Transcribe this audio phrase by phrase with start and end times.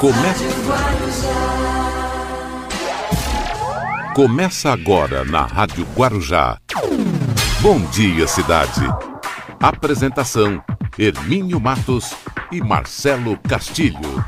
[0.00, 0.44] Começa.
[4.14, 6.56] Começa agora na Rádio Guarujá.
[7.60, 8.80] Bom dia, cidade.
[9.60, 10.64] Apresentação:
[10.98, 12.14] Hermínio Matos
[12.50, 14.24] e Marcelo Castilho.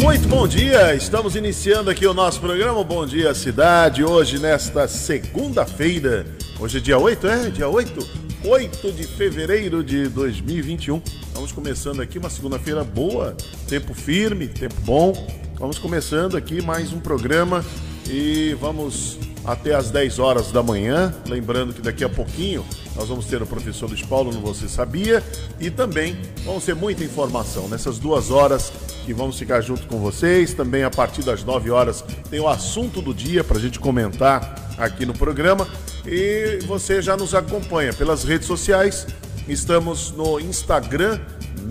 [0.00, 6.24] Muito bom dia, estamos iniciando aqui o nosso programa Bom Dia Cidade, hoje nesta segunda-feira,
[6.60, 7.50] hoje é dia 8, é?
[7.50, 8.30] Dia 8?
[8.44, 11.02] 8 de fevereiro de 2021.
[11.40, 13.34] Estamos começando aqui uma segunda-feira boa,
[13.66, 15.14] tempo firme, tempo bom.
[15.58, 17.64] Vamos começando aqui mais um programa
[18.06, 21.14] e vamos até às 10 horas da manhã.
[21.26, 22.62] Lembrando que daqui a pouquinho
[22.94, 25.24] nós vamos ter o professor Luiz Paulo no Você Sabia
[25.58, 28.70] e também vamos ter muita informação nessas duas horas
[29.06, 30.52] que vamos ficar junto com vocês.
[30.52, 34.74] Também a partir das 9 horas tem o assunto do dia para a gente comentar
[34.76, 35.66] aqui no programa.
[36.04, 39.06] E você já nos acompanha pelas redes sociais.
[39.50, 41.18] Estamos no Instagram,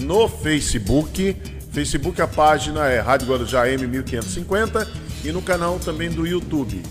[0.01, 1.33] no Facebook.
[1.71, 4.85] Facebook a página é Rádio Guarujá M1550
[5.23, 6.83] e no canal também do YouTube.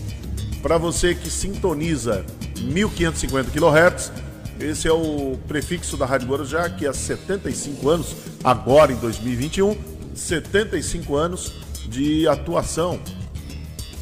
[0.63, 2.25] Para você que sintoniza
[2.59, 4.11] 1550 kHz,
[4.59, 9.77] esse é o prefixo da Rádio Guarujá, que há 75 anos, agora em 2021,
[10.15, 11.53] 75 anos
[11.87, 12.99] de atuação,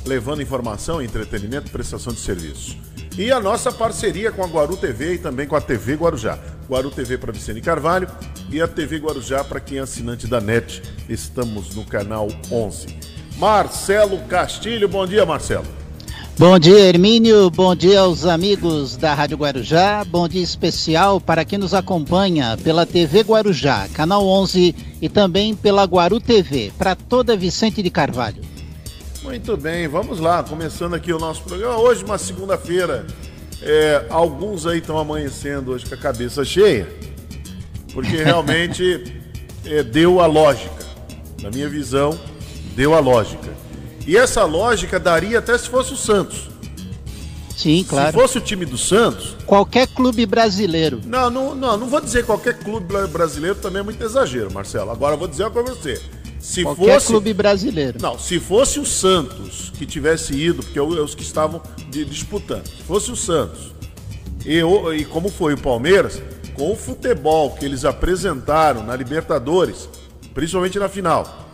[0.06, 2.87] levando informação, entretenimento prestação de serviço.
[3.18, 6.38] E a nossa parceria com a Guaru TV e também com a TV Guarujá.
[6.70, 8.08] Guaru TV para Vicente Carvalho
[8.52, 10.84] e a TV Guarujá para quem é assinante da NET.
[11.10, 12.96] Estamos no canal 11.
[13.38, 15.66] Marcelo Castilho, bom dia, Marcelo.
[16.38, 17.50] Bom dia, Hermínio.
[17.50, 20.04] Bom dia aos amigos da Rádio Guarujá.
[20.06, 25.86] Bom dia especial para quem nos acompanha pela TV Guarujá, canal 11 e também pela
[25.86, 28.57] Guaru TV, para toda Vicente de Carvalho.
[29.28, 31.78] Muito bem, vamos lá, começando aqui o nosso programa.
[31.78, 33.06] Hoje, uma segunda-feira,
[33.62, 36.88] é, alguns aí estão amanhecendo hoje com a cabeça cheia,
[37.94, 39.22] porque realmente
[39.68, 40.78] é, deu a lógica.
[41.42, 42.18] Na minha visão,
[42.74, 43.50] deu a lógica.
[44.08, 46.50] E essa lógica daria até se fosse o Santos.
[47.54, 48.08] Sim, claro.
[48.08, 49.36] Se fosse o time do Santos.
[49.46, 51.02] Qualquer clube brasileiro.
[51.06, 54.90] Não, não, não, não vou dizer qualquer clube brasileiro também é muito exagero, Marcelo.
[54.90, 56.02] Agora vou dizer uma coisa pra você.
[56.40, 57.08] Se qualquer fosse.
[57.08, 58.00] clube brasileiro.
[58.02, 62.66] Não, se fosse o Santos que tivesse ido, porque é, os que estavam disputando.
[62.66, 63.72] Se fosse o Santos.
[64.46, 64.62] E,
[64.96, 66.22] e como foi o Palmeiras,
[66.54, 69.90] com o futebol que eles apresentaram na Libertadores,
[70.34, 71.48] principalmente na final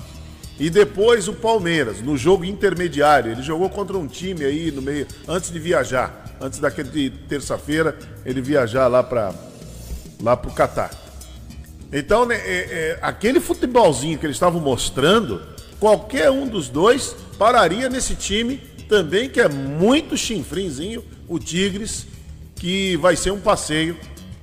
[0.59, 5.07] e depois o Palmeiras, no jogo intermediário, ele jogou contra um time aí no meio,
[5.27, 9.33] antes de viajar, antes daquele terça-feira, ele viajar lá para
[10.21, 10.91] lá pro Catar.
[11.93, 15.41] Então, né, é, é, aquele futebolzinho que eles estavam mostrando,
[15.79, 18.57] qualquer um dos dois pararia nesse time
[18.89, 22.07] também, que é muito chinfrinzinho, o Tigres,
[22.55, 23.95] que vai ser um passeio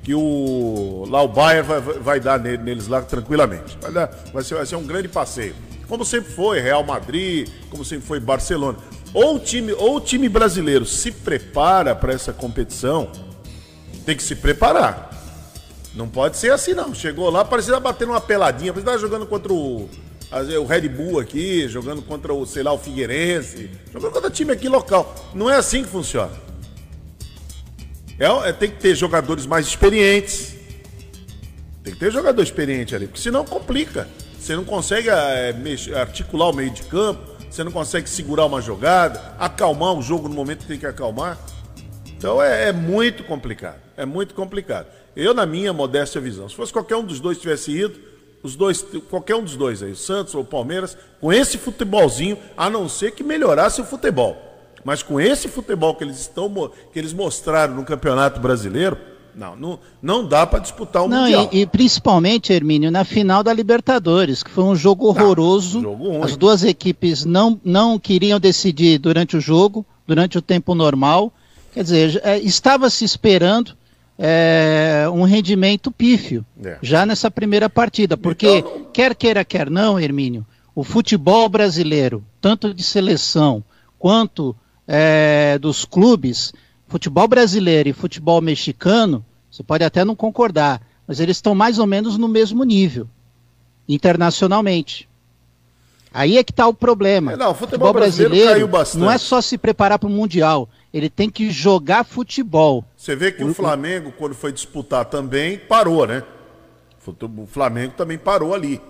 [0.02, 3.76] que o lá o Bayern vai, vai dar neles lá tranquilamente.
[3.82, 5.54] Vai, dar, vai, ser, vai ser um grande passeio
[5.90, 8.78] como sempre foi Real Madrid, como sempre foi Barcelona.
[9.12, 13.10] Ou o time, ou o time brasileiro se prepara para essa competição,
[14.06, 15.09] tem que se preparar.
[15.94, 16.94] Não pode ser assim, não.
[16.94, 19.88] Chegou lá, parecia bater uma peladinha, parecia jogando contra o,
[20.60, 24.68] o Red Bull aqui, jogando contra o, sei lá, o Figueirense, jogando contra time aqui
[24.68, 25.14] local.
[25.34, 26.32] Não é assim que funciona.
[28.18, 30.54] É, é, tem que ter jogadores mais experientes.
[31.82, 34.06] Tem que ter jogador experiente ali, porque senão complica.
[34.38, 38.60] Você não consegue é, mexer, articular o meio de campo, você não consegue segurar uma
[38.60, 41.38] jogada, acalmar o jogo no momento que tem que acalmar.
[42.06, 43.80] Então é, é, muito complicado.
[43.96, 44.86] É muito complicado.
[45.20, 48.00] Eu, na minha modéstia visão, se fosse qualquer um dos dois tivesse ido,
[48.42, 52.38] os dois, qualquer um dos dois aí, o Santos ou o Palmeiras, com esse futebolzinho,
[52.56, 54.36] a não ser que melhorasse o futebol.
[54.82, 56.50] Mas com esse futebol que eles estão
[56.90, 58.96] que eles mostraram no Campeonato Brasileiro,
[59.34, 61.50] não, não, não dá para disputar o não, Mundial.
[61.52, 65.82] E, e, principalmente, Hermínio, na final da Libertadores, que foi um jogo horroroso.
[65.82, 70.74] Não, jogo As duas equipes não, não queriam decidir durante o jogo, durante o tempo
[70.74, 71.30] normal.
[71.74, 73.76] Quer dizer, é, estava se esperando
[74.22, 76.76] é, um rendimento pífio é.
[76.82, 78.18] já nessa primeira partida.
[78.18, 83.64] Porque, então, quer queira, quer não, Hermínio, o futebol brasileiro, tanto de seleção
[83.98, 84.54] quanto
[84.86, 86.52] é, dos clubes,
[86.86, 91.86] futebol brasileiro e futebol mexicano, você pode até não concordar, mas eles estão mais ou
[91.86, 93.08] menos no mesmo nível,
[93.88, 95.08] internacionalmente.
[96.12, 97.32] Aí é que está o problema.
[97.32, 100.68] É, não, o futebol, futebol brasileiro, brasileiro não é só se preparar para o Mundial,
[100.92, 102.84] ele tem que jogar futebol.
[102.96, 106.22] Você vê que o, o Flamengo, quando foi disputar também, parou, né?
[107.06, 108.80] O Flamengo também parou ali.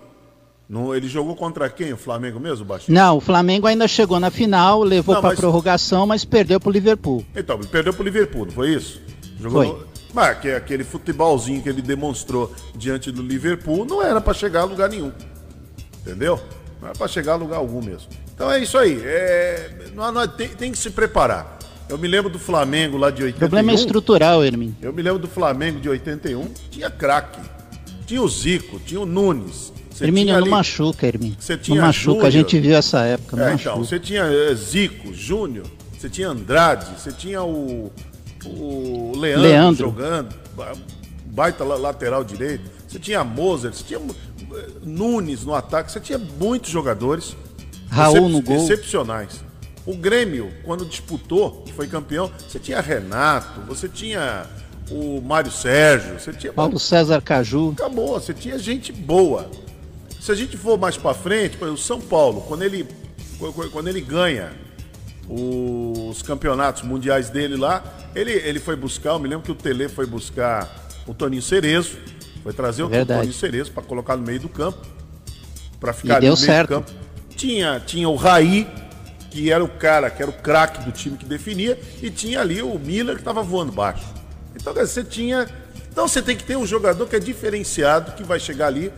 [0.69, 1.93] No, ele jogou contra quem?
[1.93, 2.95] O Flamengo mesmo, Baixinho?
[2.95, 5.39] Não, o Flamengo ainda chegou na final, levou para mas...
[5.39, 7.25] prorrogação, mas perdeu para o Liverpool.
[7.35, 9.01] Então, perdeu para o Liverpool, não foi isso?
[9.39, 9.79] Jogou foi.
[9.81, 9.91] No...
[10.15, 14.65] Mas que aquele futebolzinho que ele demonstrou diante do Liverpool não era para chegar a
[14.65, 15.13] lugar nenhum.
[16.03, 16.41] Entendeu?
[16.81, 18.09] Não era para chegar a lugar algum mesmo.
[18.35, 19.01] Então é isso aí.
[19.05, 21.59] É, não, não, tem, tem que se preparar.
[21.89, 23.37] Eu me lembro do Flamengo lá de 81.
[23.37, 24.75] O problema é estrutural, Hermin.
[24.81, 27.41] Eu me lembro do Flamengo de 81, tinha craque.
[28.07, 29.73] Tinha o Zico, tinha o Nunes.
[30.01, 30.51] Hermínio, não ali...
[30.51, 31.37] machuca, Hermínio.
[31.39, 32.27] Você tinha não machuca, Júnior.
[32.27, 33.37] a gente viu essa época.
[33.37, 35.67] Não é, então, você tinha eh, Zico, Júnior,
[35.97, 37.93] você tinha Andrade, você tinha o,
[38.47, 39.87] o Leandro, Leandro.
[39.87, 40.35] jogando,
[41.31, 46.71] baita lateral direito, você tinha Moser, você tinha eh, Nunes no ataque, você tinha muitos
[46.71, 47.37] jogadores
[47.89, 48.57] Raul no gol.
[48.57, 49.43] excepcionais.
[49.87, 54.47] O Grêmio, quando disputou, que foi campeão, você tinha Renato, você tinha
[54.91, 56.53] o Mário Sérgio, você tinha.
[56.53, 57.73] Paulo César Caju.
[57.73, 59.51] Acabou, você tinha gente boa.
[60.21, 62.87] Se a gente for mais para frente, o São Paulo, quando ele,
[63.73, 64.53] quando ele ganha
[65.29, 67.83] os campeonatos mundiais dele lá,
[68.15, 71.97] ele, ele foi buscar, eu me lembro que o Tele foi buscar o Toninho Cerezo,
[72.43, 74.79] foi trazer é o Toninho Cerezo para colocar no meio do campo,
[75.79, 76.69] para ficar e ali deu no meio certo.
[76.69, 76.93] do campo.
[77.37, 78.69] Tinha, tinha o Raí,
[79.31, 82.63] que era o cara, que era o craque do time que definia, e tinha ali
[82.63, 84.05] o Miller que estava voando baixo.
[84.55, 85.49] Então você tinha.
[85.91, 88.93] Então você tem que ter um jogador que é diferenciado, que vai chegar ali,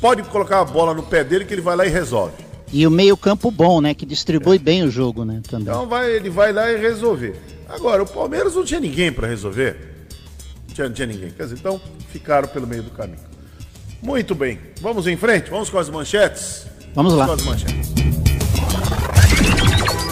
[0.00, 2.34] pode colocar a bola no pé dele que ele vai lá e resolve.
[2.72, 3.94] E o meio-campo bom, né?
[3.94, 4.58] Que distribui é.
[4.58, 5.40] bem o jogo, né?
[5.48, 5.66] Também.
[5.66, 7.34] Então vai, ele vai lá e resolver.
[7.68, 9.89] Agora, o Palmeiras não tinha ninguém para resolver.
[10.70, 11.30] Não tinha, tinha ninguém.
[11.30, 13.18] Quer dizer, então ficaram pelo meio do caminho.
[14.02, 14.58] Muito bem.
[14.80, 15.50] Vamos em frente?
[15.50, 16.66] Vamos com as manchetes?
[16.94, 17.26] Vamos, Vamos lá.
[17.26, 17.90] Com as manchetes.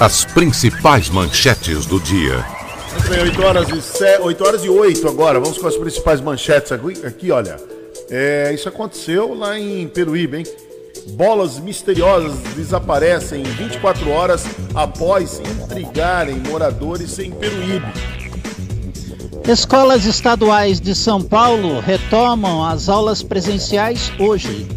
[0.01, 2.45] As principais manchetes do dia.
[2.93, 5.41] Muito bem, 8 horas e, 7, 8 horas e 8 agora.
[5.41, 7.57] Vamos com as principais manchetes aqui, aqui olha.
[8.11, 10.45] É, isso aconteceu lá em Peruíbe, hein?
[11.11, 14.45] Bolas misteriosas desaparecem 24 horas
[14.75, 18.18] após intrigarem moradores em Peruíbe.
[19.49, 24.69] Escolas estaduais de São Paulo retomam as aulas presenciais hoje.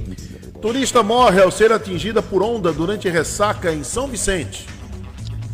[0.62, 4.66] Turista morre ao ser atingida por onda durante ressaca em São Vicente.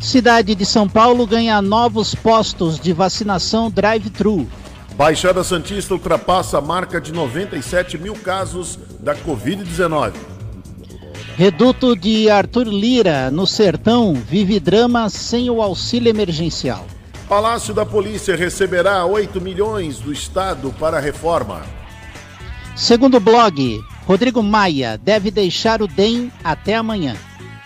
[0.00, 4.46] Cidade de São Paulo ganha novos postos de vacinação drive-thru.
[4.94, 10.12] Baixada Santista ultrapassa a marca de 97 mil casos da Covid-19.
[11.36, 16.86] Reduto de Arthur Lira, no Sertão, vive drama sem o auxílio emergencial.
[17.28, 21.60] Palácio da Polícia receberá 8 milhões do Estado para a reforma.
[22.74, 27.14] Segundo o blog, Rodrigo Maia deve deixar o DEM até amanhã.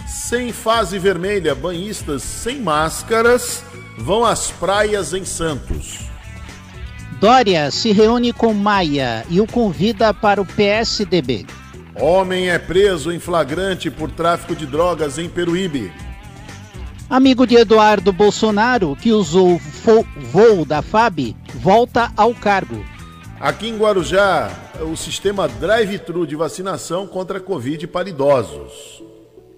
[0.05, 3.63] Sem fase vermelha, banhistas sem máscaras
[3.97, 6.11] vão às praias em Santos.
[7.21, 11.47] Dória se reúne com Maia e o convida para o PSDB.
[11.95, 15.93] Homem é preso em flagrante por tráfico de drogas em Peruíbe.
[17.13, 19.61] Amigo de Eduardo Bolsonaro, que usou
[20.31, 22.83] voo da FAB, volta ao cargo.
[23.39, 24.51] Aqui em Guarujá,
[24.81, 29.03] o sistema drive-thru de vacinação contra a Covid para idosos.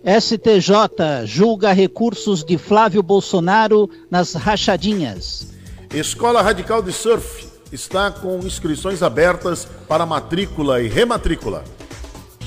[0.05, 5.47] STJ julga recursos de Flávio Bolsonaro nas rachadinhas.
[5.95, 11.62] Escola Radical de Surf está com inscrições abertas para matrícula e rematrícula.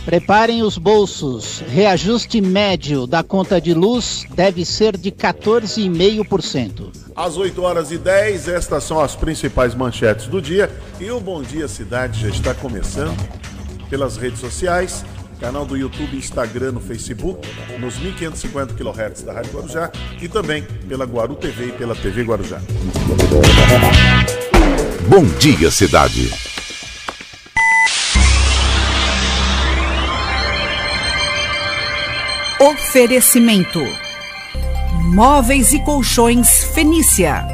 [0.07, 1.62] Preparem os bolsos.
[1.68, 6.94] Reajuste médio da conta de luz deve ser de 14,5%.
[7.13, 10.71] Às 8 horas e 10, estas são as principais manchetes do dia.
[10.98, 13.18] E o Bom Dia Cidade já está começando
[13.89, 15.04] pelas redes sociais
[15.42, 17.45] canal do YouTube, Instagram, no Facebook,
[17.78, 22.61] nos 1550 kHz da Rádio Guarujá e também pela Guaru TV e pela TV Guarujá.
[25.09, 26.56] Bom dia, cidade.
[32.59, 33.80] Oferecimento:
[35.14, 37.45] Móveis e Colchões Fenícia.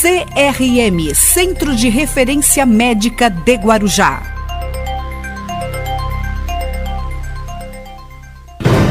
[0.00, 4.22] CRM Centro de Referência Médica de Guarujá.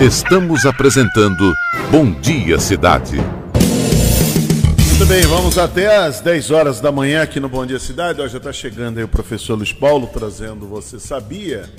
[0.02, 1.54] Estamos apresentando
[1.92, 3.18] Bom Dia Cidade.
[4.90, 8.20] Muito bem, vamos até às 10 horas da manhã aqui no Bom Dia Cidade.
[8.20, 11.70] Ó, já está chegando aí o professor Luiz Paulo trazendo Você Sabia?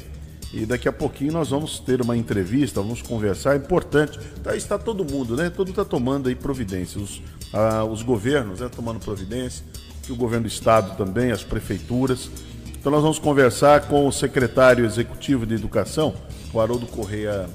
[0.53, 3.55] E daqui a pouquinho nós vamos ter uma entrevista, vamos conversar.
[3.55, 4.19] É importante.
[4.43, 5.49] Tá, está todo mundo, né?
[5.49, 7.03] Todo está tomando aí providências.
[7.03, 9.65] Os, ah, os governos né, tomando providência,
[10.11, 12.31] o governo do estado também, as prefeituras.
[12.79, 16.15] Então nós vamos conversar com o secretário executivo de Educação,
[16.53, 17.49] o Haroldo Correia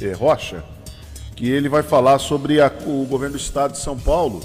[0.00, 0.64] é, Rocha,
[1.34, 4.40] que ele vai falar sobre a, o governo do estado de São Paulo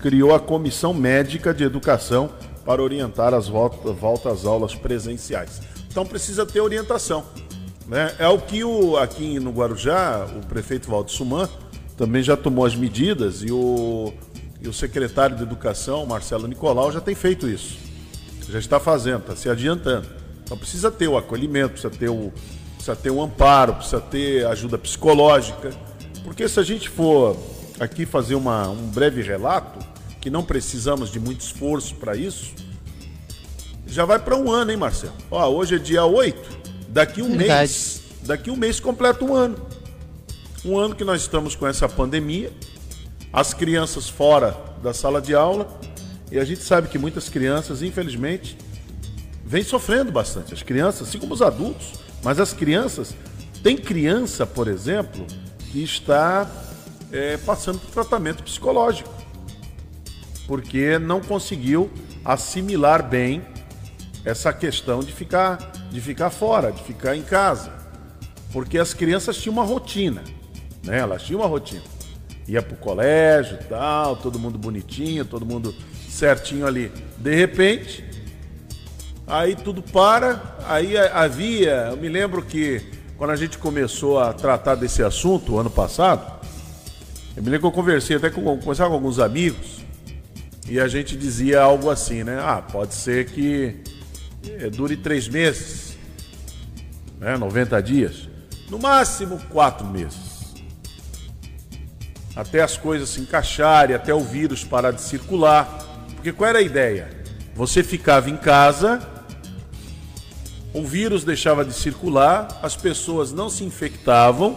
[0.00, 2.30] criou a Comissão Médica de Educação
[2.64, 5.60] para orientar as voltas volta às aulas presenciais.
[5.90, 7.24] Então precisa ter orientação.
[7.86, 8.14] Né?
[8.18, 11.48] É o que o, aqui no Guarujá, o prefeito Valdo Suman
[11.96, 14.14] também já tomou as medidas e o,
[14.62, 17.76] e o secretário de Educação, Marcelo Nicolau, já tem feito isso.
[18.48, 20.06] Já está fazendo, está se adiantando.
[20.42, 22.32] Então precisa ter o acolhimento, precisa ter o,
[22.74, 25.70] precisa ter o amparo, precisa ter ajuda psicológica.
[26.24, 27.36] Porque se a gente for
[27.78, 29.78] aqui fazer uma, um breve relato,
[30.20, 32.52] que não precisamos de muito esforço para isso,
[33.90, 35.12] já vai para um ano, hein, Marcelo?
[35.30, 36.38] Ó, hoje é dia 8,
[36.88, 37.60] daqui um Verdade.
[37.60, 39.56] mês, daqui um mês completa um ano.
[40.64, 42.52] Um ano que nós estamos com essa pandemia,
[43.32, 45.68] as crianças fora da sala de aula,
[46.30, 48.56] e a gente sabe que muitas crianças, infelizmente,
[49.44, 50.54] vêm sofrendo bastante.
[50.54, 53.16] As crianças, assim como os adultos, mas as crianças,
[53.62, 55.26] tem criança, por exemplo,
[55.72, 56.48] que está
[57.10, 59.12] é, passando por tratamento psicológico,
[60.46, 61.90] porque não conseguiu
[62.24, 63.42] assimilar bem
[64.24, 67.72] essa questão de ficar, de ficar fora, de ficar em casa.
[68.52, 70.22] Porque as crianças tinham uma rotina,
[70.84, 70.98] né?
[70.98, 71.82] Elas tinham uma rotina.
[72.46, 75.74] Ia pro colégio tal, todo mundo bonitinho, todo mundo
[76.08, 76.90] certinho ali.
[77.16, 78.04] De repente,
[79.26, 82.82] aí tudo para, aí havia, eu me lembro que
[83.16, 86.40] quando a gente começou a tratar desse assunto ano passado,
[87.36, 89.80] eu me lembro que eu conversei até com, conversava com alguns amigos
[90.68, 92.40] e a gente dizia algo assim, né?
[92.42, 93.80] Ah, pode ser que
[94.72, 95.96] dure três meses,
[97.18, 98.28] né, 90 dias,
[98.70, 100.54] no máximo quatro meses.
[102.34, 105.66] Até as coisas se encaixarem, até o vírus parar de circular.
[106.14, 107.10] Porque qual era a ideia?
[107.54, 109.06] Você ficava em casa,
[110.72, 114.56] o vírus deixava de circular, as pessoas não se infectavam,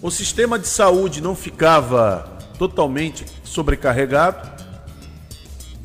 [0.00, 4.55] o sistema de saúde não ficava totalmente sobrecarregado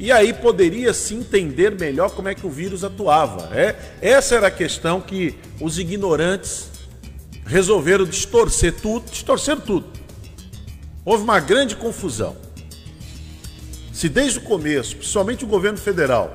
[0.02, 3.56] e aí poderia se entender melhor como é que o vírus atuava.
[3.56, 6.72] É, essa era a questão que os ignorantes
[7.46, 9.86] resolveram distorcer tudo, distorcer tudo.
[11.06, 12.36] Houve uma grande confusão.
[13.94, 16.34] Se desde o começo, principalmente o governo federal,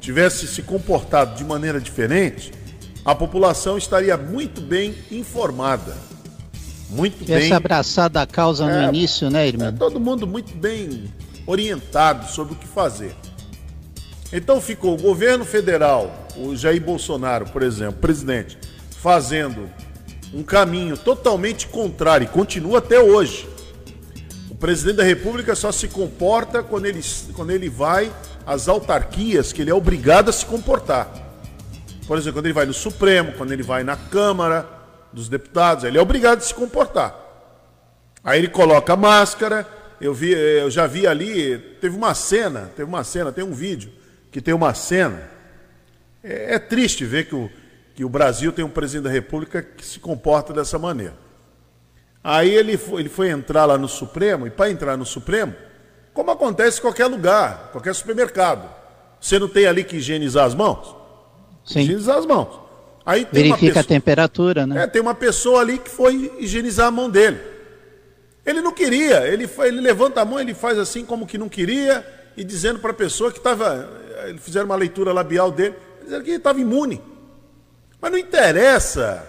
[0.00, 2.50] tivesse se comportado de maneira diferente,
[3.04, 5.94] a população estaria muito bem informada.
[6.88, 7.52] Muito Tivesse bem.
[7.52, 9.68] abraçado a causa no é, início, né, irmão?
[9.68, 11.10] É, todo mundo muito bem
[11.52, 13.14] orientado sobre o que fazer.
[14.32, 18.58] Então ficou o governo federal, o Jair Bolsonaro, por exemplo, presidente,
[19.00, 19.70] fazendo
[20.32, 23.46] um caminho totalmente contrário, e continua até hoje.
[24.50, 27.02] O presidente da República só se comporta quando ele,
[27.34, 28.10] quando ele vai
[28.46, 31.08] às autarquias que ele é obrigado a se comportar.
[32.06, 34.66] Por exemplo, quando ele vai no Supremo, quando ele vai na Câmara
[35.12, 37.14] dos Deputados, ele é obrigado a se comportar.
[38.24, 39.66] Aí ele coloca a máscara,
[40.02, 43.92] eu, vi, eu já vi ali, teve uma cena, teve uma cena, tem um vídeo
[44.32, 45.30] que tem uma cena.
[46.24, 47.48] É, é triste ver que o,
[47.94, 51.14] que o Brasil tem um presidente da República que se comporta dessa maneira.
[52.22, 55.54] Aí ele foi, ele foi entrar lá no Supremo, e para entrar no Supremo,
[56.12, 58.68] como acontece em qualquer lugar, qualquer supermercado,
[59.20, 60.96] você não tem ali que higienizar as mãos?
[61.64, 61.82] Sim.
[61.82, 62.60] Higienizar as mãos.
[63.06, 64.82] Aí Verifica pessoa, a temperatura, né?
[64.82, 67.51] É, tem uma pessoa ali que foi higienizar a mão dele.
[68.44, 72.04] Ele não queria, ele, ele levanta a mão, ele faz assim como que não queria,
[72.36, 73.88] e dizendo para a pessoa que estava.
[74.26, 77.00] Ele fizeram uma leitura labial dele, dizendo que ele estava imune.
[78.00, 79.28] Mas não interessa.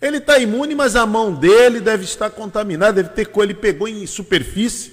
[0.00, 3.88] Ele está imune, mas a mão dele deve estar contaminada, deve ter coisa, ele pegou
[3.88, 4.92] em superfície.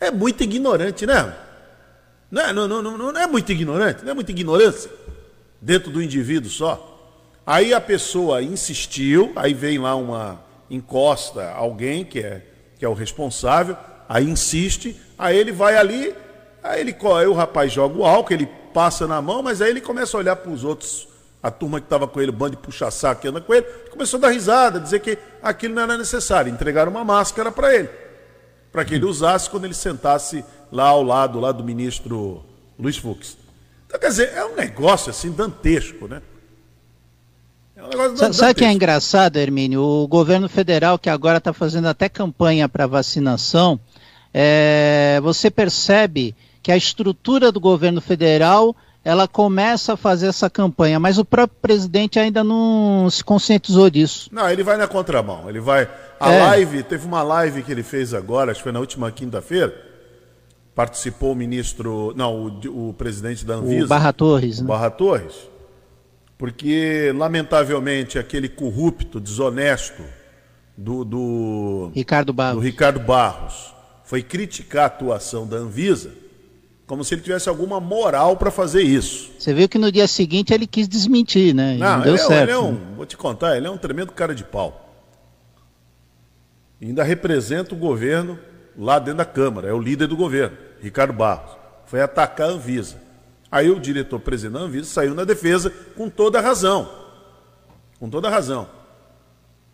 [0.00, 1.34] É muito ignorante, né?
[2.30, 4.90] Não é, não, não, não, não é muito ignorante, não é muita ignorância
[5.60, 6.84] dentro do indivíduo só.
[7.46, 12.42] Aí a pessoa insistiu, aí vem lá uma, encosta alguém que é,
[12.78, 13.76] que é o responsável,
[14.08, 16.14] aí insiste, aí ele vai ali,
[16.62, 19.80] aí, ele, aí o rapaz joga o álcool, ele passa na mão, mas aí ele
[19.80, 21.08] começa a olhar para os outros,
[21.42, 24.18] a turma que estava com ele, o bando de puxa-saco que anda com ele, começou
[24.18, 27.88] a dar risada, dizer que aquilo não era necessário, entregaram uma máscara para ele,
[28.72, 32.44] para que ele usasse quando ele sentasse lá ao lado lá do ministro
[32.78, 33.36] Luiz Fux.
[33.86, 36.20] Então, quer dizer, é um negócio assim dantesco, né?
[37.78, 39.80] É um Sabe o que é engraçado, Hermínio?
[39.80, 43.78] O governo federal, que agora está fazendo até campanha para vacinação,
[44.34, 50.98] é, você percebe que a estrutura do governo federal ela começa a fazer essa campanha,
[50.98, 54.28] mas o próprio presidente ainda não se conscientizou disso.
[54.32, 55.48] Não, ele vai na contramão.
[55.48, 55.88] Ele vai.
[56.18, 56.42] A é.
[56.42, 59.72] live, teve uma live que ele fez agora, acho que foi na última quinta-feira.
[60.74, 62.12] Participou o ministro.
[62.16, 63.84] Não, o, o presidente da Anvisa.
[63.84, 64.58] O Barra Torres.
[64.58, 64.68] O né?
[64.68, 65.48] Barra Torres
[66.38, 70.02] porque, lamentavelmente, aquele corrupto, desonesto
[70.76, 72.54] do, do, Ricardo, Barros.
[72.54, 76.12] do Ricardo Barros foi criticar a atuação da Anvisa
[76.88, 79.30] como se ele tivesse alguma moral para fazer isso.
[79.38, 81.76] Você viu que no dia seguinte ele quis desmentir, né?
[81.76, 82.42] não, não deu ele é, certo.
[82.44, 82.80] Ele é um, né?
[82.96, 84.86] Vou te contar, ele é um tremendo cara de pau.
[86.80, 88.38] E ainda representa o governo
[88.76, 91.58] lá dentro da Câmara, é o líder do governo, Ricardo Barros.
[91.84, 93.07] Foi atacar a Anvisa.
[93.50, 96.90] Aí o diretor-presidente da Anvisa saiu na defesa com toda a razão.
[97.98, 98.68] Com toda a razão.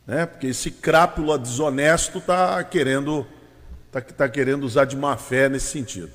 [0.07, 0.27] Né?
[0.27, 3.27] Porque esse crápula desonesto está querendo,
[3.91, 6.11] tá, tá querendo usar de má fé nesse sentido.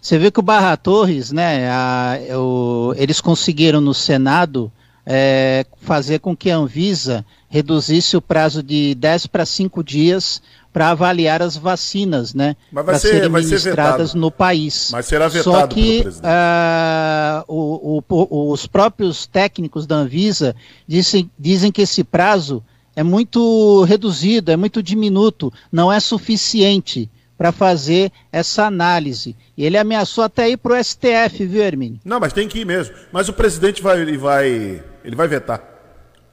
[0.00, 4.72] Você vê que o Barra Torres, né, a, o, eles conseguiram no Senado
[5.06, 10.40] é, fazer com que a Anvisa reduzisse o prazo de 10 para 5 dias
[10.72, 12.56] para avaliar as vacinas, né?
[12.98, 14.88] Serem ministradas ser no país.
[14.90, 20.56] Mas será vetado Só que uh, o, o, os próprios técnicos da Anvisa
[20.88, 22.64] dizem, dizem que esse prazo
[22.96, 29.36] é muito reduzido, é muito diminuto, não é suficiente para fazer essa análise.
[29.58, 32.00] E ele ameaçou até ir para o STF, viu, Hermínio?
[32.02, 32.94] Não, mas tem que ir mesmo.
[33.12, 35.71] Mas o presidente vai, ele vai, ele vai vetar.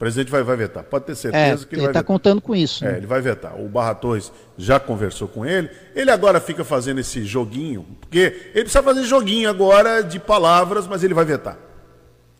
[0.00, 0.82] presidente vai, vai vetar.
[0.82, 2.82] Pode ter certeza é, que ele, ele vai está contando com isso.
[2.86, 2.96] É, né?
[2.96, 3.60] ele vai vetar.
[3.60, 5.68] O Barra Torres já conversou com ele.
[5.94, 11.04] Ele agora fica fazendo esse joguinho, porque ele precisa fazer joguinho agora de palavras, mas
[11.04, 11.58] ele vai vetar.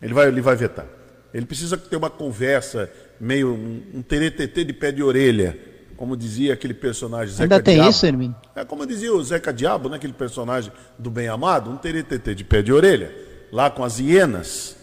[0.01, 0.87] Ele vai, ele vai vetar.
[1.31, 2.89] Ele precisa ter uma conversa,
[3.19, 5.55] meio um, um teretetê de pé de orelha,
[5.95, 7.91] como dizia aquele personagem Zeca Ainda tem Diabo.
[7.91, 8.35] isso, Hermínio?
[8.55, 12.43] É como dizia o Zeca Diabo, né, aquele personagem do bem amado, um teretetê de
[12.43, 13.15] pé de orelha,
[13.51, 14.80] lá com as hienas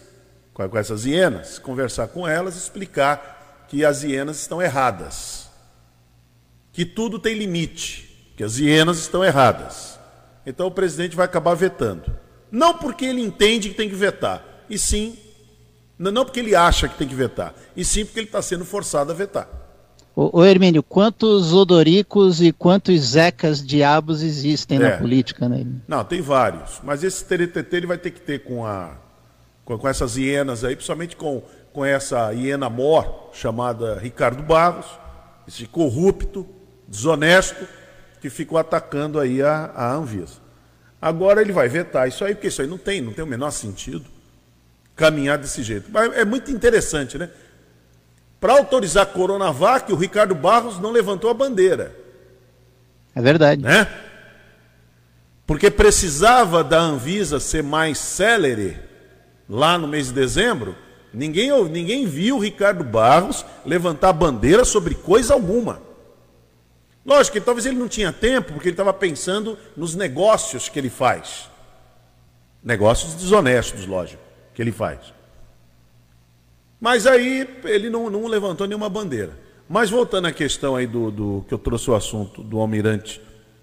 [0.66, 5.48] com essas hienas, conversar com elas, explicar que as hienas estão erradas.
[6.72, 9.98] Que tudo tem limite, que as hienas estão erradas.
[10.46, 12.10] Então o presidente vai acabar vetando.
[12.50, 15.18] Não porque ele entende que tem que vetar, e sim,
[15.98, 19.12] não porque ele acha que tem que vetar, e sim porque ele está sendo forçado
[19.12, 19.48] a vetar.
[20.16, 24.80] Ô, ô Hermínio, quantos odoricos e quantos zecas diabos existem é.
[24.80, 25.64] na política, né?
[25.86, 26.80] Não, tem vários.
[26.82, 28.96] Mas esse TTT ele vai ter que ter com a
[29.68, 31.42] com, com essas hienas aí, principalmente com,
[31.74, 34.86] com essa hiena mor, chamada Ricardo Barros,
[35.46, 36.48] esse corrupto,
[36.88, 37.68] desonesto,
[38.18, 40.40] que ficou atacando aí a, a Anvisa.
[41.00, 43.50] Agora ele vai vetar isso aí, porque isso aí não tem, não tem o menor
[43.50, 44.06] sentido
[44.96, 45.90] caminhar desse jeito.
[45.92, 47.28] Mas é muito interessante, né?
[48.40, 51.94] Para autorizar a Coronavac, o Ricardo Barros não levantou a bandeira.
[53.14, 53.62] É verdade.
[53.62, 53.86] Né?
[55.46, 58.87] Porque precisava da Anvisa ser mais célere
[59.48, 60.76] lá no mês de dezembro,
[61.12, 65.80] ninguém, ninguém viu Ricardo Barros levantar bandeira sobre coisa alguma.
[67.04, 70.90] Lógico que talvez ele não tinha tempo, porque ele estava pensando nos negócios que ele
[70.90, 71.48] faz.
[72.62, 74.98] Negócios desonestos, lógico, que ele faz.
[76.78, 79.32] Mas aí ele não, não levantou nenhuma bandeira.
[79.68, 83.20] Mas voltando à questão aí do, do que eu trouxe o assunto do almirante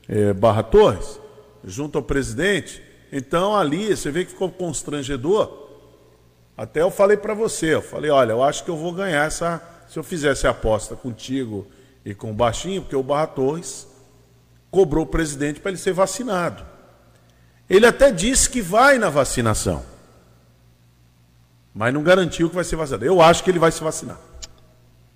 [0.08, 1.20] eh, Barra Torres,
[1.64, 5.65] junto ao presidente, então ali você vê que ficou constrangedor,
[6.58, 9.62] até eu falei para você, eu falei, olha, eu acho que eu vou ganhar essa.
[9.90, 11.68] Se eu fizesse a aposta contigo
[12.04, 13.88] e com o Baixinho, porque o Barra Torres
[14.72, 16.64] cobrou o presidente para ele ser vacinado.
[17.70, 19.84] Ele até disse que vai na vacinação.
[21.74, 23.06] Mas não garantiu que vai ser vacinado.
[23.06, 24.18] Eu acho que ele vai se vacinar.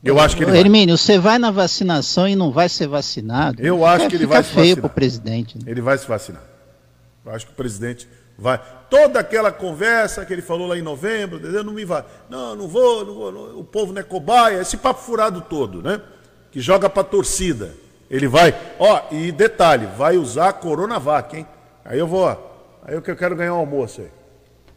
[0.03, 0.97] Eu acho que ele Hermínio, vai.
[0.97, 3.61] você vai na vacinação e não vai ser vacinado.
[3.61, 4.63] Eu acho que ele vai se vacinar.
[4.65, 5.57] feio para o presidente.
[5.57, 5.63] Né?
[5.67, 6.41] Ele vai se vacinar.
[7.25, 8.07] Eu acho que o presidente
[8.39, 8.59] vai.
[8.89, 11.63] Toda aquela conversa que ele falou lá em novembro, entendeu?
[11.63, 12.03] não me vai.
[12.29, 15.81] Não, não vou, não vou, não, o povo não é cobaia, esse papo furado todo,
[15.81, 16.01] né?
[16.51, 17.75] Que joga para torcida.
[18.09, 21.45] Ele vai, ó, e detalhe, vai usar a Coronavac, hein?
[21.85, 22.35] Aí eu vou, ó,
[22.83, 24.09] aí eu que eu quero ganhar um almoço aí.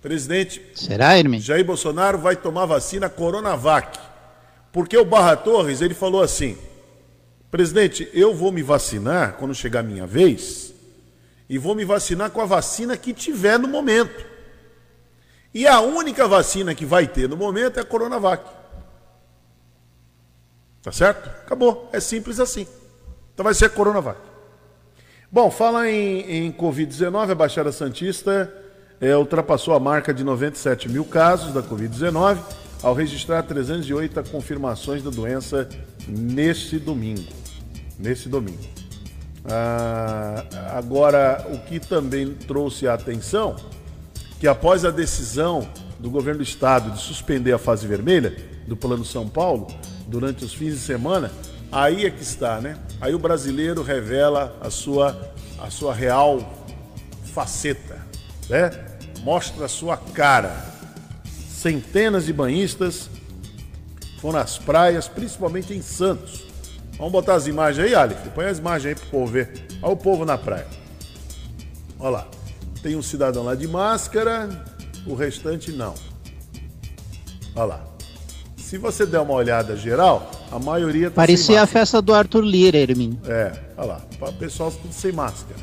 [0.03, 1.39] Presidente Será, Hermin?
[1.39, 3.99] Jair Bolsonaro vai tomar vacina Coronavac.
[4.73, 6.59] Porque o Barra Torres, ele falou assim:
[7.51, 10.72] Presidente, eu vou me vacinar quando chegar a minha vez
[11.49, 14.25] e vou me vacinar com a vacina que tiver no momento.
[15.55, 18.43] E a única vacina que vai ter no momento é a Coronavac.
[20.83, 21.29] Tá certo?
[21.29, 21.89] Acabou.
[21.93, 22.67] É simples assim.
[23.35, 24.19] Então vai ser a Coronavac.
[25.31, 28.53] Bom, fala em, em Covid-19, a Baixada Santista
[29.01, 32.39] é, ultrapassou a marca de 97 mil casos da Covid-19
[32.83, 35.69] ao registrar 308 confirmações da doença
[36.07, 37.33] neste domingo.
[37.99, 38.82] Nesse domingo.
[39.45, 40.45] Ah,
[40.77, 43.57] agora, o que também trouxe a atenção,
[44.39, 49.05] que após a decisão do governo do estado de suspender a fase vermelha do Plano
[49.05, 49.69] São Paulo
[50.07, 51.31] durante os fins de semana,
[51.71, 52.79] aí é que está, né?
[53.01, 56.53] Aí o brasileiro revela a sua, a sua real
[57.33, 57.99] faceta,
[58.49, 58.71] né?
[59.23, 60.73] Mostra a sua cara.
[61.49, 63.09] Centenas de banhistas
[64.21, 66.45] foram às praias, principalmente em Santos,
[66.97, 68.21] Vamos botar as imagens aí, Alex.
[68.35, 69.67] Põe as imagens aí pro povo ver.
[69.83, 70.67] Olha o povo na praia.
[71.99, 72.29] Olha lá.
[72.83, 74.49] Tem um cidadão lá de máscara,
[75.07, 75.95] o restante não.
[77.55, 77.85] Olha lá.
[78.57, 82.79] Se você der uma olhada geral, a maioria tá Parecia a festa do Arthur Lira,
[82.79, 83.21] Hermin.
[83.27, 84.03] É, olha lá.
[84.21, 85.61] O pessoal tudo sem máscara.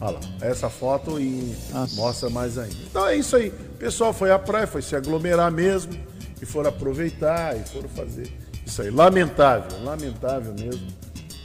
[0.00, 1.96] Olha lá, essa foto e Nossa.
[1.96, 2.76] mostra mais ainda.
[2.88, 3.48] Então é isso aí.
[3.48, 5.92] O pessoal foi à praia, foi se aglomerar mesmo
[6.40, 8.30] e foram aproveitar e foram fazer
[8.70, 8.90] isso aí.
[8.90, 10.86] Lamentável, lamentável mesmo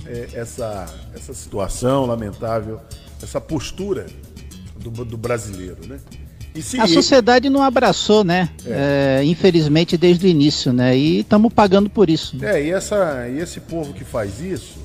[0.05, 2.79] é, essa, essa situação, lamentável
[3.21, 4.05] essa postura
[4.77, 5.99] do, do brasileiro, né?
[6.61, 6.79] Se...
[6.79, 8.49] A sociedade não abraçou, né?
[8.65, 9.19] É.
[9.19, 10.95] É, infelizmente desde o início, né?
[10.97, 12.37] E estamos pagando por isso.
[12.37, 12.61] Né?
[12.61, 14.77] É, e, essa, e esse povo que faz isso,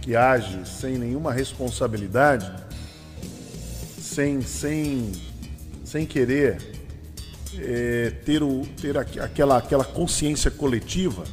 [0.00, 2.50] que age sem nenhuma responsabilidade,
[4.00, 5.12] sem, sem,
[5.84, 6.56] sem querer
[7.58, 11.24] é, ter, o, ter aquela, aquela consciência coletiva,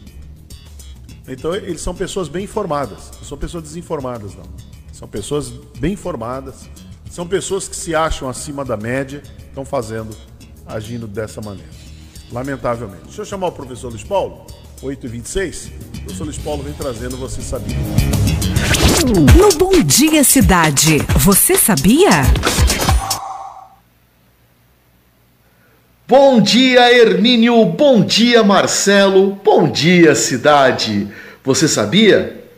[1.28, 4.44] então eles são pessoas bem informadas, não são pessoas desinformadas, não.
[4.92, 6.70] São pessoas bem informadas,
[7.10, 10.16] são pessoas que se acham acima da média, estão fazendo,
[10.66, 11.70] agindo dessa maneira.
[12.32, 13.04] Lamentavelmente.
[13.06, 14.46] Deixa eu chamar o professor Luiz Paulo,
[14.82, 15.72] 8h26.
[15.72, 17.76] O professor Luiz Paulo vem trazendo Você Sabia.
[19.36, 22.10] No Bom Dia Cidade, você sabia?
[26.12, 27.64] Bom dia, Hermínio.
[27.64, 29.40] Bom dia, Marcelo.
[29.46, 31.08] Bom dia, cidade.
[31.42, 32.50] Você sabia?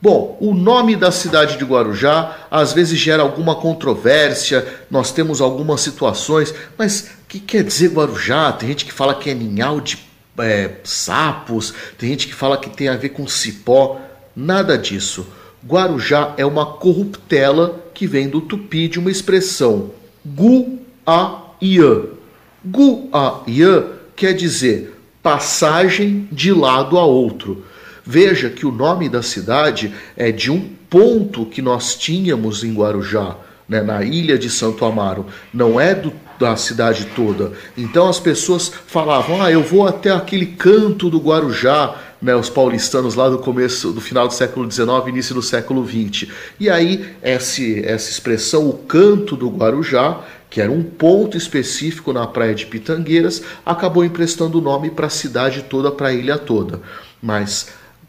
[0.00, 5.80] Bom, o nome da cidade de Guarujá às vezes gera alguma controvérsia, nós temos algumas
[5.80, 8.52] situações, mas o que quer dizer Guarujá?
[8.52, 9.98] Tem gente que fala que é ninhal de
[10.38, 14.00] é, sapos, tem gente que fala que tem a ver com cipó,
[14.36, 15.26] nada disso.
[15.66, 19.90] Guarujá é uma corruptela que vem do tupi de uma expressão
[20.24, 22.21] gu-a-iã.
[22.64, 27.64] Gu-a-iã quer dizer passagem de lado a outro.
[28.04, 33.36] Veja que o nome da cidade é de um ponto que nós tínhamos em Guarujá,
[33.68, 37.52] né, na ilha de Santo Amaro, não é do, da cidade toda.
[37.78, 43.14] Então as pessoas falavam: ah, eu vou até aquele canto do Guarujá, né, os paulistanos
[43.14, 46.28] lá do começo, do final do século XIX, início do século XX.
[46.58, 47.62] E aí, essa
[48.10, 50.20] expressão, o canto do Guarujá,
[50.52, 55.10] que era um ponto específico na praia de Pitangueiras, acabou emprestando o nome para a
[55.10, 56.78] cidade toda, para a ilha toda.
[57.22, 57.68] Mas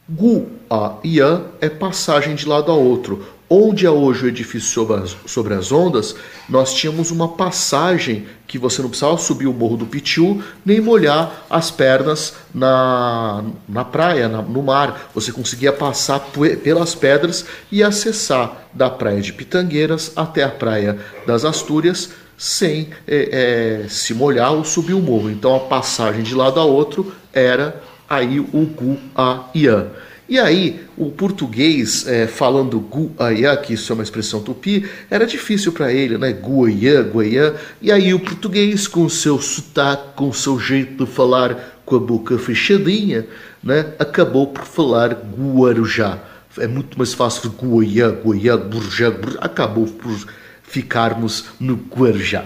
[0.09, 3.25] Gu a Ian é passagem de lado a outro.
[3.55, 6.15] Onde é hoje o edifício sobre as, sobre as ondas,
[6.49, 11.45] nós tínhamos uma passagem que você não precisava subir o morro do Pitiu nem molhar
[11.51, 15.11] as pernas na, na praia, na, no mar.
[15.13, 16.19] Você conseguia passar
[16.63, 23.83] pelas pedras e acessar da praia de Pitangueiras até a praia das Astúrias sem é,
[23.83, 25.29] é, se molhar ou subir o morro.
[25.29, 29.91] Então a passagem de lado a outro era aí o gu a ian.
[30.27, 34.89] E aí, o português é, falando gu a ian, que isso é uma expressão tupi,
[35.09, 36.31] era difícil para ele, né?
[36.31, 37.53] Gu a ian, gu a ian.
[37.81, 42.37] E aí o português, com seu sotaque, com seu jeito de falar com a boca
[42.37, 43.25] fechadinha,
[43.61, 43.93] né?
[43.99, 46.19] acabou por falar guarujá.
[46.57, 49.39] É muito mais fácil Guaiá, Guaiá, Burjá, Burjá.
[49.41, 50.15] Acabou por
[50.61, 52.45] ficarmos no Guarujá.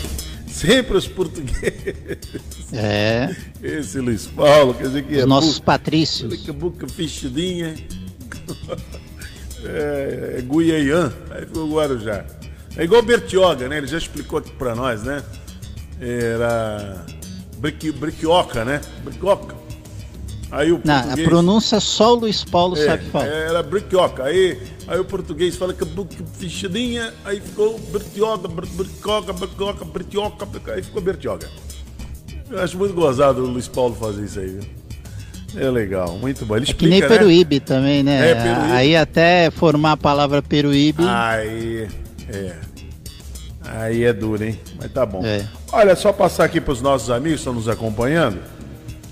[0.54, 2.72] Sempre os portugueses.
[2.72, 3.34] É.
[3.60, 5.26] Esse Luiz Paulo, quer dizer que os é.
[5.26, 6.42] Nossos buca, patrícios.
[6.42, 7.74] Que boca fechadinha.
[9.64, 12.24] É, é Guiaian, aí ficou Guarujá.
[12.76, 13.78] É igual Bertioga, né?
[13.78, 15.24] Ele já explicou aqui pra nós, né?
[16.00, 17.04] Era.
[17.58, 18.80] Briqui, briquioca, né?
[19.02, 19.56] Briquioca.
[20.50, 21.06] Aí o português...
[21.06, 23.26] Não, a pronúncia só o Luiz Paulo é, sabe falar.
[23.26, 24.24] Era briquioca.
[24.24, 25.84] Aí Aí o português fala que
[26.38, 31.48] fichadinha, aí ficou bertioga, bertioga, bertioga, bertioga, aí ficou bertioga.
[32.50, 34.62] Eu acho muito gozado o Luiz Paulo fazer isso aí, viu?
[35.56, 36.56] É legal, muito bom.
[36.56, 37.08] Ele é explica, que nem né?
[37.08, 38.30] Peruíbe também, né?
[38.30, 38.72] É, Peruíbe.
[38.72, 41.02] Aí até formar a palavra Peruíbe.
[41.06, 41.88] Aí,
[42.28, 42.56] é.
[43.62, 44.60] Aí é duro, hein?
[44.76, 45.24] Mas tá bom.
[45.24, 45.46] É.
[45.72, 48.38] Olha, só passar aqui para os nossos amigos que estão nos acompanhando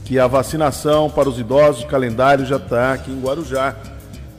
[0.05, 3.77] que a vacinação para os idosos, o calendário já está aqui em Guarujá.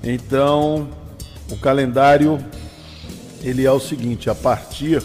[0.03, 0.89] Então,
[1.49, 2.43] o calendário
[3.41, 5.03] ele é o seguinte, a partir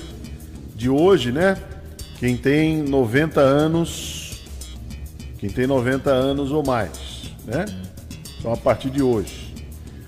[0.74, 1.56] de hoje, né?
[2.18, 4.44] Quem tem 90 anos,
[5.38, 7.64] quem tem 90 anos ou mais, né?
[8.38, 9.54] Então a partir de hoje.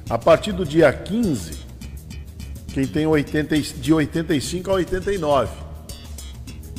[0.08, 1.58] A partir do dia 15,
[2.72, 5.52] quem tem 80, de 85 a 89.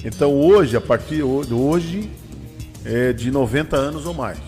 [0.03, 2.09] Então hoje, a partir de hoje,
[2.85, 4.39] é de 90 anos ou mais.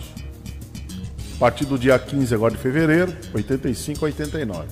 [1.36, 4.66] A partir do dia 15 agora de fevereiro, 85 a 89.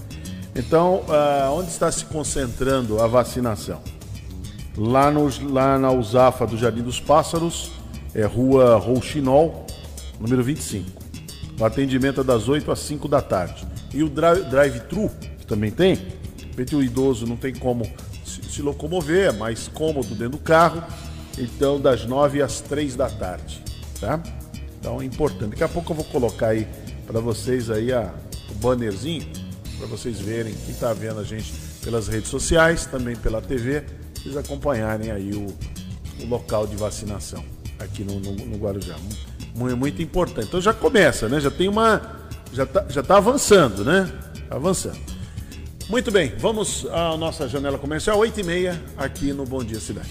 [0.55, 3.81] Então, uh, onde está se concentrando a vacinação?
[4.77, 7.73] Lá, nos, lá na USAFA do Jardim dos Pássaros,
[8.15, 9.67] é rua Rouxinol,
[10.21, 11.03] número 25.
[11.59, 13.67] O atendimento é das 8 às 5 da tarde.
[13.93, 15.99] E o drive-thru, que também tem,
[16.75, 17.85] o idoso não tem como
[18.25, 20.83] se, se locomover, é mais cômodo dentro do carro,
[21.39, 23.63] então das 9 às 3 da tarde,
[24.01, 24.23] tá?
[24.79, 25.51] Então é importante.
[25.51, 26.67] Daqui a pouco eu vou colocar aí
[27.07, 28.13] para vocês aí a,
[28.51, 29.27] o bannerzinho,
[29.79, 34.37] para vocês verem quem está vendo a gente pelas redes sociais, também pela TV, vocês
[34.37, 35.47] acompanharem aí o,
[36.23, 37.45] o local de vacinação
[37.79, 38.97] aqui no, no, no Guarujá.
[39.55, 40.49] Muito, muito importante.
[40.49, 41.41] Então já começa, né?
[41.41, 42.21] Já tem uma.
[42.53, 44.11] Já está já tá avançando, né?
[44.49, 44.99] Tá avançando.
[45.89, 50.11] Muito bem, vamos à nossa janela comercial, 8h30, aqui no Bom Dia Cidade.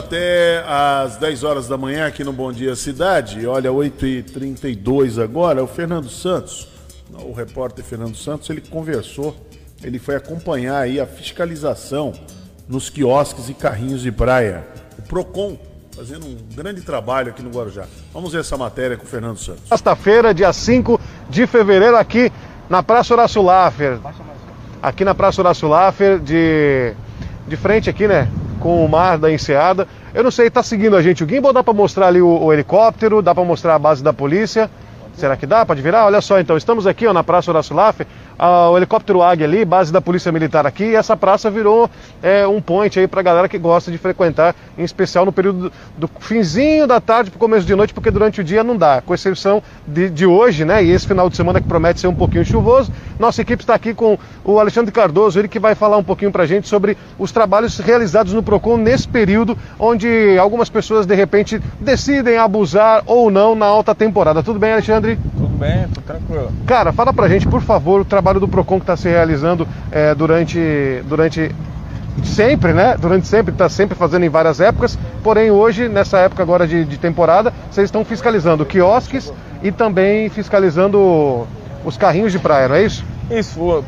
[0.00, 3.46] Até às 10 horas da manhã aqui no Bom Dia Cidade.
[3.46, 6.68] Olha, 8h32 agora, o Fernando Santos,
[7.12, 9.36] o repórter Fernando Santos, ele conversou,
[9.84, 12.12] ele foi acompanhar aí a fiscalização
[12.66, 14.66] nos quiosques e carrinhos de praia.
[14.98, 15.58] O PROCON
[15.94, 17.84] fazendo um grande trabalho aqui no Guarujá.
[18.12, 19.68] Vamos ver essa matéria com o Fernando Santos.
[19.68, 22.32] Sexta-feira, dia 5 de fevereiro, aqui
[22.70, 23.98] na Praça Horácio Laffer.
[24.82, 26.94] Aqui na Praça Horácio Laffer, de,
[27.46, 28.30] de frente aqui, né?
[28.60, 29.88] Com o mar da Enseada.
[30.14, 31.52] Eu não sei, tá seguindo a gente o gimbal?
[31.52, 33.22] Dá para mostrar ali o, o helicóptero?
[33.22, 34.70] Dá para mostrar a base da polícia?
[35.14, 35.66] Será que dá?
[35.66, 36.06] Pode virar?
[36.06, 38.06] Olha só, então, estamos aqui ó, na Praça Horácio Laffer,
[38.38, 41.90] o helicóptero Águia ali, base da Polícia Militar aqui, e essa praça virou
[42.22, 45.72] é, um point aí pra galera que gosta de frequentar, em especial no período do,
[45.98, 49.12] do finzinho da tarde pro começo de noite, porque durante o dia não dá, com
[49.12, 52.44] exceção de, de hoje, né, e esse final de semana que promete ser um pouquinho
[52.44, 52.90] chuvoso.
[53.20, 56.46] Nossa equipe está aqui com o Alexandre Cardoso, ele que vai falar um pouquinho pra
[56.46, 62.38] gente sobre os trabalhos realizados no PROCON nesse período, onde algumas pessoas de repente decidem
[62.38, 64.42] abusar ou não na alta temporada.
[64.42, 65.18] Tudo bem, Alexandre?
[65.36, 66.50] Tudo bem, tudo tranquilo.
[66.66, 70.14] Cara, fala pra gente, por favor, o trabalho do PROCON que está se realizando é,
[70.14, 71.54] durante, durante
[72.24, 72.96] sempre, né?
[72.98, 76.96] Durante sempre, está sempre fazendo em várias épocas, porém hoje, nessa época agora de, de
[76.96, 79.30] temporada, vocês estão fiscalizando quiosques
[79.62, 81.46] e também fiscalizando
[81.84, 83.04] os carrinhos de praia, não é isso?
[83.30, 83.84] Isso,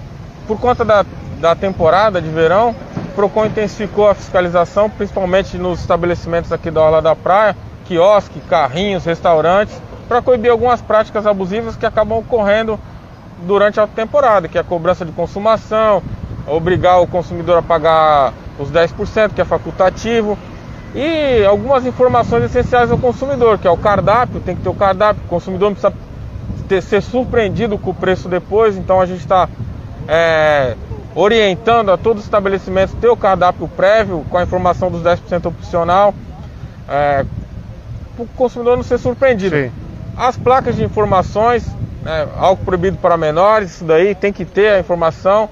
[0.47, 1.05] por conta da,
[1.41, 7.03] da temporada de verão, o PROCON intensificou a fiscalização, principalmente nos estabelecimentos aqui da Orla
[7.03, 12.79] da Praia, quiosque, carrinhos, restaurantes, para coibir algumas práticas abusivas que acabam ocorrendo
[13.47, 16.03] durante a temporada, que é a cobrança de consumação,
[16.47, 20.39] obrigar o consumidor a pagar os 10%, que é facultativo,
[20.95, 25.23] e algumas informações essenciais ao consumidor, que é o cardápio, tem que ter o cardápio,
[25.25, 25.95] o consumidor não precisa
[26.62, 29.48] ter, ser surpreendido com o preço depois, então a gente está
[30.09, 30.75] é,
[31.14, 36.14] orientando a todos os estabelecimentos ter o cardápio prévio com a informação dos 10% opcional,
[36.88, 37.25] é,
[38.14, 39.57] para o consumidor não ser surpreendido.
[39.57, 39.70] Sim.
[40.16, 41.66] As placas de informações,
[42.03, 45.48] né, álcool proibido para menores, isso daí tem que ter a informação,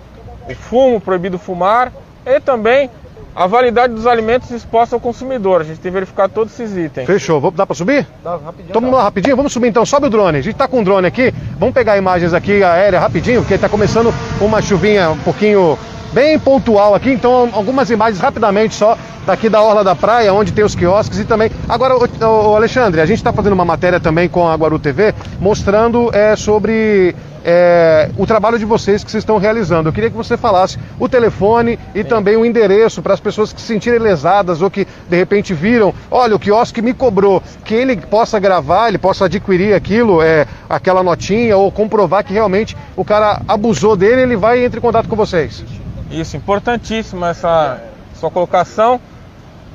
[0.49, 1.93] o fumo proibido fumar
[2.27, 2.91] e também
[3.35, 5.61] a validade dos alimentos expostos ao consumidor.
[5.61, 7.07] A gente tem que verificar todos esses itens.
[7.07, 7.41] Fechou.
[7.41, 8.07] Vou, dá para subir?
[8.23, 8.75] Dá, rapidinho.
[8.75, 9.37] Vamos lá, rapidinho?
[9.37, 9.87] Vamos subir então.
[9.87, 10.39] Sobe o drone.
[10.39, 11.33] A gente está com o drone aqui.
[11.59, 15.79] Vamos pegar imagens aqui aérea rapidinho, porque está começando uma chuvinha um pouquinho
[16.13, 17.11] bem pontual aqui.
[17.11, 21.25] Então, algumas imagens rapidamente só daqui da Orla da Praia, onde tem os quiosques e
[21.25, 21.51] também.
[21.69, 26.11] Agora, o, Alexandre, a gente está fazendo uma matéria também com a Guaru TV mostrando
[26.13, 27.15] é, sobre
[27.53, 29.89] é, o trabalho de vocês que vocês estão realizando.
[29.89, 33.61] Eu queria que você falasse o telefone e também o endereço para as pessoas que
[33.61, 37.97] se sentirem lesadas ou que de repente viram, olha, o quiosque me cobrou, que ele
[37.97, 43.43] possa gravar, ele possa adquirir aquilo, é, aquela notinha ou comprovar que realmente o cara
[43.49, 45.65] abusou dele, ele vai e entre em contato com vocês.
[46.09, 47.81] Isso, importantíssima essa
[48.15, 49.01] sua colocação.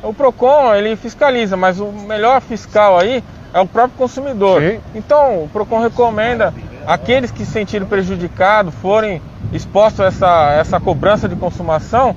[0.01, 3.21] O PROCON, ele fiscaliza, mas o melhor fiscal aí
[3.53, 4.61] é o próprio consumidor.
[4.61, 4.79] Sim.
[4.93, 6.53] Então, o PROCON recomenda
[6.87, 9.21] aqueles que se sentirem prejudicados, forem
[9.51, 12.15] expostos a essa, essa cobrança de consumação,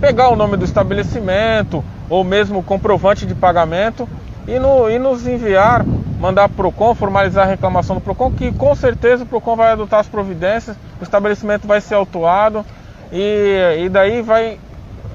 [0.00, 4.08] pegar o nome do estabelecimento ou mesmo o comprovante de pagamento
[4.46, 5.84] e, no, e nos enviar,
[6.18, 9.72] mandar para o PROCON, formalizar a reclamação do PROCON, que com certeza o PROCON vai
[9.72, 12.64] adotar as providências, o estabelecimento vai ser autuado
[13.12, 14.58] e, e daí vai.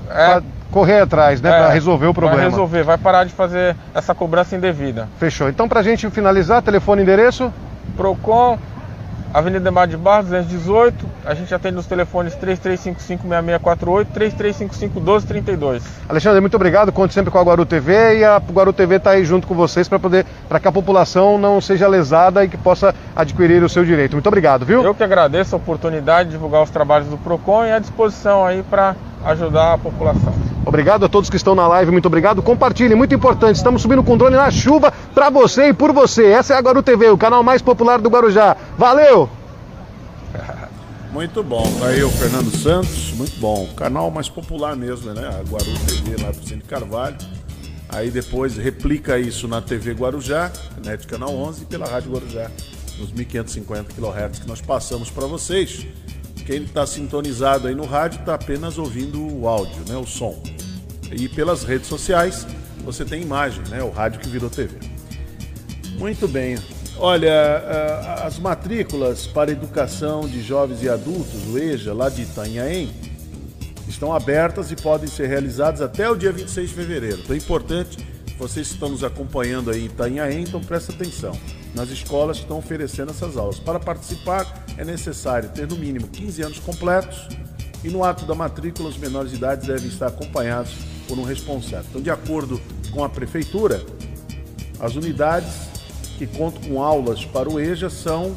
[0.09, 2.41] É, correr atrás, né, é, para resolver o problema.
[2.41, 5.07] Vai resolver, vai parar de fazer essa cobrança indevida.
[5.19, 5.49] Fechou.
[5.49, 7.53] Então, para a gente finalizar, telefone e endereço?
[7.95, 8.57] Procon,
[9.34, 11.10] Avenida Mar de Barros, 218.
[11.26, 15.82] A gente atende nos telefones 3355-6648, 3355-1232.
[16.08, 16.91] Alexandre, muito obrigado.
[16.91, 19.88] Conte sempre com a Guaru TV e a Guaru TV está aí junto com vocês
[19.88, 23.84] para poder, para que a população não seja lesada e que possa adquirir o seu
[23.84, 24.13] direito.
[24.13, 24.84] Muito obrigado, viu?
[24.84, 28.62] Eu que agradeço a oportunidade de divulgar os trabalhos do PROCON e à disposição aí
[28.62, 30.33] para ajudar a população.
[30.65, 32.41] Obrigado a todos que estão na live, muito obrigado.
[32.41, 33.57] Compartilhe, muito importante.
[33.57, 36.25] Estamos subindo com drone na chuva para você e por você.
[36.25, 38.55] Essa é a Guaru TV, o canal mais popular do Guarujá.
[38.77, 39.29] Valeu!
[41.13, 43.69] Muito bom, tá aí o Fernando Santos, muito bom.
[43.77, 45.27] Canal mais popular mesmo, né?
[45.27, 47.17] A Guaru TV lá do Centro Carvalho.
[47.88, 50.51] Aí depois replica isso na TV Guarujá,
[50.83, 52.49] NET Canal 11 e pela Rádio Guarujá,
[52.97, 55.86] nos 1550 kHz que nós passamos para vocês.
[56.45, 60.41] Quem está sintonizado aí no rádio está apenas ouvindo o áudio, né, o som.
[61.12, 62.45] E pelas redes sociais
[62.84, 64.77] você tem imagem, né, o rádio que virou TV.
[65.97, 66.58] Muito bem.
[66.97, 72.91] Olha, as matrículas para educação de jovens e adultos, o EJA, lá de Itanhaém,
[73.88, 77.19] estão abertas e podem ser realizadas até o dia 26 de fevereiro.
[77.23, 77.97] Então é importante,
[78.38, 81.38] vocês que estão nos acompanhando aí em Itanhaém, então presta atenção.
[81.75, 83.59] Nas escolas estão oferecendo essas aulas.
[83.59, 87.27] Para participar é necessário ter no mínimo 15 anos completos
[87.83, 90.73] e no ato da matrícula os menores de idade devem estar acompanhados
[91.07, 91.86] por um responsável.
[91.89, 93.83] Então, de acordo com a prefeitura,
[94.79, 95.51] as unidades
[96.17, 98.33] que contam com aulas para o EJA são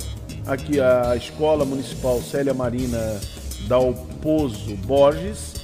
[0.47, 3.21] aqui a Escola Municipal Célia Marina
[3.69, 5.55] Dalpozo Borges,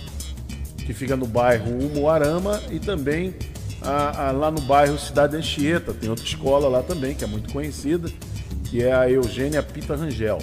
[0.84, 3.34] que fica no bairro Umuarama, e também
[3.84, 7.52] a, a, lá no bairro Cidade Anchieta, tem outra escola lá também, que é muito
[7.52, 8.10] conhecida,
[8.64, 10.38] que é a Eugênia Pita Rangel.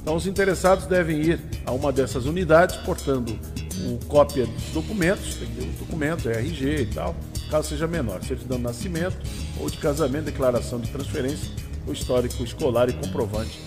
[0.00, 3.38] Então, os interessados devem ir a uma dessas unidades, portando
[3.84, 7.14] um cópia dos documentos, tem que ter o documento, RG e tal,
[7.50, 9.16] caso seja menor, certidão de nascimento
[9.60, 11.50] ou de casamento, declaração de transferência,
[11.86, 13.60] o histórico escolar e comprovante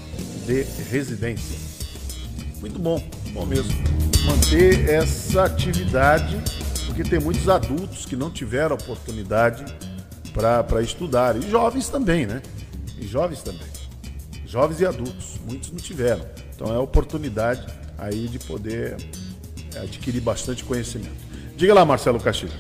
[0.46, 1.58] de residência.
[2.60, 3.72] Muito bom, bom mesmo.
[4.26, 6.36] Manter essa atividade,
[6.96, 9.66] porque tem muitos adultos que não tiveram oportunidade
[10.34, 12.42] para estudar, e jovens também, né?
[12.98, 13.68] E jovens também.
[14.46, 16.26] Jovens e adultos, muitos não tiveram.
[16.56, 17.66] Então é a oportunidade
[17.98, 18.96] aí de poder
[19.84, 21.12] adquirir bastante conhecimento.
[21.58, 22.54] Diga lá, Marcelo Castilho.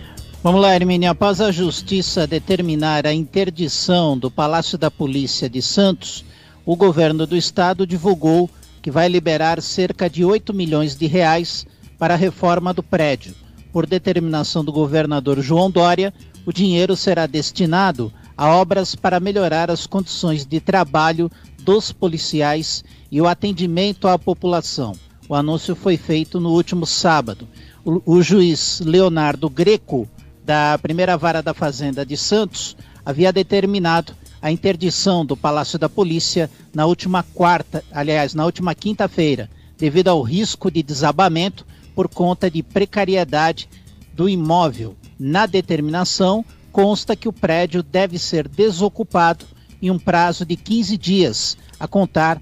[0.43, 1.09] Vamos lá, Hermínio.
[1.09, 6.25] Após a Justiça determinar a interdição do Palácio da Polícia de Santos,
[6.65, 8.49] o governo do estado divulgou
[8.81, 11.65] que vai liberar cerca de 8 milhões de reais
[11.97, 13.33] para a reforma do prédio.
[13.75, 16.13] Por determinação do governador João Dória,
[16.45, 21.29] o dinheiro será destinado a obras para melhorar as condições de trabalho
[21.61, 24.93] dos policiais e o atendimento à população.
[25.27, 27.49] O anúncio foi feito no último sábado.
[27.83, 30.07] O, o juiz Leonardo Greco,
[30.45, 36.49] da primeira vara da Fazenda de Santos, havia determinado a interdição do Palácio da Polícia
[36.73, 42.61] na última quarta, aliás, na última quinta-feira, devido ao risco de desabamento por conta de
[42.61, 43.69] precariedade
[44.13, 44.95] do imóvel.
[45.17, 49.45] Na determinação, consta que o prédio deve ser desocupado
[49.81, 52.41] em um prazo de 15 dias, a contar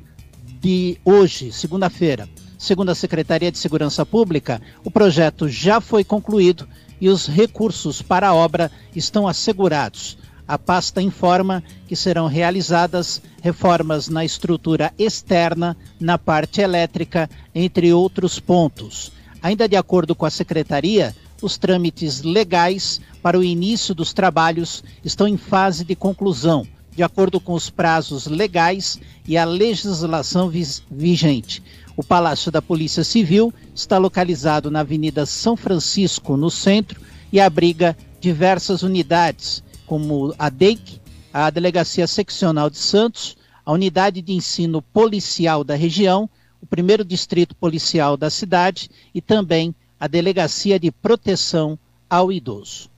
[0.60, 2.28] de hoje, segunda-feira.
[2.58, 6.68] Segundo a Secretaria de Segurança Pública, o projeto já foi concluído
[7.00, 10.18] e os recursos para a obra estão assegurados.
[10.48, 18.40] A pasta informa que serão realizadas reformas na estrutura externa, na parte elétrica, entre outros
[18.40, 19.12] pontos.
[19.44, 25.28] Ainda de acordo com a secretaria, os trâmites legais para o início dos trabalhos estão
[25.28, 30.50] em fase de conclusão, de acordo com os prazos legais e a legislação
[30.90, 31.62] vigente.
[31.98, 37.98] O Palácio da Polícia Civil está localizado na Avenida São Francisco, no centro, e abriga
[38.22, 41.02] diversas unidades, como a DEIC,
[41.34, 46.30] a Delegacia Seccional de Santos, a Unidade de Ensino Policial da região,
[46.64, 51.78] o primeiro distrito policial da cidade e também a Delegacia de Proteção
[52.10, 52.90] ao Idoso.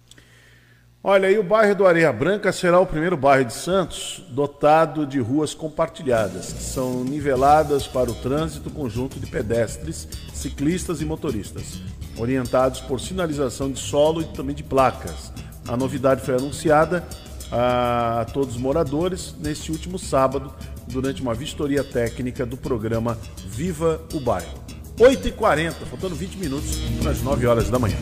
[1.03, 5.19] Olha, e o bairro do Areia Branca será o primeiro bairro de Santos dotado de
[5.19, 11.81] ruas compartilhadas, que são niveladas para o trânsito conjunto de pedestres, ciclistas e motoristas,
[12.19, 15.33] orientados por sinalização de solo e também de placas.
[15.67, 17.03] A novidade foi anunciada
[17.51, 20.53] a todos os moradores neste último sábado,
[20.87, 23.17] durante uma vistoria técnica do programa
[23.47, 24.65] Viva o Bairro.
[24.97, 27.97] 8h40, faltando 20 minutos para as 9 horas da manhã.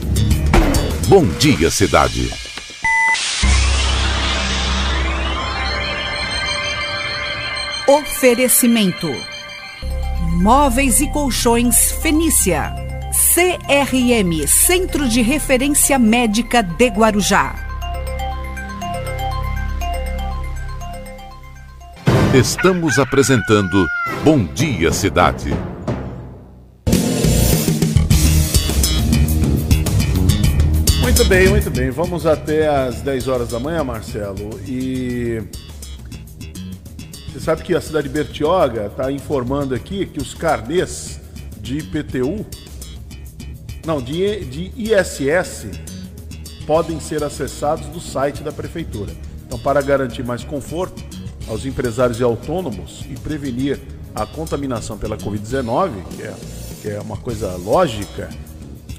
[1.07, 2.29] Bom dia, cidade.
[7.87, 9.09] Oferecimento:
[10.41, 12.73] Móveis e Colchões Fenícia.
[13.33, 17.72] CRM Centro de Referência Médica de Guarujá.
[22.33, 23.85] Estamos apresentando
[24.23, 25.51] Bom Dia Cidade.
[30.99, 31.91] Muito bem, muito bem.
[31.91, 34.59] Vamos até às 10 horas da manhã, Marcelo.
[34.67, 35.43] E
[37.27, 41.21] você sabe que a cidade de Bertioga está informando aqui que os carnês
[41.61, 42.43] de IPTU
[43.85, 45.67] não, de, de ISS
[46.65, 49.11] podem ser acessados do site da prefeitura.
[49.45, 51.12] Então, para garantir mais conforto
[51.47, 53.79] aos empresários e autônomos e prevenir
[54.15, 56.33] a contaminação pela Covid-19, que é,
[56.81, 58.29] que é uma coisa lógica,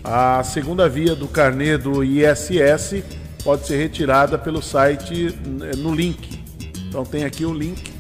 [0.03, 3.05] a segunda via do carnê do ISS
[3.43, 5.35] pode ser retirada pelo site
[5.79, 6.43] no link.
[6.89, 7.93] Então tem aqui o link,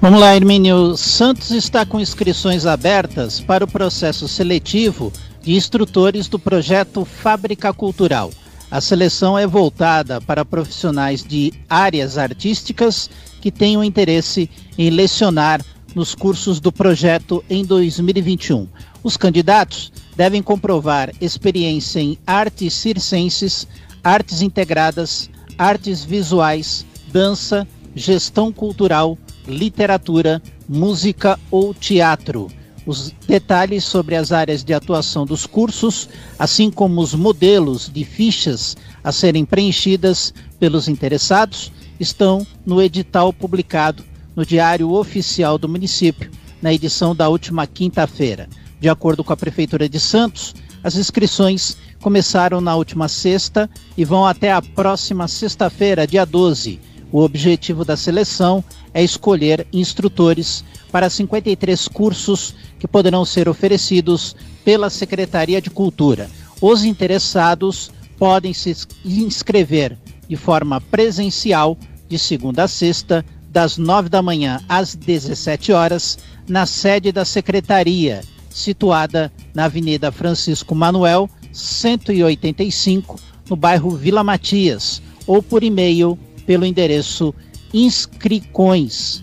[0.00, 0.96] Vamos lá, Hermínio.
[0.96, 8.30] Santos está com inscrições abertas para o processo seletivo de instrutores do projeto Fábrica Cultural.
[8.70, 15.60] A seleção é voltada para profissionais de áreas artísticas que tenham interesse em lecionar
[15.96, 18.68] nos cursos do projeto em 2021.
[19.02, 23.66] Os candidatos devem comprovar experiência em artes circenses,
[24.04, 25.28] artes integradas,
[25.58, 29.18] artes visuais, dança, gestão cultural,
[29.48, 32.48] literatura, música ou teatro
[32.88, 38.78] os detalhes sobre as áreas de atuação dos cursos, assim como os modelos de fichas
[39.04, 41.70] a serem preenchidas pelos interessados,
[42.00, 44.02] estão no edital publicado
[44.34, 46.30] no Diário Oficial do Município,
[46.62, 48.48] na edição da última quinta-feira.
[48.80, 53.68] De acordo com a Prefeitura de Santos, as inscrições começaram na última sexta
[53.98, 56.80] e vão até a próxima sexta-feira, dia 12.
[57.10, 64.90] O objetivo da seleção é escolher instrutores para 53 cursos que poderão ser oferecidos pela
[64.90, 66.30] Secretaria de Cultura.
[66.60, 69.96] Os interessados podem se inscrever
[70.28, 71.78] de forma presencial
[72.08, 78.20] de segunda a sexta, das 9 da manhã às 17 horas, na sede da Secretaria,
[78.50, 86.18] situada na Avenida Francisco Manuel, 185, no bairro Vila Matias, ou por e-mail
[86.48, 87.34] pelo endereço
[87.74, 89.22] inscrições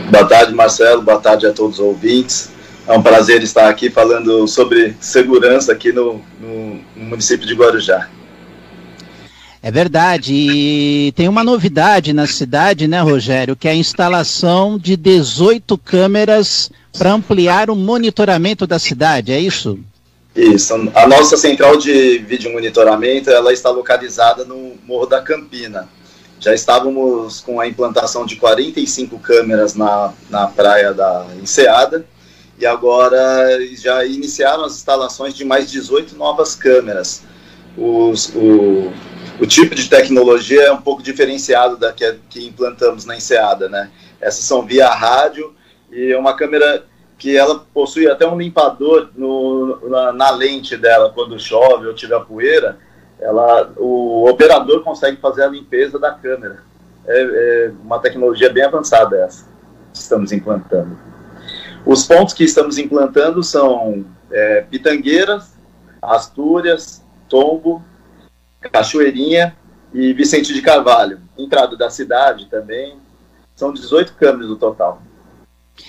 [0.10, 2.50] Boa tarde, Marcelo, boa tarde a todos os ouvintes.
[2.88, 8.10] É um prazer estar aqui falando sobre segurança aqui no, no, no município de Guarujá.
[9.62, 14.98] É verdade, e tem uma novidade na cidade, né, Rogério, que é a instalação de
[14.98, 19.80] 18 câmeras para ampliar o monitoramento da cidade, é isso?
[20.38, 20.76] Isso.
[20.94, 25.90] A nossa central de vídeo monitoramento ela está localizada no Morro da Campina.
[26.40, 32.06] Já estávamos com a implantação de 45 câmeras na, na praia da Enseada
[32.60, 37.24] e agora já iniciaram as instalações de mais 18 novas câmeras.
[37.76, 38.94] Os, o,
[39.40, 43.90] o tipo de tecnologia é um pouco diferenciado da que, que implantamos na Enseada, né?
[44.22, 45.56] Essas são via rádio
[45.92, 46.86] e é uma câmera
[47.18, 52.20] que ela possui até um limpador no, na, na, lente dela quando chove ou tiver
[52.26, 52.78] poeira,
[53.20, 56.64] ela, o operador consegue fazer a limpeza da câmera.
[57.08, 59.46] É, é uma tecnologia bem avançada essa
[59.92, 60.98] que estamos implantando.
[61.86, 65.58] Os pontos que estamos implantando são é, Pitangueiras,
[66.02, 67.84] Astúrias, Tombo,
[68.72, 69.56] Cachoeirinha
[69.94, 71.20] e Vicente de Carvalho.
[71.38, 73.00] Entrada da cidade também.
[73.56, 75.02] São 18 câmeras no total.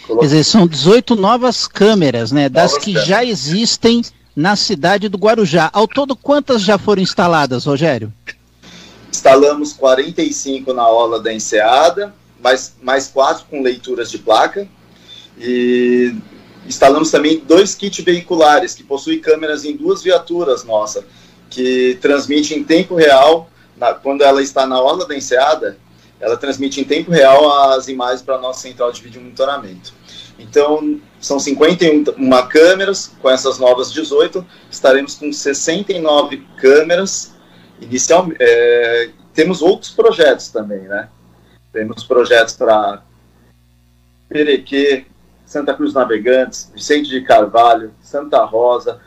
[0.07, 2.49] Quer dizer, são 18 novas câmeras, né?
[2.49, 3.09] Das novas que câmeras.
[3.09, 4.03] já existem
[4.34, 5.70] na cidade do Guarujá.
[5.72, 8.12] Ao todo, quantas já foram instaladas, Rogério?
[9.11, 14.68] Instalamos 45 na Ola da Enseada, mais, mais quatro com leituras de placa.
[15.36, 16.14] E
[16.66, 21.05] instalamos também dois kits veiculares, que possuem câmeras em duas viaturas nossa,
[21.51, 25.78] que transmite em tempo real, na, quando ela está na Orla da Enseada,
[26.21, 29.93] ela transmite em tempo real as imagens para a nossa central de vídeo monitoramento.
[30.39, 32.14] Então, são 51
[32.49, 37.35] câmeras, com essas novas 18, estaremos com 69 câmeras
[37.81, 41.09] inicial, é, temos outros projetos também, né?
[41.73, 43.03] Temos projetos para
[44.29, 45.07] Perequê,
[45.47, 49.01] Santa Cruz Navegantes, Vicente de Carvalho, Santa Rosa.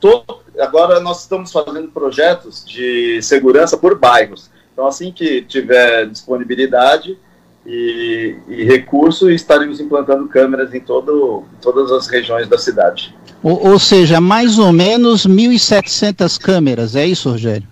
[0.00, 4.50] Todo, agora nós estamos fazendo projetos de segurança por bairros.
[4.78, 7.18] Então, assim que tiver disponibilidade
[7.66, 13.12] e, e recurso, estaremos implantando câmeras em todo, todas as regiões da cidade.
[13.42, 17.66] Ou, ou seja, mais ou menos 1.700 câmeras, é isso, Rogério?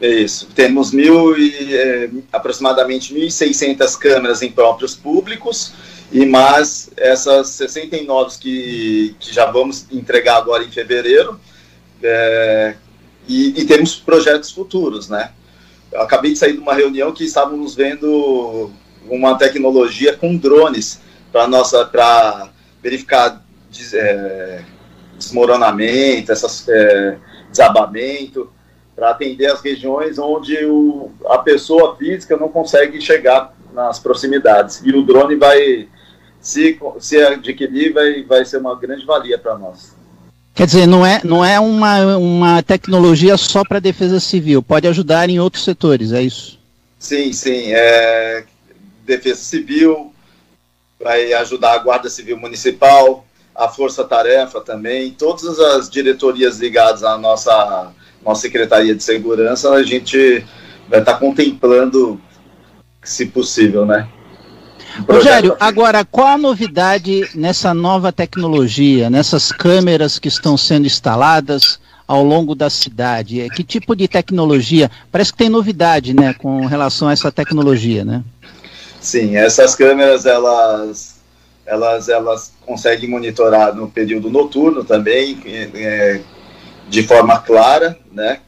[0.00, 0.48] É isso.
[0.52, 5.72] Temos mil e, é, aproximadamente 1.600 câmeras em próprios públicos,
[6.10, 11.38] e mais essas 69 que, que já vamos entregar agora em fevereiro,
[12.02, 12.74] é,
[13.28, 15.30] e, e, temos projetos futuros, né?
[15.92, 18.70] Eu acabei de sair de uma reunião que estávamos vendo
[19.08, 21.00] uma tecnologia com drones
[21.32, 22.50] para nossa para
[22.82, 23.42] verificar
[23.94, 24.62] é,
[25.16, 27.18] desmoronamento, essas, é,
[27.50, 28.50] desabamento,
[28.94, 34.82] para atender as regiões onde o, a pessoa física não consegue chegar nas proximidades.
[34.84, 35.88] E o drone vai,
[36.40, 39.96] se, se adquirir, vai, vai ser uma grande valia para nós.
[40.54, 45.30] Quer dizer, não é, não é uma, uma tecnologia só para defesa civil, pode ajudar
[45.30, 46.58] em outros setores, é isso?
[46.98, 47.72] Sim, sim.
[47.72, 48.44] É,
[49.06, 50.12] defesa civil,
[51.02, 53.24] vai ajudar a Guarda Civil Municipal,
[53.54, 57.92] a Força Tarefa também, todas as diretorias ligadas à nossa,
[58.24, 60.44] nossa Secretaria de Segurança, a gente
[60.88, 62.20] vai estar contemplando,
[63.02, 64.08] se possível, né?
[65.08, 72.24] Rogério, agora qual a novidade nessa nova tecnologia, nessas câmeras que estão sendo instaladas ao
[72.24, 73.48] longo da cidade?
[73.50, 74.90] Que tipo de tecnologia?
[75.10, 78.22] Parece que tem novidade, né, com relação a essa tecnologia, né?
[79.00, 81.20] Sim, essas câmeras elas
[81.64, 86.20] elas elas conseguem monitorar no período noturno também, é,
[86.88, 88.40] de forma clara, né?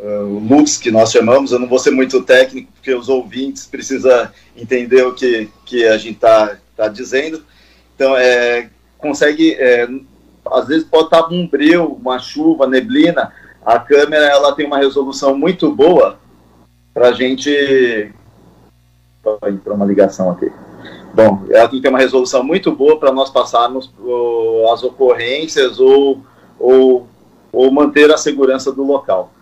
[0.00, 4.28] O lux que nós chamamos, eu não vou ser muito técnico, porque os ouvintes precisam
[4.56, 7.42] entender o que, que a gente está tá dizendo.
[7.94, 8.68] Então, é,
[8.98, 9.88] consegue, é,
[10.50, 13.32] às vezes pode estar um breu, uma chuva, neblina,
[13.64, 16.18] a câmera ela tem uma resolução muito boa
[16.92, 18.12] para a gente...
[19.46, 20.52] Entrou uma ligação aqui.
[21.14, 23.90] Bom, ela tem uma resolução muito boa para nós passarmos
[24.70, 26.20] as ocorrências ou,
[26.58, 27.08] ou,
[27.50, 29.32] ou manter a segurança do local.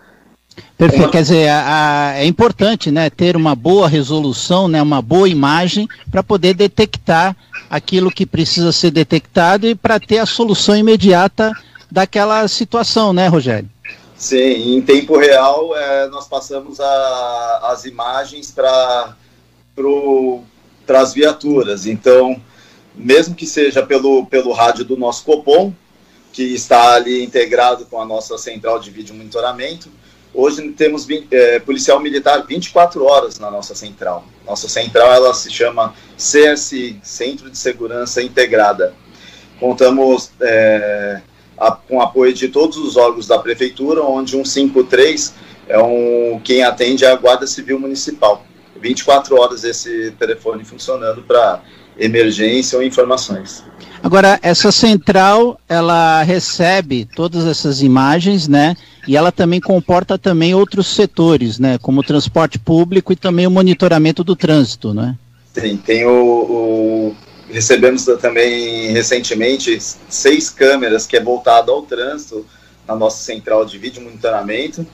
[0.77, 5.29] Perfeito, quer dizer, a, a, é importante né, ter uma boa resolução, né, uma boa
[5.29, 7.37] imagem para poder detectar
[7.71, 11.53] aquilo que precisa ser detectado e para ter a solução imediata
[11.91, 13.69] daquela situação, né, Rogério?
[14.17, 19.17] Sim, em tempo real é, nós passamos a, as imagens para
[20.89, 21.87] as viaturas.
[21.87, 22.41] Então,
[22.95, 25.73] mesmo que seja pelo, pelo rádio do nosso Copom,
[26.33, 29.91] que está ali integrado com a nossa central de vídeo monitoramento,
[30.35, 34.25] Hoje temos é, policial militar 24 horas na nossa central.
[34.47, 38.95] Nossa central ela se chama CSI, Centro de Segurança Integrada.
[39.61, 41.21] Contamos é,
[41.59, 45.35] a, com apoio de todos os órgãos da prefeitura, onde 153
[45.69, 48.45] é um quem atende a Guarda Civil Municipal.
[48.81, 51.63] 24 horas esse telefone funcionando para
[51.99, 53.65] emergência ou informações.
[54.03, 58.77] Agora, essa central, ela recebe todas essas imagens, né?
[59.07, 61.79] E ela também comporta também outros setores, né?
[61.79, 65.17] Como o transporte público e também o monitoramento do trânsito, né?
[65.55, 67.17] Sim, tem o, o
[67.49, 69.79] recebemos também recentemente
[70.09, 72.45] seis câmeras que é voltada ao trânsito
[72.89, 74.85] na nossa central de vídeo monitoramento.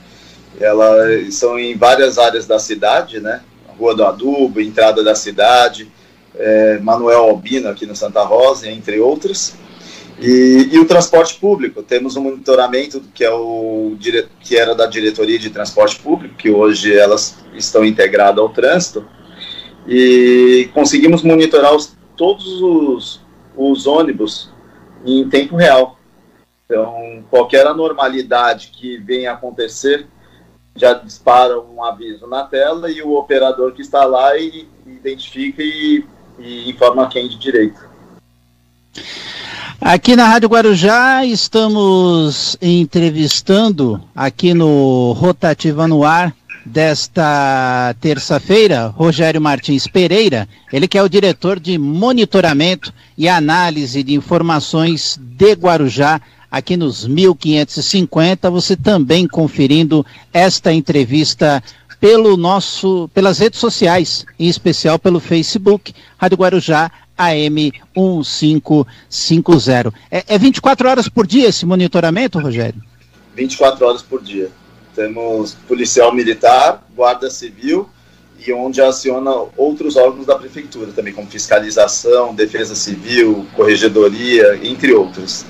[0.59, 3.41] Elas são em várias áreas da cidade, né?
[3.79, 5.89] Rua do Adubo, entrada da cidade,
[6.35, 9.53] é, Manuel Albino aqui no Santa Rosa, entre outros.
[10.19, 13.95] E, e, o transporte público, temos um monitoramento que, é o,
[14.41, 19.07] que era da diretoria de transporte público, que hoje elas estão integradas ao trânsito,
[19.87, 23.21] e conseguimos monitorar os, todos os,
[23.55, 24.51] os ônibus
[25.05, 25.97] em tempo real.
[26.65, 30.05] Então, qualquer anormalidade que venha acontecer,
[30.75, 36.05] já dispara um aviso na tela e o operador que está lá e, identifica e
[36.39, 37.89] e informa quem de direito.
[39.81, 46.35] Aqui na Rádio Guarujá estamos entrevistando aqui no Rotativa no Ar
[46.65, 54.13] desta terça-feira, Rogério Martins Pereira, ele que é o diretor de monitoramento e análise de
[54.13, 56.21] informações de Guarujá,
[56.51, 61.63] aqui nos 1550, você também conferindo esta entrevista
[61.99, 69.93] pelo nosso, pelas redes sociais, em especial pelo Facebook, Rádio Guarujá AM 1550.
[70.09, 72.81] É, é 24 horas por dia esse monitoramento, Rogério?
[73.35, 74.49] 24 horas por dia.
[74.95, 77.89] Temos policial militar, guarda civil
[78.45, 85.45] e onde aciona outros órgãos da prefeitura também, como fiscalização, defesa civil, corregedoria, entre outros.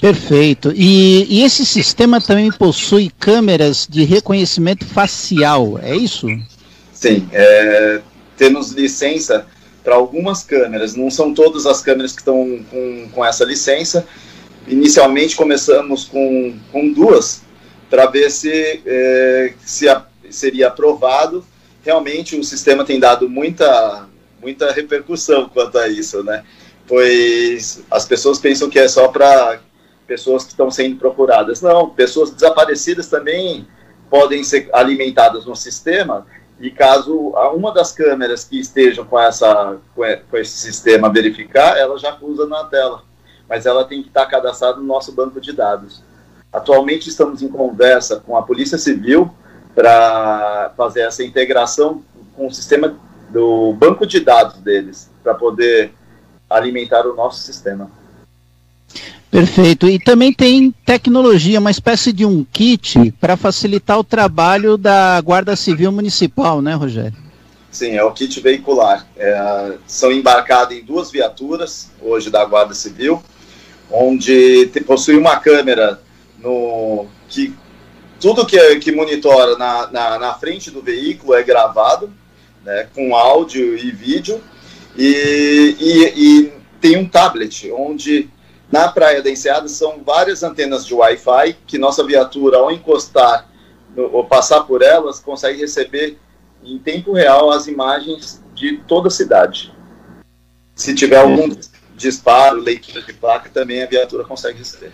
[0.00, 0.72] Perfeito.
[0.74, 6.26] E, e, esse sistema também possui câmeras de reconhecimento facial, é isso?
[6.92, 7.28] Sim.
[7.32, 8.00] É,
[8.36, 9.46] temos licença
[9.82, 14.06] para algumas câmeras, não são todas as câmeras que estão com, com essa licença.
[14.66, 17.42] Inicialmente começamos com, com duas,
[17.90, 21.44] para ver se, é, se a, seria aprovado.
[21.84, 24.06] Realmente o sistema tem dado muita,
[24.40, 26.44] muita repercussão quanto a isso, né?
[26.86, 29.60] Pois as pessoas pensam que é só para
[30.08, 31.60] pessoas que estão sendo procuradas.
[31.60, 33.68] Não, pessoas desaparecidas também
[34.10, 36.26] podem ser alimentadas no sistema
[36.58, 42.16] e caso uma das câmeras que estejam com, essa, com esse sistema verificar, ela já
[42.20, 43.02] usa na tela.
[43.48, 46.02] Mas ela tem que estar cadastrada no nosso banco de dados.
[46.52, 49.30] Atualmente estamos em conversa com a Polícia Civil
[49.74, 52.02] para fazer essa integração
[52.34, 52.96] com o sistema
[53.30, 55.92] do banco de dados deles, para poder
[56.48, 57.90] alimentar o nosso sistema.
[59.30, 59.88] Perfeito.
[59.88, 65.54] E também tem tecnologia, uma espécie de um kit para facilitar o trabalho da Guarda
[65.54, 67.16] Civil Municipal, né, Rogério?
[67.70, 69.06] Sim, é o kit veicular.
[69.16, 73.22] É, são embarcados em duas viaturas, hoje da Guarda Civil,
[73.90, 76.00] onde te, possui uma câmera
[76.38, 77.54] no que
[78.18, 82.10] tudo que, que monitora na, na, na frente do veículo é gravado,
[82.64, 84.40] né, com áudio e vídeo,
[84.96, 88.28] e, e, e tem um tablet onde
[88.70, 93.48] na Praia da Enseada são várias antenas de Wi-Fi que nossa viatura, ao encostar
[93.96, 96.18] ou passar por elas, consegue receber
[96.62, 99.72] em tempo real as imagens de toda a cidade.
[100.74, 101.48] Se tiver algum
[101.96, 104.92] disparo, leitura de placa, também a viatura consegue receber.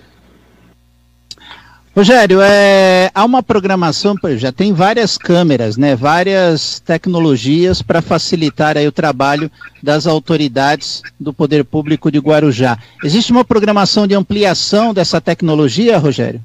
[1.94, 8.88] Rogério, é, há uma programação, já tem várias câmeras, né, várias tecnologias para facilitar aí
[8.88, 9.48] o trabalho
[9.80, 12.76] das autoridades do Poder Público de Guarujá.
[13.04, 16.44] Existe uma programação de ampliação dessa tecnologia, Rogério?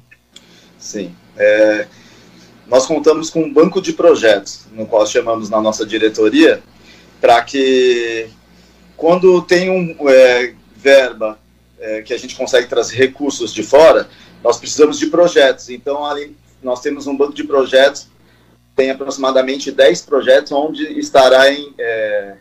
[0.78, 1.10] Sim.
[1.36, 1.88] É,
[2.68, 6.62] nós contamos com um banco de projetos, no qual chamamos na nossa diretoria,
[7.20, 8.28] para que
[8.96, 11.40] quando tem um é, verba
[11.80, 14.08] é, que a gente consegue trazer recursos de fora,
[14.42, 15.68] nós precisamos de projetos.
[15.68, 18.08] Então, ali nós temos um banco de projetos,
[18.76, 22.36] tem aproximadamente 10 projetos, onde estará é,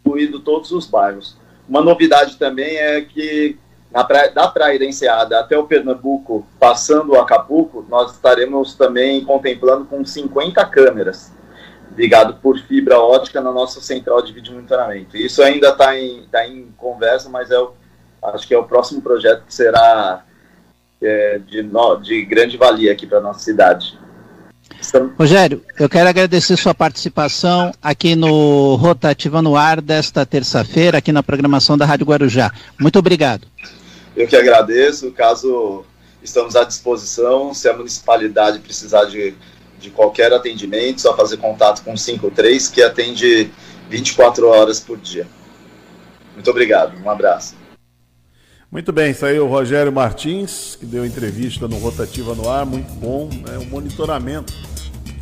[0.00, 1.36] incluído todos os bairros.
[1.68, 3.56] Uma novidade também é que
[4.06, 9.84] praia, da Praia da Enseada até o Pernambuco, passando o Acapulco, nós estaremos também contemplando
[9.84, 11.32] com 50 câmeras
[11.96, 15.16] ligado por fibra ótica na nossa central de vídeo monitoramento.
[15.16, 17.72] Isso ainda está em, tá em conversa, mas é o,
[18.22, 20.24] acho que é o próximo projeto que será
[21.04, 21.62] é, de,
[22.02, 23.98] de grande valia aqui para nossa cidade.
[25.18, 31.22] Rogério, eu quero agradecer sua participação aqui no Rotativa no Ar desta terça-feira, aqui na
[31.22, 32.50] programação da Rádio Guarujá.
[32.78, 33.46] Muito obrigado.
[34.16, 35.10] Eu que agradeço.
[35.12, 35.84] Caso
[36.22, 39.34] estamos à disposição, se a municipalidade precisar de,
[39.78, 43.50] de qualquer atendimento, só fazer contato com o 53, que atende
[43.88, 45.26] 24 horas por dia.
[46.34, 46.94] Muito obrigado.
[47.02, 47.54] Um abraço.
[48.74, 53.28] Muito bem, saiu o Rogério Martins, que deu entrevista no Rotativa no Ar, muito bom.
[53.28, 53.56] Né?
[53.58, 54.52] O monitoramento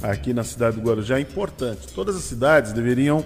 [0.03, 1.87] aqui na cidade do Guarujá é importante.
[1.95, 3.23] Todas as cidades deveriam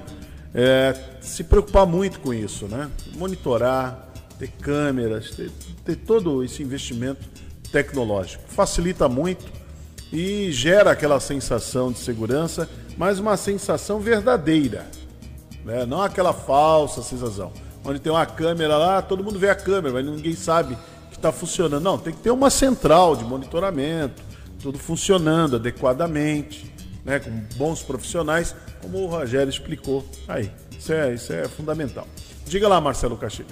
[0.52, 2.90] é, se preocupar muito com isso, né?
[3.14, 5.48] Monitorar, ter câmeras, ter,
[5.84, 7.24] ter todo esse investimento
[7.70, 8.42] tecnológico.
[8.48, 9.46] Facilita muito
[10.12, 12.68] e gera aquela sensação de segurança,
[12.98, 14.88] mas uma sensação verdadeira,
[15.64, 15.86] né?
[15.86, 17.52] não aquela falsa sensação
[17.86, 20.76] onde tem uma câmera lá, todo mundo vê a câmera, mas ninguém sabe
[21.10, 21.82] que está funcionando.
[21.82, 24.22] Não, tem que ter uma central de monitoramento,
[24.60, 26.72] tudo funcionando adequadamente,
[27.04, 30.50] né, com bons profissionais, como o Rogério explicou aí.
[30.76, 32.06] Isso é, isso é fundamental.
[32.46, 33.48] Diga lá, Marcelo Castilho.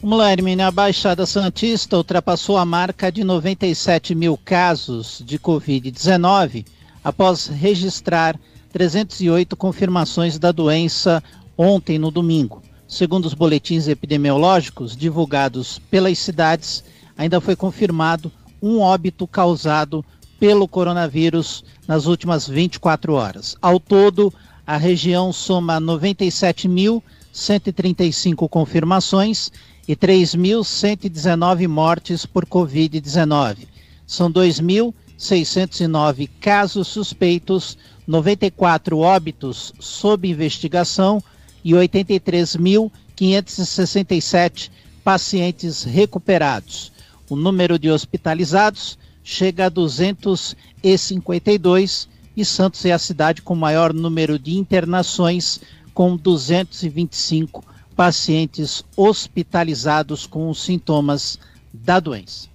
[0.00, 0.62] Vamos lá, Hermine.
[0.62, 6.66] A Baixada Santista ultrapassou a marca de 97 mil casos de Covid-19
[7.02, 8.38] após registrar
[8.72, 11.22] 308 confirmações da doença
[11.56, 12.62] ontem, no domingo.
[12.88, 16.84] Segundo os boletins epidemiológicos divulgados pelas cidades,
[17.18, 18.30] ainda foi confirmado
[18.62, 20.04] um óbito causado
[20.38, 23.56] pelo coronavírus nas últimas 24 horas.
[23.60, 24.32] Ao todo,
[24.64, 29.50] a região soma 97.135 confirmações
[29.88, 33.66] e 3.119 mortes por Covid-19.
[34.06, 37.76] São 2.609 casos suspeitos,
[38.06, 41.20] 94 óbitos sob investigação
[41.66, 44.70] e 83.567
[45.02, 46.92] pacientes recuperados.
[47.28, 54.38] O número de hospitalizados chega a 252 e Santos é a cidade com maior número
[54.38, 55.60] de internações,
[55.92, 57.64] com 225
[57.96, 61.36] pacientes hospitalizados com os sintomas
[61.74, 62.46] da doença.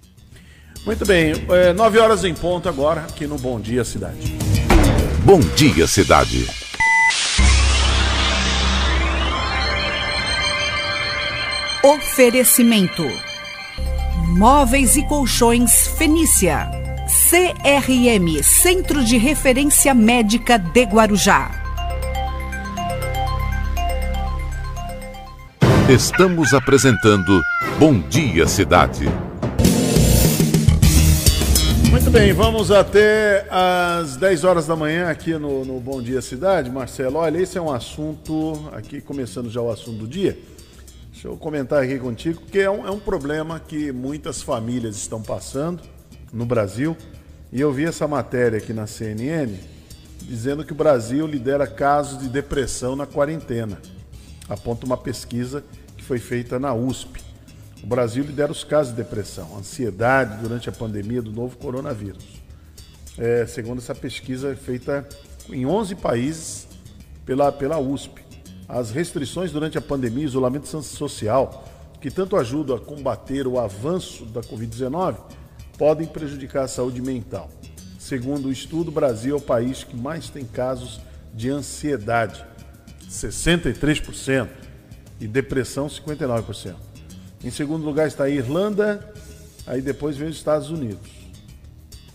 [0.86, 4.38] Muito bem, é, 9 horas em ponto agora, aqui no Bom Dia Cidade.
[5.22, 6.71] Bom Dia Cidade.
[11.84, 13.02] Oferecimento:
[14.28, 16.70] Móveis e Colchões Fenícia.
[17.28, 21.50] CRM Centro de Referência Médica de Guarujá.
[25.88, 27.42] Estamos apresentando
[27.80, 29.06] Bom Dia Cidade.
[31.90, 36.70] Muito bem, vamos até às 10 horas da manhã aqui no, no Bom Dia Cidade.
[36.70, 40.38] Marcelo, olha, esse é um assunto, aqui começando já o assunto do dia.
[41.22, 45.22] Deixa eu comentar aqui contigo, porque é um, é um problema que muitas famílias estão
[45.22, 45.80] passando
[46.32, 46.96] no Brasil.
[47.52, 49.56] E eu vi essa matéria aqui na CNN
[50.18, 53.80] dizendo que o Brasil lidera casos de depressão na quarentena.
[54.48, 55.62] Aponta uma pesquisa
[55.96, 57.22] que foi feita na USP.
[57.84, 62.42] O Brasil lidera os casos de depressão, ansiedade durante a pandemia do novo coronavírus.
[63.16, 65.08] É, segundo essa pesquisa feita
[65.48, 66.66] em 11 países
[67.24, 68.21] pela, pela USP.
[68.72, 71.62] As restrições durante a pandemia, isolamento social,
[72.00, 75.18] que tanto ajudam a combater o avanço da Covid-19,
[75.76, 77.50] podem prejudicar a saúde mental.
[77.98, 81.02] Segundo o estudo, o Brasil é o país que mais tem casos
[81.34, 82.42] de ansiedade,
[83.10, 84.48] 63%,
[85.20, 86.74] e depressão, 59%.
[87.44, 89.12] Em segundo lugar está a Irlanda,
[89.66, 91.10] aí depois vem os Estados Unidos.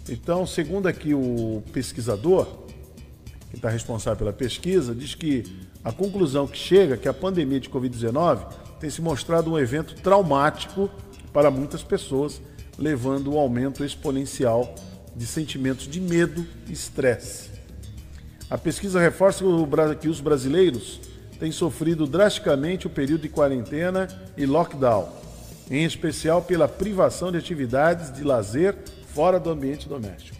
[0.09, 2.65] Então, segundo aqui o pesquisador,
[3.51, 7.59] que está responsável pela pesquisa, diz que a conclusão que chega é que a pandemia
[7.59, 8.39] de Covid-19
[8.79, 10.89] tem se mostrado um evento traumático
[11.31, 12.41] para muitas pessoas,
[12.77, 14.73] levando um aumento exponencial
[15.15, 17.49] de sentimentos de medo e estresse.
[18.49, 19.43] A pesquisa reforça
[19.99, 21.01] que os brasileiros
[21.39, 24.07] têm sofrido drasticamente o período de quarentena
[24.37, 25.09] e lockdown,
[25.69, 28.75] em especial pela privação de atividades de lazer
[29.13, 30.37] fora do ambiente doméstico.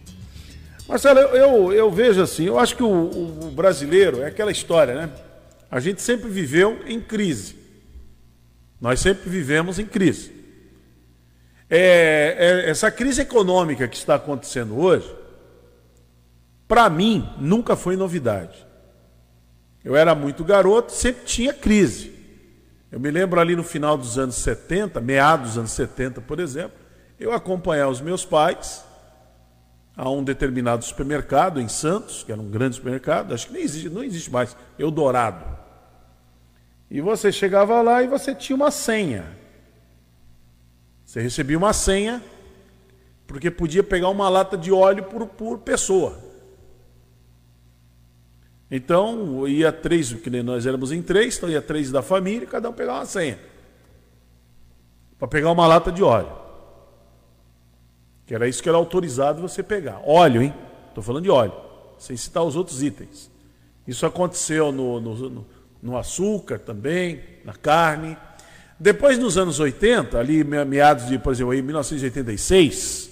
[0.87, 5.09] Marcelo, eu, eu, vejo assim, eu acho que o, o, brasileiro é aquela história, né?
[5.69, 7.55] A gente sempre viveu em crise.
[8.79, 10.31] Nós sempre vivemos em crise.
[11.69, 15.13] É, é, essa crise econômica que está acontecendo hoje,
[16.67, 18.65] para mim, nunca foi novidade.
[19.83, 22.13] Eu era muito garoto, sempre tinha crise.
[22.91, 26.77] Eu me lembro ali no final dos anos 70, meados dos anos 70, por exemplo,
[27.19, 28.83] eu acompanhar os meus pais
[29.95, 33.89] a um determinado supermercado em Santos, que era um grande supermercado, acho que nem existe,
[33.89, 35.56] não existe mais, Eldorado.
[36.89, 39.37] E você chegava lá e você tinha uma senha.
[41.05, 42.23] Você recebia uma senha,
[43.25, 46.17] porque podia pegar uma lata de óleo por, por pessoa.
[48.69, 52.69] Então, ia três, que nós éramos em três, então ia três da família, e cada
[52.69, 53.39] um pegava uma senha.
[55.17, 56.31] Para pegar uma lata de óleo.
[58.25, 60.01] Que era isso que era autorizado você pegar.
[60.05, 60.53] Óleo, hein?
[60.89, 61.53] Estou falando de óleo,
[61.97, 63.31] sem citar os outros itens.
[63.87, 65.45] Isso aconteceu no, no, no,
[65.81, 68.17] no açúcar também, na carne.
[68.79, 73.09] Depois, nos anos 80, ali meados de, por exemplo, em 1986,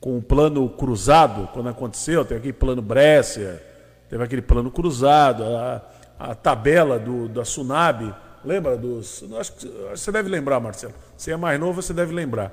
[0.00, 3.62] com o plano cruzado, quando aconteceu, tem aqui plano Brescia,
[4.08, 5.82] Teve aquele plano cruzado, a,
[6.18, 8.14] a tabela do, da Sunab,
[8.44, 9.24] lembra dos.
[9.38, 10.94] Acho que você deve lembrar, Marcelo.
[11.16, 12.52] Você é mais novo, você deve lembrar.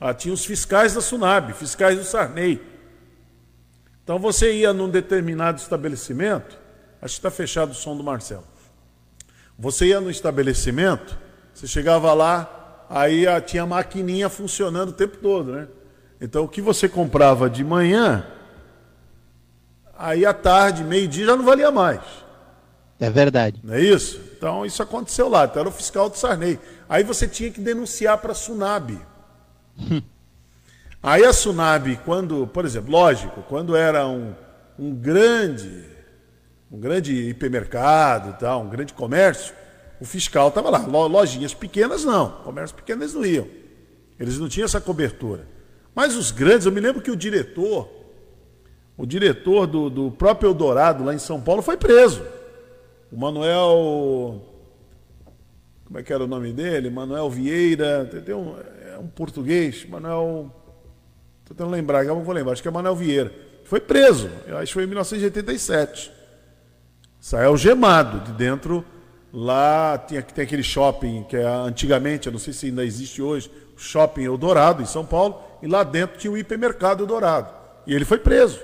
[0.00, 2.60] Ah, tinha os fiscais da Sunab, fiscais do Sarney.
[4.02, 6.58] Então você ia num determinado estabelecimento,
[7.00, 8.44] acho que está fechado o som do Marcelo.
[9.58, 11.18] Você ia no estabelecimento,
[11.52, 15.68] você chegava lá, aí tinha a maquininha funcionando o tempo todo, né?
[16.20, 18.26] Então o que você comprava de manhã,
[19.96, 22.00] aí à tarde, meio-dia, já não valia mais.
[23.00, 23.60] É verdade.
[23.62, 24.20] Não é isso?
[24.36, 26.58] Então isso aconteceu lá, então era o fiscal do Sarney.
[26.88, 28.98] Aí você tinha que denunciar para a Sunab.
[31.00, 34.34] Aí a Sunab, quando, por exemplo, lógico, quando era um,
[34.76, 35.84] um grande,
[36.70, 39.54] um grande hipermercado tal, um grande comércio,
[40.00, 40.78] o fiscal estava lá.
[40.78, 43.46] Lojinhas pequenas não, comércios pequenos não iam.
[44.18, 45.46] Eles não tinham essa cobertura.
[45.94, 47.98] Mas os grandes, eu me lembro que o diretor
[48.98, 52.26] o diretor do, do próprio Eldorado, lá em São Paulo, foi preso.
[53.12, 54.42] O Manuel.
[55.84, 56.90] Como é que era o nome dele?
[56.90, 58.10] Manuel Vieira.
[58.36, 58.56] Um,
[58.92, 59.88] é um português.
[59.88, 60.52] Manuel.
[61.42, 62.54] Estou tentando lembrar, eu vou lembrar.
[62.54, 63.32] Acho que é Manuel Vieira.
[63.62, 64.28] Foi preso.
[64.48, 66.10] Eu acho que foi em 1987.
[67.28, 68.82] Saiu gemado de dentro.
[69.30, 73.50] Lá tinha, tem aquele shopping que é, antigamente, eu não sei se ainda existe hoje,
[73.76, 77.52] Shopping Eldorado, em São Paulo, e lá dentro tinha o hipermercado Eldorado.
[77.86, 78.58] E ele foi preso.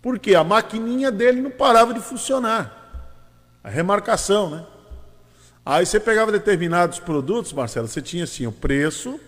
[0.00, 3.10] Porque a maquininha dele não parava de funcionar.
[3.64, 4.64] A remarcação, né?
[5.66, 9.18] Aí você pegava determinados produtos, Marcelo, você tinha assim o preço.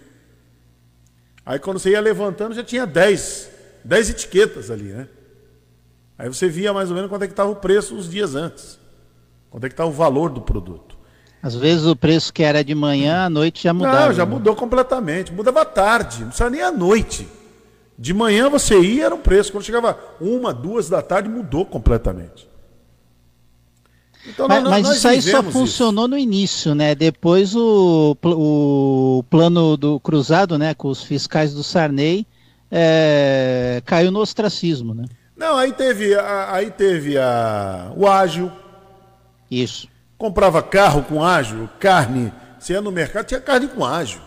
[1.44, 3.50] Aí quando você ia levantando já tinha 10,
[3.82, 5.08] 10 etiquetas ali, né?
[6.18, 8.78] Aí você via mais ou menos quanto é que estava o preço os dias antes.
[9.50, 10.96] Quanto é que estava o valor do produto.
[11.42, 14.06] Às vezes o preço que era de manhã, à noite já mudava.
[14.06, 14.32] Não, já né?
[14.32, 15.32] mudou completamente.
[15.32, 17.28] Mudava à tarde, não precisa nem à noite.
[17.98, 19.52] De manhã você ia, era um preço.
[19.52, 22.48] Quando chegava uma, duas da tarde, mudou completamente.
[24.26, 26.10] Então, mas, nós, mas isso aí só funcionou isso.
[26.10, 26.94] no início, né?
[26.94, 32.26] Depois o, o plano do cruzado, né, com os fiscais do Sarney,
[32.70, 35.04] é, caiu no ostracismo, né?
[35.36, 38.50] Não, aí teve, aí teve a, o ágil.
[39.50, 39.88] Isso.
[40.16, 42.32] Comprava carro com ágil, carne.
[42.58, 44.20] Você ia no mercado, tinha carne com ágil.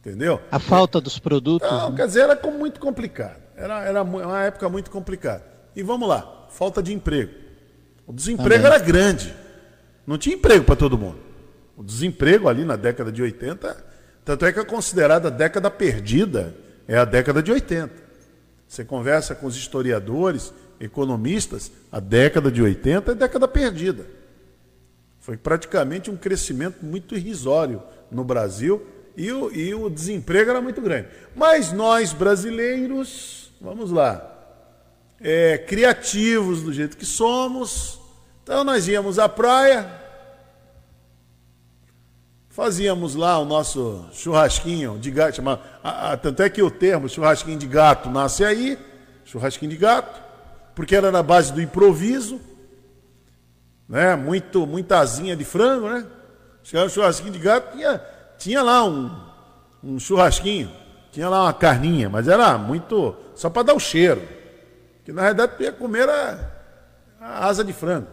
[0.00, 0.40] Entendeu?
[0.50, 1.70] A falta dos produtos.
[1.70, 1.96] Não, né?
[1.96, 3.36] quer dizer, era muito complicado.
[3.54, 5.44] Era, era uma época muito complicada.
[5.76, 7.32] E vamos lá, falta de emprego.
[8.06, 8.66] O desemprego Também.
[8.66, 9.34] era grande.
[10.06, 11.18] Não tinha emprego para todo mundo.
[11.76, 13.84] O desemprego ali na década de 80,
[14.24, 16.54] tanto é que é considerada a década perdida,
[16.88, 18.09] é a década de 80.
[18.70, 24.06] Você conversa com os historiadores, economistas, a década de 80 é década perdida.
[25.18, 30.80] Foi praticamente um crescimento muito irrisório no Brasil e o, e o desemprego era muito
[30.80, 31.08] grande.
[31.34, 34.38] Mas nós brasileiros, vamos lá,
[35.20, 38.00] é, criativos do jeito que somos,
[38.44, 39.99] então nós íamos à praia,
[42.50, 47.08] fazíamos lá o nosso churrasquinho de gato, chama, a, a, tanto é que o termo
[47.08, 48.78] churrasquinho de gato nasce aí,
[49.24, 50.20] churrasquinho de gato,
[50.74, 52.40] porque era na base do improviso,
[53.88, 54.14] né?
[54.14, 56.06] Muito, muita asinha de frango, né?
[56.62, 58.00] Chegava o churrasquinho de gato, tinha
[58.40, 59.14] tinha lá um,
[59.84, 60.70] um churrasquinho,
[61.12, 63.14] tinha lá uma carninha, mas era muito.
[63.34, 64.22] só para dar o cheiro.
[65.04, 66.50] Que na realidade tu ia comer a,
[67.20, 68.08] a asa de frango.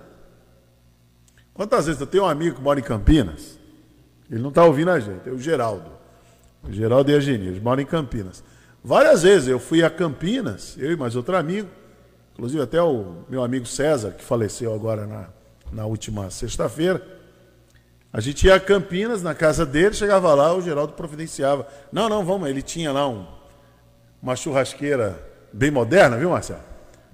[1.54, 3.57] Quantas vezes eu tenho um amigo que mora em Campinas,
[4.30, 5.90] ele não está ouvindo a gente, é o Geraldo.
[6.68, 8.44] O Geraldo e a Geni, eles moram em Campinas.
[8.84, 11.68] Várias vezes eu fui a Campinas, eu e mais outro amigo,
[12.34, 15.26] inclusive até o meu amigo César, que faleceu agora na,
[15.72, 17.02] na última sexta-feira.
[18.12, 21.68] A gente ia a Campinas, na casa dele, chegava lá, o Geraldo providenciava.
[21.92, 23.26] Não, não, vamos, ele tinha lá um,
[24.22, 25.20] uma churrasqueira
[25.52, 26.62] bem moderna, viu, Marcelo?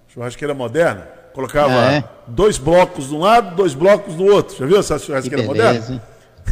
[0.07, 1.07] Churrasqueira moderna.
[1.33, 2.03] Colocava é.
[2.27, 4.55] dois blocos de um lado, dois blocos do outro.
[4.55, 6.01] Já viu essa churrasqueira moderna?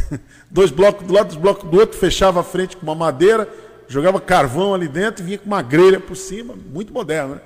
[0.50, 3.48] dois blocos do lado, dois blocos do outro, fechava a frente com uma madeira,
[3.88, 7.36] jogava carvão ali dentro e vinha com uma grelha por cima, muito moderna.
[7.36, 7.40] Né?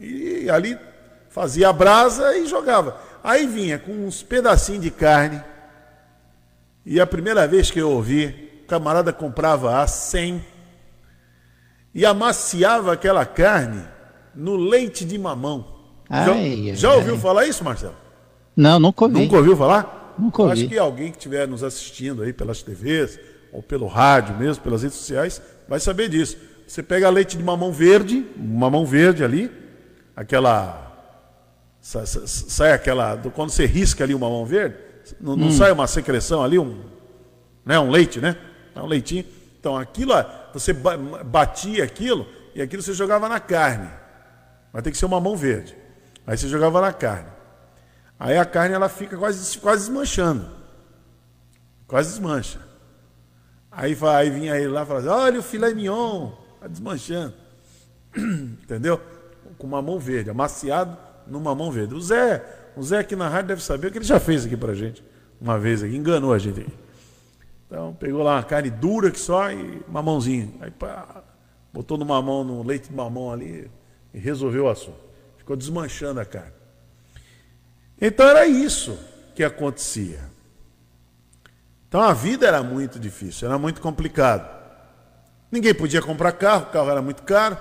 [0.00, 0.78] E ali
[1.30, 3.00] fazia a brasa e jogava.
[3.22, 5.42] Aí vinha com uns pedacinhos de carne
[6.84, 10.40] e a primeira vez que eu ouvi, o camarada comprava a 100
[11.92, 13.82] e amaciava aquela carne
[14.32, 15.66] no leite de mamão.
[16.08, 17.20] Ai, já, já ai, ouviu ai.
[17.20, 17.96] falar isso, Marcelo?
[18.56, 19.18] Não, nunca ouvi.
[19.18, 19.95] Nunca ouviu falar?
[20.18, 20.52] Nunca ouvi.
[20.52, 23.18] Acho que alguém que estiver nos assistindo aí pelas TVs,
[23.52, 26.36] ou pelo rádio mesmo, pelas redes sociais, vai saber disso.
[26.66, 29.50] Você pega leite de mamão verde, mamão verde ali,
[30.14, 30.82] aquela.
[31.80, 33.16] Sai, aquela.
[33.34, 34.76] Quando você risca ali o mamão verde,
[35.20, 35.52] não, não hum.
[35.52, 36.84] sai uma secreção ali, um,
[37.64, 38.36] né, um leite, né?
[38.74, 39.24] É um leitinho.
[39.58, 40.12] Então aquilo,
[40.52, 43.88] você batia aquilo e aquilo você jogava na carne.
[44.72, 45.76] Vai ter que ser uma mão verde.
[46.26, 47.35] Aí você jogava na carne.
[48.18, 50.48] Aí a carne ela fica quase, quase desmanchando.
[51.86, 52.60] Quase desmancha.
[53.70, 57.34] Aí, vai, aí vinha ele lá e assim, olha o filé mignon, está desmanchando.
[58.16, 59.00] Entendeu?
[59.58, 60.96] Com uma mão verde, amaciado
[61.26, 61.94] numa mão verde.
[61.94, 62.42] O Zé,
[62.74, 65.04] o Zé aqui na rádio deve saber o que ele já fez aqui pra gente.
[65.38, 66.66] Uma vez aqui, enganou a gente.
[67.66, 70.54] Então, pegou lá uma carne dura que só e mamãozinho.
[70.60, 71.22] Aí pá,
[71.72, 73.70] botou no mamão, no leite de mamão ali
[74.14, 74.98] e resolveu o assunto.
[75.36, 76.52] Ficou desmanchando a carne.
[78.00, 78.98] Então era isso
[79.34, 80.20] que acontecia.
[81.88, 84.54] Então a vida era muito difícil, era muito complicado.
[85.50, 87.56] Ninguém podia comprar carro, o carro era muito caro.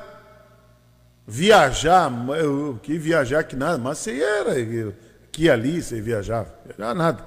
[1.28, 4.54] Viajar, eu, que viajar que nada, mas você era
[5.32, 7.24] que ali você viajava, era nada.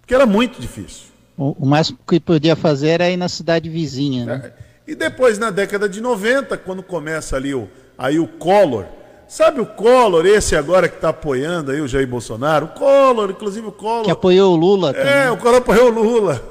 [0.00, 1.06] Porque era muito difícil.
[1.36, 4.24] O, o mais que podia fazer era ir na cidade vizinha.
[4.24, 4.52] Né?
[4.56, 4.66] É.
[4.86, 8.86] E depois, na década de 90, quando começa ali o, aí o Collor,
[9.28, 12.66] sabe o Collor, esse agora que está apoiando aí o Jair Bolsonaro?
[12.66, 14.04] O Collor, inclusive o Collor.
[14.04, 15.12] Que apoiou o Lula também.
[15.12, 16.42] É, o Collor apoiou o Lula.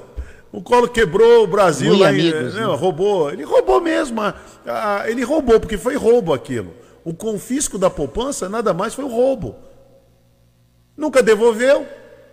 [0.52, 2.66] O Collor quebrou o Brasil Muito lá amigos, em, né?
[2.66, 3.32] roubou.
[3.32, 4.22] Ele roubou mesmo.
[4.22, 4.34] A,
[4.66, 6.74] a, ele roubou, porque foi roubo aquilo.
[7.04, 9.56] O confisco da poupança nada mais foi o roubo.
[10.98, 11.86] Nunca devolveu,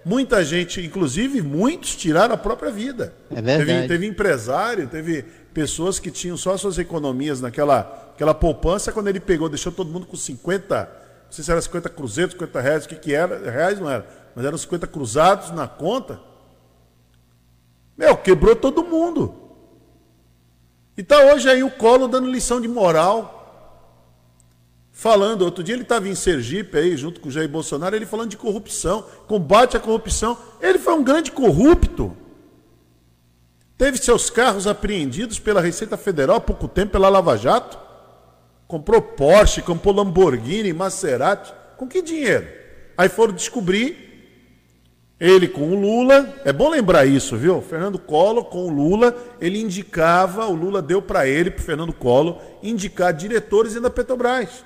[0.04, 3.14] Muita gente, inclusive muitos, tiraram a própria vida.
[3.30, 3.64] É verdade.
[3.66, 9.20] Teve, teve empresário, teve pessoas que tinham só suas economias naquela aquela poupança, quando ele
[9.20, 10.84] pegou, deixou todo mundo com 50,
[11.24, 14.06] não sei se era 50 cruzeiros, 50 reais, o que, que era, reais não era,
[14.34, 16.20] mas eram 50 cruzados na conta.
[17.96, 19.34] Meu, quebrou todo mundo.
[20.96, 23.40] E tá hoje aí o Colo dando lição de moral
[24.92, 28.28] falando, outro dia ele estava em Sergipe aí, junto com o Jair Bolsonaro, ele falando
[28.28, 30.36] de corrupção, combate à corrupção.
[30.60, 32.16] Ele foi um grande corrupto.
[33.76, 37.78] Teve seus carros apreendidos pela Receita Federal há pouco tempo, pela Lava Jato.
[38.66, 41.52] Comprou Porsche, comprou Lamborghini, Maserati.
[41.76, 42.46] Com que dinheiro?
[42.96, 44.12] Aí foram descobrir
[45.24, 47.62] ele com o Lula, é bom lembrar isso, viu?
[47.62, 52.40] Fernando Collor com o Lula, ele indicava, o Lula deu para ele, para Fernando Collor,
[52.60, 54.64] indicar diretores da Petrobras.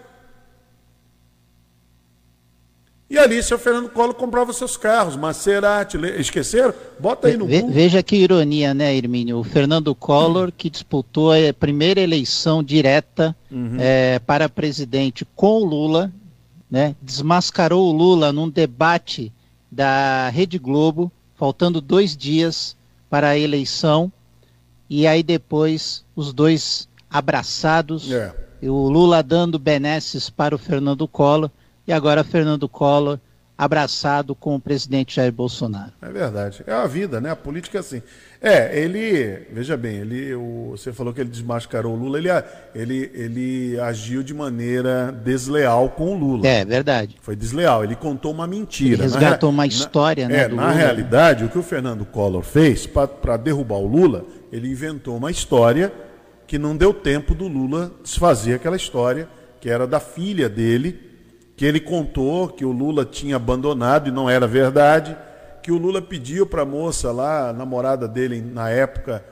[3.08, 6.74] E ali, seu Fernando Collor comprava seus carros, Maserati, esqueceram?
[6.98, 9.38] Bota aí no Ve, Veja que ironia, né, Hermínio?
[9.38, 13.76] O Fernando Collor, que disputou a primeira eleição direta uhum.
[13.78, 16.12] é, para presidente com o Lula,
[16.68, 19.32] né, desmascarou o Lula num debate
[19.70, 22.76] da Rede Globo, faltando dois dias
[23.08, 24.10] para a eleição,
[24.90, 28.34] e aí depois os dois abraçados, é.
[28.62, 31.50] o Lula dando benesses para o Fernando Collor
[31.86, 33.18] e agora Fernando Collor
[33.58, 35.92] abraçado com o presidente Jair Bolsonaro.
[36.02, 36.62] É verdade.
[36.66, 37.30] É a vida, né?
[37.30, 38.02] A política é assim.
[38.38, 42.28] É, ele, veja bem, ele, o, você falou que ele desmascarou o Lula, ele,
[42.74, 46.46] ele, ele agiu de maneira desleal com o Lula.
[46.46, 47.16] É, verdade.
[47.22, 48.94] Foi desleal, ele contou uma mentira.
[48.94, 50.42] Ele resgatou na, uma história, na, né?
[50.42, 50.72] É, na Lula.
[50.72, 55.90] realidade, o que o Fernando Collor fez para derrubar o Lula, ele inventou uma história
[56.46, 59.28] que não deu tempo do Lula desfazer aquela história,
[59.60, 61.05] que era da filha dele,
[61.56, 65.16] que ele contou que o Lula tinha abandonado e não era verdade,
[65.62, 69.24] que o Lula pediu para a moça lá, a namorada dele na época,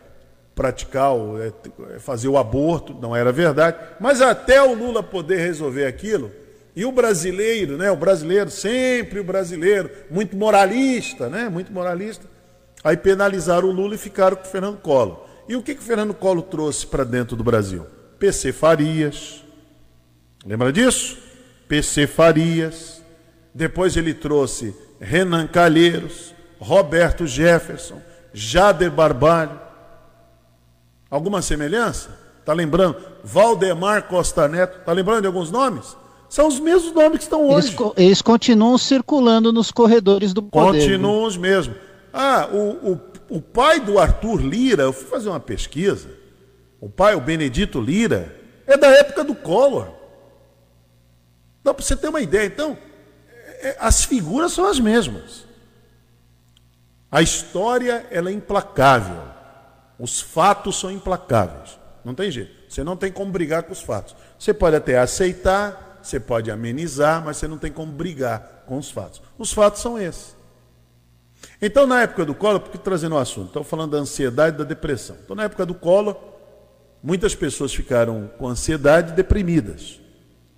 [0.55, 1.53] praticar, o, é,
[1.99, 6.31] fazer o aborto, não era verdade, mas até o Lula poder resolver aquilo,
[6.75, 12.27] e o brasileiro, né, o brasileiro, sempre o brasileiro, muito moralista, né, muito moralista,
[12.83, 15.25] aí penalizaram o Lula e ficaram com o Fernando Collor.
[15.47, 17.87] E o que, que o Fernando Collor trouxe para dentro do Brasil?
[18.19, 19.45] PC Farias,
[20.45, 21.24] lembra disso?
[21.69, 23.03] PC Farias,
[23.53, 28.01] depois ele trouxe Renan Calheiros, Roberto Jefferson,
[28.33, 29.61] Jader Barbalho.
[31.11, 32.19] Alguma semelhança?
[32.41, 32.97] Está lembrando?
[33.23, 34.79] Valdemar Costa Neto.
[34.81, 35.97] Está lembrando de alguns nomes?
[36.29, 37.69] São os mesmos nomes que estão hoje.
[37.69, 40.81] Eles, eles continuam circulando nos corredores do poder.
[40.81, 41.77] Continuam os mesmos.
[42.13, 43.01] Ah, o, o,
[43.37, 46.09] o pai do Arthur Lira, eu fui fazer uma pesquisa.
[46.81, 48.35] O pai, o Benedito Lira,
[48.67, 49.89] é da época do Collor.
[51.65, 52.47] Dá para você ter uma ideia.
[52.47, 52.77] Então,
[53.63, 55.47] é, as figuras são as mesmas.
[57.11, 59.23] A história ela é implacável.
[59.99, 61.79] Os fatos são implacáveis.
[62.05, 62.53] Não tem jeito.
[62.69, 64.15] Você não tem como brigar com os fatos.
[64.39, 68.91] Você pode até aceitar, você pode amenizar, mas você não tem como brigar com os
[68.91, 69.23] fatos.
[69.39, 70.37] Os fatos são esses.
[71.63, 74.65] Então, na época do Collor, porque trazendo o assunto, estou falando da ansiedade e da
[74.65, 75.17] depressão.
[75.25, 76.17] Então, na época do Collor,
[77.03, 80.04] muitas pessoas ficaram com ansiedade e deprimidas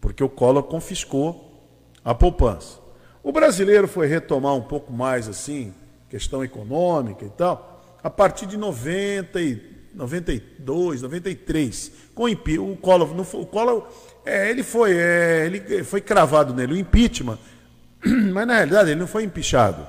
[0.06, 1.68] porque o Collor confiscou
[2.04, 2.78] a poupança.
[3.24, 5.74] O brasileiro foi retomar um pouco mais assim,
[6.08, 9.60] questão econômica e tal, a partir de 90 e
[9.92, 13.88] 92, 93, com o, o Collor, o Collor
[14.24, 17.40] é, ele foi, é, ele foi cravado nele o impeachment,
[18.32, 19.84] mas na realidade ele não foi empichado.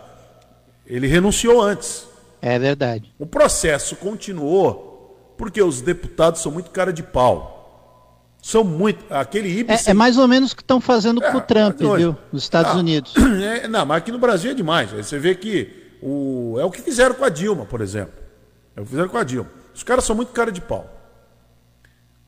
[0.88, 2.07] Ele renunciou antes.
[2.41, 3.13] É verdade.
[3.20, 7.57] O processo continuou porque os deputados são muito cara de pau.
[8.47, 9.03] São muito.
[9.13, 9.89] Aquele IBS.
[9.89, 12.15] É, é mais ou memenos o que estão fazendo é, com o Trump, viu?
[12.31, 13.13] Nos Estados ah, Unidos.
[13.43, 14.93] É, não, mas aqui no Brasil é demais.
[14.93, 18.13] Aí você vê que o, é o que fizeram com a Dilma, por exemplo.
[18.73, 19.49] É o que fizeram com a Dilma.
[19.75, 20.89] Os caras são muito cara de pau.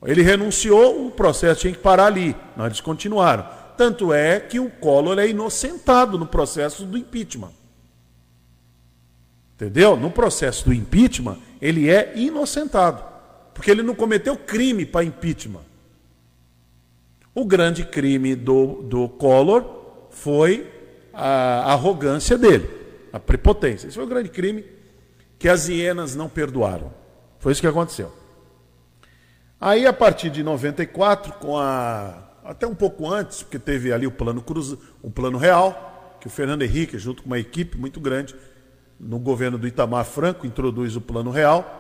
[0.03, 2.35] Ele renunciou, o processo tinha que parar ali.
[2.57, 3.47] Nós eles continuaram.
[3.77, 7.53] Tanto é que o Collor é inocentado no processo do impeachment.
[9.55, 9.95] Entendeu?
[9.95, 13.01] No processo do impeachment, ele é inocentado.
[13.53, 15.68] Porque ele não cometeu crime para impeachment.
[17.33, 19.63] O grande crime do, do Collor
[20.09, 20.67] foi
[21.13, 22.69] a arrogância dele,
[23.13, 23.87] a prepotência.
[23.87, 24.65] Esse foi o grande crime
[25.37, 26.93] que as hienas não perdoaram.
[27.39, 28.11] Foi isso que aconteceu.
[29.59, 32.25] Aí, a partir de 94, com a.
[32.43, 36.29] Até um pouco antes, porque teve ali o plano Cruz, o plano real, que o
[36.29, 38.35] Fernando Henrique, junto com uma equipe muito grande,
[38.99, 41.75] no governo do Itamar Franco, introduz o plano real.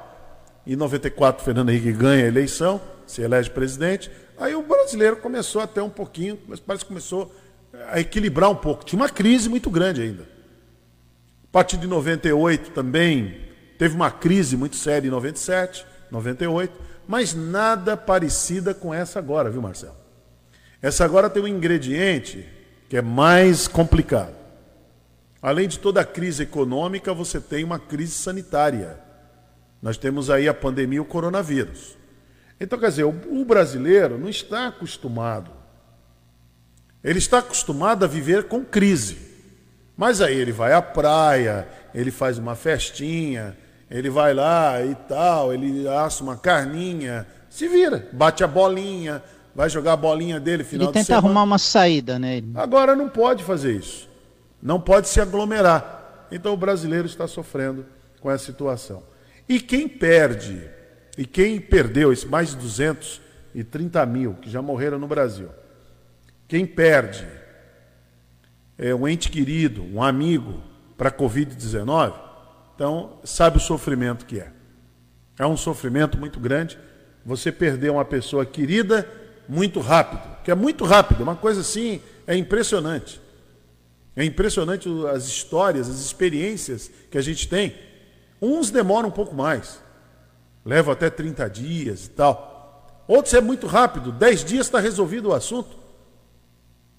[0.67, 4.11] Em 94, Fernando Henrique ganha a eleição, se elege presidente.
[4.39, 7.33] Aí o brasileiro começou até um pouquinho, mas parece que começou
[7.89, 8.85] a equilibrar um pouco.
[8.85, 10.23] Tinha uma crise muito grande ainda.
[11.43, 13.41] A partir de 98 também
[13.77, 16.73] teve uma crise muito séria em 97, 98,
[17.07, 19.95] mas nada parecida com essa agora, viu, Marcelo?
[20.81, 22.47] Essa agora tem um ingrediente
[22.87, 24.35] que é mais complicado.
[25.41, 28.99] Além de toda a crise econômica, você tem uma crise sanitária.
[29.81, 31.98] Nós temos aí a pandemia e o coronavírus.
[32.59, 35.51] Então, quer dizer, o, brasileiro não está acostumado.
[37.03, 39.17] Ele está acostumado a viver com crise.
[39.95, 43.57] Mas aí ele vai à praia, ele faz uma festinha,
[43.89, 49.21] ele vai lá e tal, ele assa uma carninha, se vira, bate a bolinha,
[49.55, 51.25] vai jogar a bolinha dele final ele tenta semana.
[51.25, 52.41] arrumar uma saída, né?
[52.55, 54.07] Agora não pode fazer isso.
[54.61, 56.27] Não pode se aglomerar.
[56.31, 57.85] Então o brasileiro está sofrendo
[58.21, 59.03] com essa situação.
[59.47, 60.69] E quem perde,
[61.17, 65.49] e quem perdeu, esses mais de 230 mil que já morreram no Brasil,
[66.47, 67.27] quem perde
[68.77, 70.61] é um ente querido, um amigo
[70.97, 72.13] para a Covid-19,
[72.75, 74.51] então sabe o sofrimento que é.
[75.37, 76.77] É um sofrimento muito grande
[77.25, 79.07] você perder uma pessoa querida
[79.47, 83.19] muito rápido, que é muito rápido, uma coisa assim, é impressionante.
[84.15, 87.73] É impressionante as histórias, as experiências que a gente tem.
[88.41, 89.81] Uns demoram um pouco mais,
[90.69, 93.03] levam até 30 dias e tal.
[93.07, 95.77] Outros é muito rápido, 10 dias está resolvido o assunto.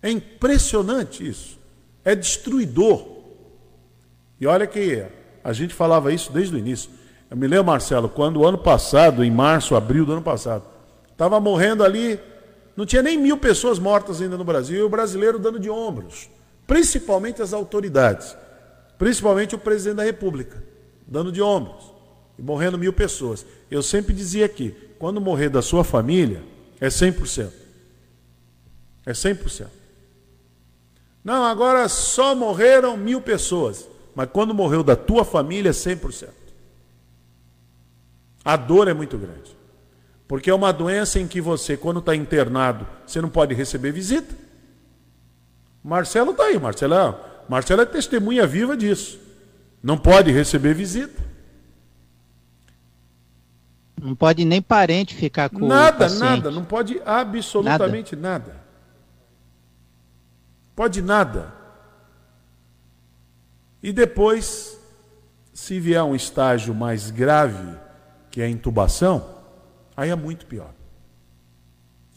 [0.02, 1.58] É impressionante isso.
[2.04, 3.06] É destruidor.
[4.40, 5.06] E olha que
[5.44, 6.90] a gente falava isso desde o início.
[7.30, 10.64] Eu me lembro, Marcelo, quando o ano passado, em março, abril do ano passado,
[11.12, 12.18] estava morrendo ali
[12.80, 16.30] não tinha nem mil pessoas mortas ainda no Brasil e o brasileiro dando de ombros.
[16.66, 18.34] Principalmente as autoridades.
[18.96, 20.64] Principalmente o presidente da República,
[21.06, 21.89] dando de ombros.
[22.40, 23.44] E morrendo mil pessoas.
[23.70, 26.42] Eu sempre dizia aqui: quando morrer da sua família,
[26.80, 27.52] é 100%.
[29.04, 29.66] É 100%.
[31.22, 33.86] Não, agora só morreram mil pessoas.
[34.14, 36.30] Mas quando morreu da tua família, é 100%.
[38.42, 39.54] A dor é muito grande.
[40.26, 44.34] Porque é uma doença em que você, quando está internado, você não pode receber visita.
[45.84, 47.14] Marcelo está aí, Marcelo, é,
[47.48, 49.18] Marcelo é testemunha viva disso.
[49.82, 51.29] Não pode receber visita.
[54.02, 58.46] Não pode nem parente ficar com nada, o Nada, nada, não pode absolutamente nada.
[58.48, 58.60] nada.
[60.74, 61.54] Pode nada.
[63.82, 64.78] E depois,
[65.52, 67.76] se vier um estágio mais grave,
[68.30, 69.40] que é a intubação,
[70.00, 70.72] Aí é muito pior.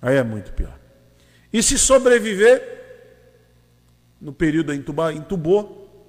[0.01, 0.79] Aí é muito pior.
[1.51, 2.61] E se sobreviver,
[4.21, 6.07] no período da intubar, intubou,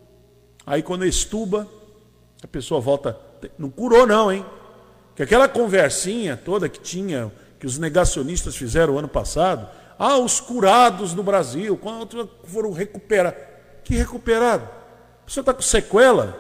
[0.64, 1.66] aí quando estuba,
[2.40, 3.18] a pessoa volta.
[3.58, 4.46] Não curou, não, hein?
[5.14, 11.14] Que aquela conversinha toda que tinha, que os negacionistas fizeram ano passado, ah, os curados
[11.14, 13.34] no Brasil, quanto foram recuperar.
[13.84, 14.64] Que recuperado?
[15.22, 16.36] A pessoa está com sequela.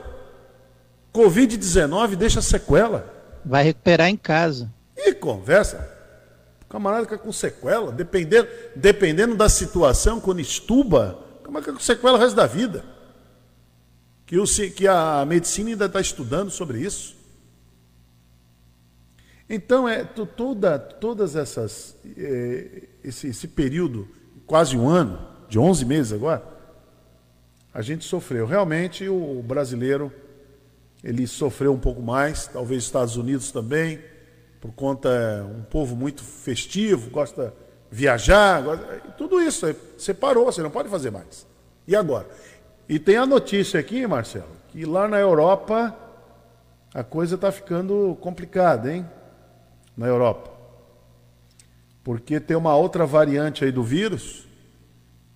[1.12, 3.12] Covid-19 deixa sequela.
[3.44, 4.72] Vai recuperar em casa.
[4.96, 5.90] E conversa.
[6.62, 11.84] O camarada fica com sequela, dependendo, dependendo da situação, quando estuba, o camarada fica com
[11.84, 12.84] sequela o resto da vida.
[14.26, 17.14] Que, o, que a medicina ainda está estudando sobre isso.
[19.48, 24.08] Então, é, toda, todas essas, é, esse, esse período,
[24.46, 25.18] quase um ano,
[25.48, 26.42] de 11 meses agora,
[27.72, 28.46] a gente sofreu.
[28.46, 30.12] Realmente, o brasileiro,
[31.02, 34.00] ele sofreu um pouco mais, talvez os Estados Unidos também,
[34.60, 37.52] por conta é um povo muito festivo, gosta
[37.90, 38.82] de viajar, gosta,
[39.18, 39.66] tudo isso
[39.98, 41.46] você parou, você não pode fazer mais.
[41.86, 42.26] E agora?
[42.88, 45.94] E tem a notícia aqui, Marcelo, que lá na Europa
[46.94, 49.06] a coisa está ficando complicada, hein?
[49.96, 50.50] Na Europa.
[52.02, 54.46] Porque tem uma outra variante aí do vírus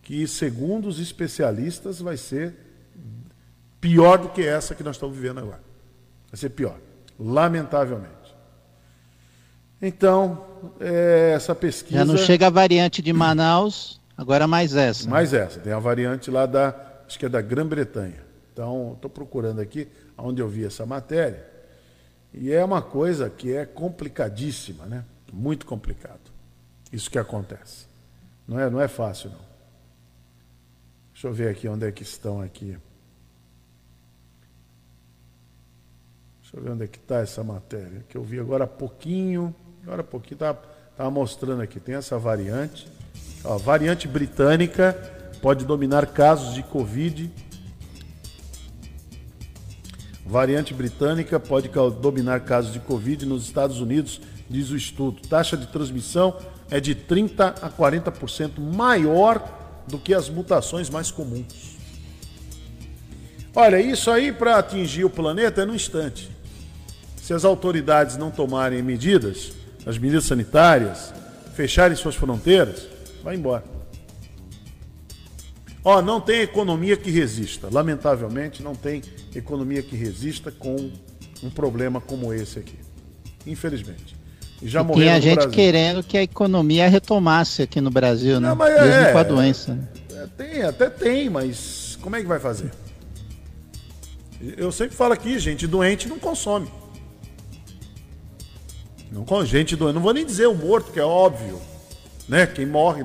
[0.02, 2.54] que, segundo os especialistas, vai ser
[3.80, 5.60] pior do que essa que nós estamos vivendo agora.
[6.30, 6.78] Vai ser pior,
[7.18, 8.34] lamentavelmente.
[9.80, 10.44] Então,
[10.80, 11.98] é, essa pesquisa.
[11.98, 15.08] Já não chega a variante de Manaus, agora mais essa.
[15.08, 15.60] Mais essa.
[15.60, 16.74] Tem a variante lá da,
[17.06, 18.26] acho que é da Grã-Bretanha.
[18.52, 21.46] Então, estou procurando aqui onde eu vi essa matéria.
[22.32, 25.04] E é uma coisa que é complicadíssima, né?
[25.32, 26.20] Muito complicado.
[26.92, 27.86] Isso que acontece.
[28.46, 29.48] Não é, não é fácil, não.
[31.12, 32.78] Deixa eu ver aqui onde é que estão aqui.
[36.40, 39.54] Deixa eu ver onde é que está essa matéria, que eu vi agora há pouquinho.
[39.82, 40.62] Agora há pouquinho estava
[40.96, 42.90] tá, mostrando aqui, tem essa variante.
[43.44, 44.94] A variante britânica
[45.42, 47.30] pode dominar casos de Covid.
[50.28, 51.70] Variante britânica pode
[52.02, 55.26] dominar casos de Covid nos Estados Unidos, diz o estudo.
[55.26, 56.36] Taxa de transmissão
[56.70, 59.42] é de 30 a 40% maior
[59.86, 61.78] do que as mutações mais comuns.
[63.56, 66.30] Olha, isso aí para atingir o planeta é no instante.
[67.16, 69.52] Se as autoridades não tomarem medidas,
[69.86, 71.10] as medidas sanitárias,
[71.54, 72.86] fecharem suas fronteiras,
[73.24, 73.77] vai embora.
[75.84, 77.68] Ó, não tem economia que resista.
[77.70, 79.02] Lamentavelmente, não tem
[79.34, 80.90] economia que resista com
[81.42, 82.78] um problema como esse aqui.
[83.46, 84.16] Infelizmente.
[84.60, 85.52] E já e tinha gente Brasil.
[85.52, 88.48] querendo que a economia retomasse aqui no Brasil, né?
[88.48, 89.74] Não, Mesmo é, com a doença.
[89.74, 89.88] Né?
[90.14, 92.70] É, tem, até tem, mas como é que vai fazer?
[94.56, 96.68] Eu sempre falo aqui, gente doente não consome.
[99.10, 99.94] Não gente doente.
[99.94, 101.60] Não vou nem dizer o morto, que é óbvio.
[102.28, 102.46] Né?
[102.46, 103.02] Quem morre,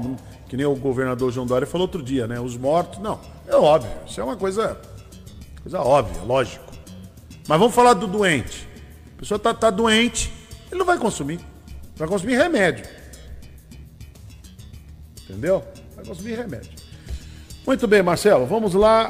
[0.53, 2.39] que nem o governador João Dória falou outro dia, né?
[2.39, 3.19] Os mortos, não.
[3.47, 3.89] É óbvio.
[4.07, 4.79] Isso é uma coisa,
[5.63, 6.63] coisa óbvia, lógico.
[7.47, 8.69] Mas vamos falar do doente.
[9.17, 10.31] A pessoa está tá doente,
[10.69, 11.39] ele não vai consumir.
[11.95, 12.85] Vai consumir remédio.
[15.23, 15.63] Entendeu?
[15.95, 16.69] Vai consumir remédio.
[17.65, 18.45] Muito bem, Marcelo.
[18.45, 19.09] Vamos lá.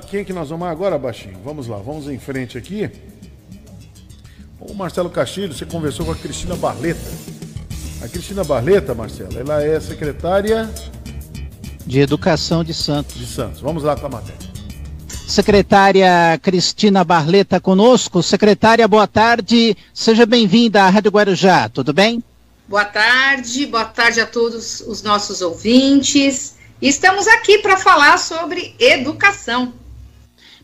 [0.00, 1.38] Uh, quem é que nós vamos agora, Baixinho?
[1.44, 2.90] Vamos lá, vamos em frente aqui.
[4.58, 7.31] O Marcelo Castilho, você conversou com a Cristina Barleta.
[8.02, 10.68] A Cristina Barleta, Marcelo, ela é secretária
[11.86, 13.14] de Educação de Santos.
[13.14, 13.60] De Santos.
[13.60, 14.50] Vamos lá com a matéria.
[15.28, 18.20] Secretária Cristina Barleta conosco.
[18.20, 19.76] Secretária, boa tarde.
[19.94, 22.24] Seja bem-vinda à Rádio Guarujá, tudo bem?
[22.66, 26.56] Boa tarde, boa tarde a todos os nossos ouvintes.
[26.82, 29.74] Estamos aqui para falar sobre educação.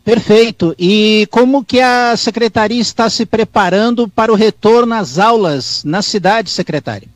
[0.03, 0.75] Perfeito.
[0.77, 6.49] E como que a secretaria está se preparando para o retorno às aulas na cidade,
[6.49, 7.07] secretária?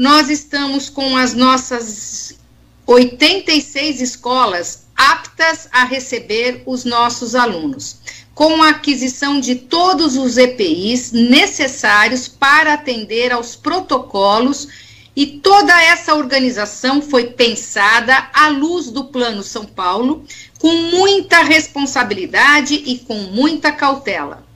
[0.00, 2.32] Nós estamos com as nossas
[2.86, 7.98] 86 escolas aptas a receber os nossos alunos,
[8.34, 14.68] com a aquisição de todos os EPIs necessários para atender aos protocolos
[15.14, 20.24] e toda essa organização foi pensada à luz do Plano São Paulo,
[20.58, 24.48] com muita responsabilidade e com muita cautela.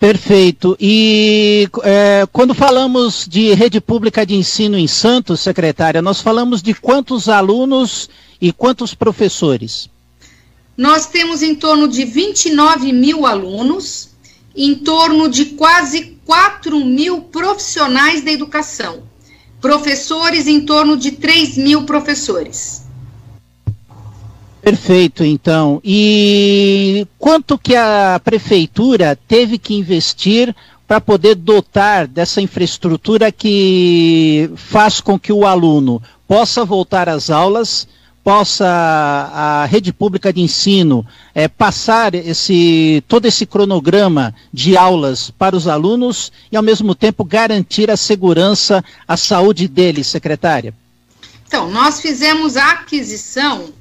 [0.00, 0.78] Perfeito.
[0.80, 6.72] E é, quando falamos de rede pública de ensino em Santos, secretária, nós falamos de
[6.72, 8.08] quantos alunos
[8.40, 9.90] e quantos professores?
[10.74, 14.08] Nós temos em torno de 29 mil alunos,
[14.56, 19.02] em torno de quase 4 mil profissionais da educação.
[19.60, 22.84] Professores, em torno de 3 mil professores.
[24.70, 25.80] Perfeito, então.
[25.84, 30.54] E quanto que a prefeitura teve que investir
[30.86, 37.88] para poder dotar dessa infraestrutura que faz com que o aluno possa voltar às aulas,
[38.22, 45.56] possa a rede pública de ensino é, passar esse todo esse cronograma de aulas para
[45.56, 50.72] os alunos e ao mesmo tempo garantir a segurança, a saúde deles, secretária?
[51.48, 53.72] Então, nós fizemos a aquisição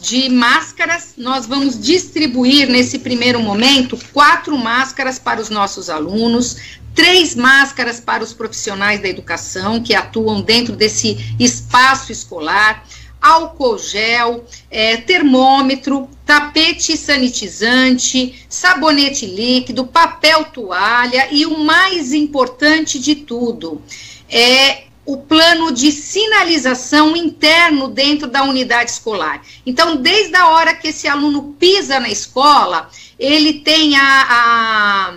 [0.00, 1.14] de máscaras.
[1.16, 6.56] Nós vamos distribuir nesse primeiro momento quatro máscaras para os nossos alunos,
[6.94, 12.84] três máscaras para os profissionais da educação que atuam dentro desse espaço escolar,
[13.20, 23.14] álcool gel, é, termômetro, tapete sanitizante, sabonete líquido, papel toalha e o mais importante de
[23.14, 23.82] tudo
[24.28, 29.40] é o plano de sinalização interno dentro da unidade escolar.
[29.64, 35.14] Então, desde a hora que esse aluno pisa na escola, ele tem a, a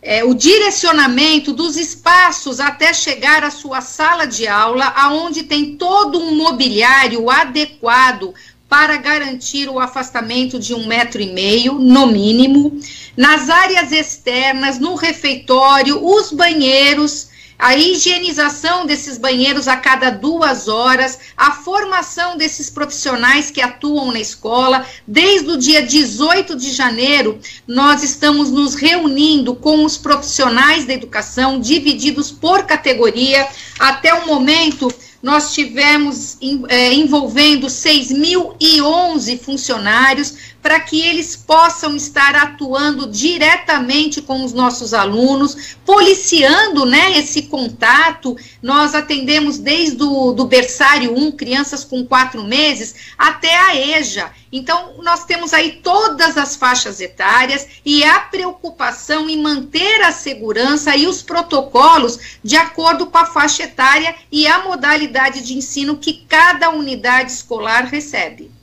[0.00, 6.18] é, o direcionamento dos espaços até chegar à sua sala de aula, aonde tem todo
[6.18, 8.32] um mobiliário adequado
[8.70, 12.80] para garantir o afastamento de um metro e meio, no mínimo,
[13.14, 17.28] nas áreas externas, no refeitório, os banheiros
[17.60, 24.18] a higienização desses banheiros a cada duas horas, a formação desses profissionais que atuam na
[24.18, 24.86] escola.
[25.06, 31.60] Desde o dia 18 de janeiro, nós estamos nos reunindo com os profissionais da educação,
[31.60, 33.46] divididos por categoria.
[33.78, 34.92] Até o momento,
[35.22, 36.38] nós tivemos
[36.68, 45.76] é, envolvendo 6.011 funcionários para que eles possam estar atuando diretamente com os nossos alunos,
[45.84, 48.36] policiando né, esse contato.
[48.62, 54.32] Nós atendemos desde o do berçário 1, crianças com quatro meses, até a EJA.
[54.52, 60.96] Então, nós temos aí todas as faixas etárias e a preocupação em manter a segurança
[60.96, 66.24] e os protocolos de acordo com a faixa etária e a modalidade de ensino que
[66.28, 68.59] cada unidade escolar recebe.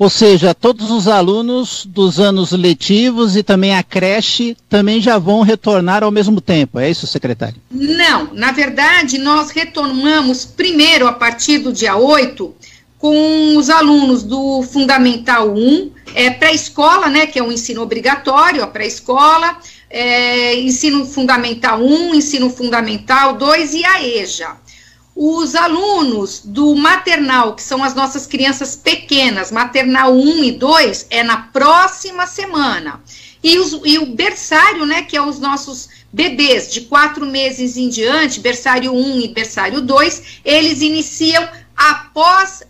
[0.00, 5.42] Ou seja, todos os alunos dos anos letivos e também a creche também já vão
[5.42, 7.56] retornar ao mesmo tempo, é isso, secretário?
[7.70, 12.54] Não, na verdade, nós retornamos primeiro a partir do dia 8
[12.98, 18.66] com os alunos do Fundamental 1 é, pré-escola, né, que é um ensino obrigatório, a
[18.66, 19.58] pré-escola,
[19.90, 24.56] é, ensino fundamental 1, ensino fundamental 2 e a EJA.
[25.22, 31.22] Os alunos do maternal, que são as nossas crianças pequenas, maternal 1 e 2, é
[31.22, 33.02] na próxima semana.
[33.44, 37.90] E, os, e o berçário, né, que é os nossos bebês de quatro meses em
[37.90, 42.62] diante, berçário 1 e berçário 2, eles iniciam após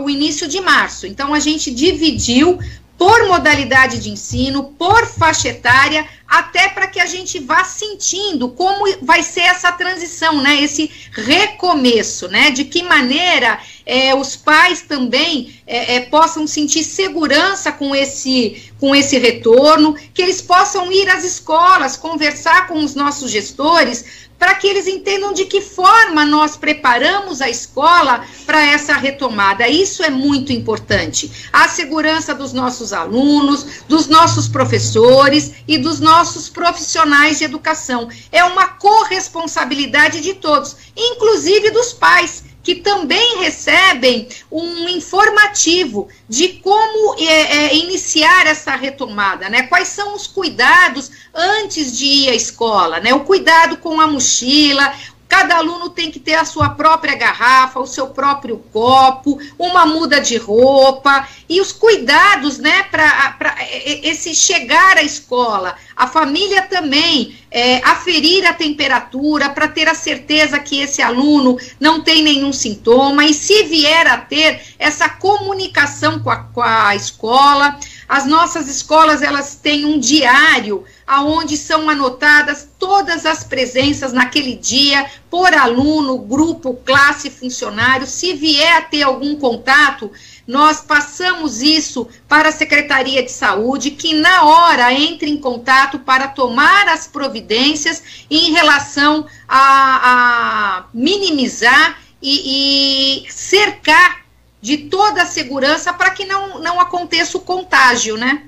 [0.00, 1.08] o início de março.
[1.08, 2.56] Então, a gente dividiu
[2.96, 8.86] por modalidade de ensino, por faixa etária, até para que a gente vá sentindo como
[9.02, 10.62] vai ser essa transição, né?
[10.62, 12.52] Esse recomeço, né?
[12.52, 18.94] De que maneira é, os pais também é, é, possam sentir segurança com esse, com
[18.94, 24.66] esse retorno, que eles possam ir às escolas, conversar com os nossos gestores, para que
[24.66, 29.68] eles entendam de que forma nós preparamos a escola para essa retomada.
[29.68, 31.30] Isso é muito importante.
[31.52, 38.08] A segurança dos nossos alunos, dos nossos professores e dos nossos profissionais de educação.
[38.30, 47.16] É uma corresponsabilidade de todos, inclusive dos pais que também recebem um informativo de como
[47.18, 49.62] é, é, iniciar essa retomada, né?
[49.62, 53.14] Quais são os cuidados antes de ir à escola, né?
[53.14, 54.94] O cuidado com a mochila,
[55.30, 60.20] Cada aluno tem que ter a sua própria garrafa, o seu próprio copo, uma muda
[60.20, 63.56] de roupa e os cuidados, né, para
[64.02, 65.76] esse chegar à escola.
[65.96, 72.02] A família também é, aferir a temperatura para ter a certeza que esse aluno não
[72.02, 77.78] tem nenhum sintoma e se vier a ter essa comunicação com a, com a escola.
[78.08, 85.10] As nossas escolas elas têm um diário aonde são anotadas todas as presenças naquele dia
[85.28, 88.06] por aluno, grupo, classe, funcionário.
[88.06, 90.12] Se vier a ter algum contato,
[90.46, 96.28] nós passamos isso para a Secretaria de Saúde, que na hora entre em contato para
[96.28, 104.20] tomar as providências em relação a, a minimizar e, e cercar
[104.62, 108.44] de toda a segurança para que não, não aconteça o contágio, né?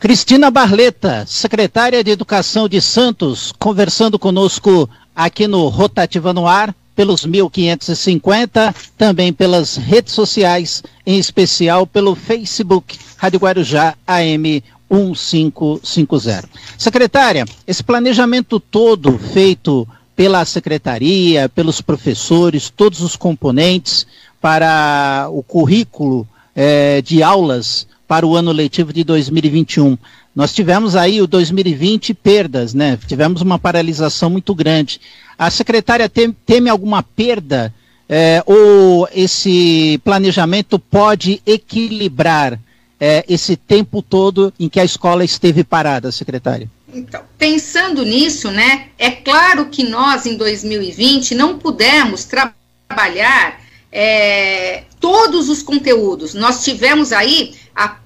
[0.00, 7.26] Cristina Barleta, secretária de Educação de Santos, conversando conosco aqui no Rotativa no Ar, pelos
[7.26, 16.48] 1550, também pelas redes sociais, em especial pelo Facebook Rádio Guarujá AM 1550.
[16.78, 19.86] Secretária, esse planejamento todo feito
[20.16, 24.06] pela secretaria, pelos professores, todos os componentes
[24.40, 29.96] para o currículo é, de aulas para o ano letivo de 2021.
[30.34, 32.98] Nós tivemos aí o 2020 perdas, né?
[33.06, 35.00] Tivemos uma paralisação muito grande.
[35.38, 37.72] A secretária tem, teme alguma perda
[38.08, 42.58] é, ou esse planejamento pode equilibrar
[42.98, 46.68] é, esse tempo todo em que a escola esteve parada, secretária?
[46.92, 52.52] Então, pensando nisso, né, é claro que nós em 2020 não pudemos tra
[52.88, 53.60] trabalhar
[53.92, 56.34] é, todos os conteúdos.
[56.34, 57.96] Nós tivemos aí a,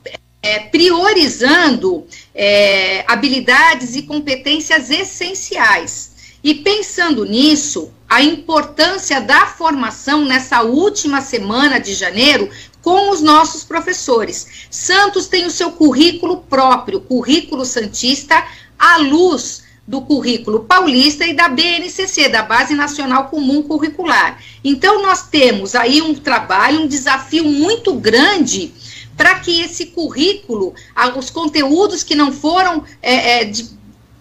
[0.40, 6.14] é, priorizando é, habilidades e competências essenciais.
[6.42, 12.48] E pensando nisso, a importância da formação nessa última semana de janeiro
[12.82, 14.46] com os nossos professores.
[14.70, 18.46] Santos tem o seu currículo próprio, currículo Santista,
[18.78, 24.43] à luz do currículo paulista e da BNCC, da Base Nacional Comum Curricular.
[24.62, 28.73] Então, nós temos aí um trabalho, um desafio muito grande
[29.16, 30.74] para que esse currículo,
[31.16, 33.69] os conteúdos que não foram, é, é, de,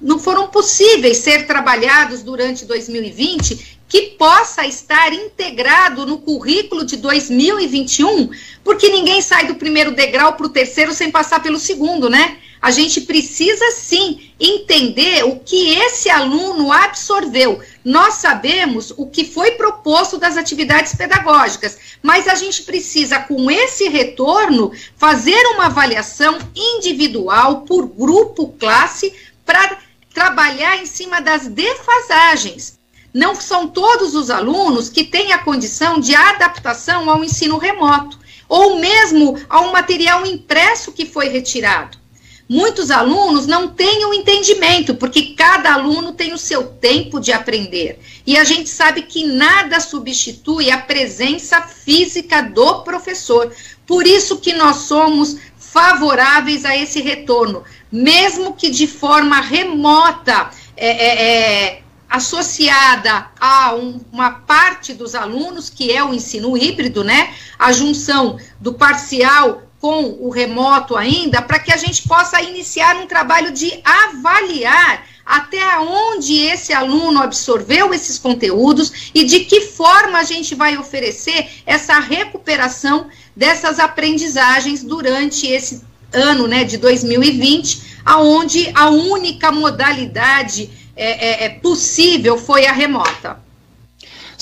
[0.01, 8.29] não foram possíveis ser trabalhados durante 2020, que possa estar integrado no currículo de 2021,
[8.63, 12.37] porque ninguém sai do primeiro degrau para o terceiro sem passar pelo segundo, né?
[12.63, 17.61] A gente precisa sim entender o que esse aluno absorveu.
[17.83, 23.89] Nós sabemos o que foi proposto das atividades pedagógicas, mas a gente precisa, com esse
[23.89, 29.13] retorno, fazer uma avaliação individual por grupo, classe,
[29.45, 29.77] para
[30.13, 32.79] trabalhar em cima das defasagens.
[33.13, 38.17] Não são todos os alunos que têm a condição de adaptação ao ensino remoto,
[38.47, 42.01] ou mesmo ao material impresso que foi retirado
[42.47, 47.99] muitos alunos não têm o entendimento, porque cada aluno tem o seu tempo de aprender.
[48.25, 53.51] E a gente sabe que nada substitui a presença física do professor.
[53.85, 60.87] Por isso que nós somos favoráveis a esse retorno, mesmo que de forma remota, é,
[60.87, 67.33] é, é, associada a um, uma parte dos alunos, que é o ensino híbrido, né?
[67.57, 73.05] A junção do parcial com o remoto ainda, para que a gente possa iniciar um
[73.05, 80.23] trabalho de avaliar até onde esse aluno absorveu esses conteúdos e de que forma a
[80.23, 85.83] gente vai oferecer essa recuperação dessas aprendizagens durante esse
[86.13, 93.42] ano né, de 2020, aonde a única modalidade é, é, é possível foi a remota.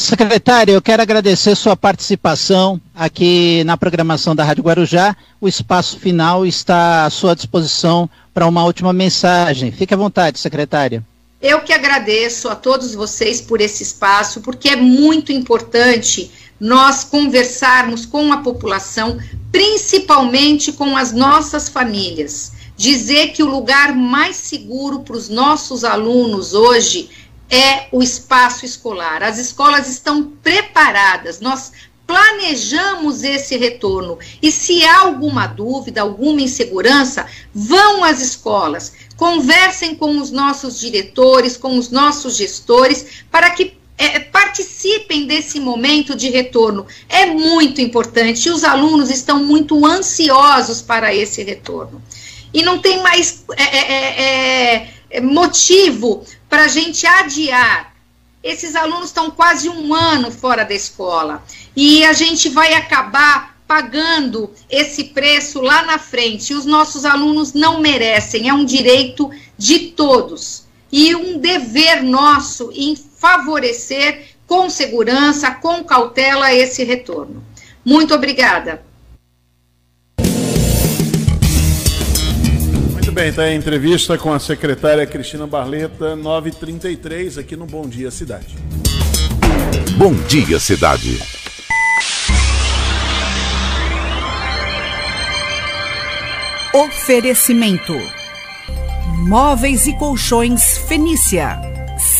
[0.01, 5.15] Secretária, eu quero agradecer sua participação aqui na programação da Rádio Guarujá.
[5.39, 9.71] O espaço final está à sua disposição para uma última mensagem.
[9.71, 11.05] Fique à vontade, secretária.
[11.39, 18.05] Eu que agradeço a todos vocês por esse espaço, porque é muito importante nós conversarmos
[18.05, 19.19] com a população,
[19.51, 22.53] principalmente com as nossas famílias.
[22.75, 27.09] Dizer que o lugar mais seguro para os nossos alunos hoje
[27.51, 29.21] é o espaço escolar.
[29.21, 31.73] As escolas estão preparadas, nós
[32.07, 34.17] planejamos esse retorno.
[34.41, 41.57] E se há alguma dúvida, alguma insegurança, vão às escolas, conversem com os nossos diretores,
[41.57, 46.87] com os nossos gestores, para que é, participem desse momento de retorno.
[47.07, 48.49] É muito importante.
[48.49, 52.01] Os alunos estão muito ansiosos para esse retorno.
[52.53, 54.23] E não tem mais é, é,
[54.75, 57.93] é, é motivo para a gente adiar
[58.43, 61.41] esses alunos estão quase um ano fora da escola
[61.73, 66.53] e a gente vai acabar pagando esse preço lá na frente.
[66.53, 72.97] Os nossos alunos não merecem, é um direito de todos e um dever nosso em
[72.97, 77.41] favorecer com segurança, com cautela esse retorno.
[77.85, 78.83] Muito obrigada.
[83.11, 88.09] Muito bem, está a entrevista com a secretária Cristina Barleta, 933, aqui no Bom Dia
[88.09, 88.55] Cidade.
[89.97, 91.19] Bom Dia Cidade.
[96.73, 97.93] Oferecimento:
[99.27, 101.59] Móveis e Colchões Fenícia.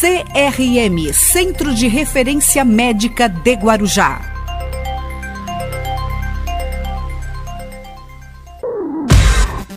[0.02, 4.31] CRM Centro de Referência Médica de Guarujá.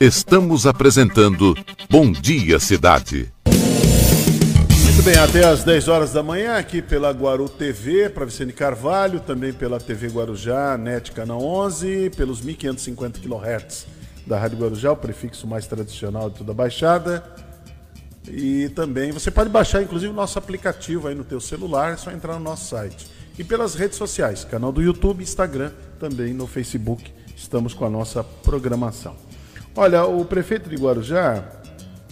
[0.04, 1.56] Estamos apresentando
[1.88, 3.32] Bom Dia Cidade.
[3.46, 9.20] Muito bem, até às 10 horas da manhã, aqui pela Guaru TV, para Vicente Carvalho,
[9.20, 13.86] também pela TV Guarujá, NET Canal 11, pelos 1550 kHz
[14.26, 17.24] da Rádio Guarujá, o prefixo mais tradicional de toda a Baixada.
[18.28, 22.10] E também você pode baixar, inclusive, o nosso aplicativo aí no teu celular, é só
[22.10, 23.06] entrar no nosso site.
[23.38, 28.22] E pelas redes sociais, canal do YouTube, Instagram, também no Facebook, estamos com a nossa
[28.22, 29.16] programação.
[29.76, 31.42] Olha, o prefeito de Guarujá,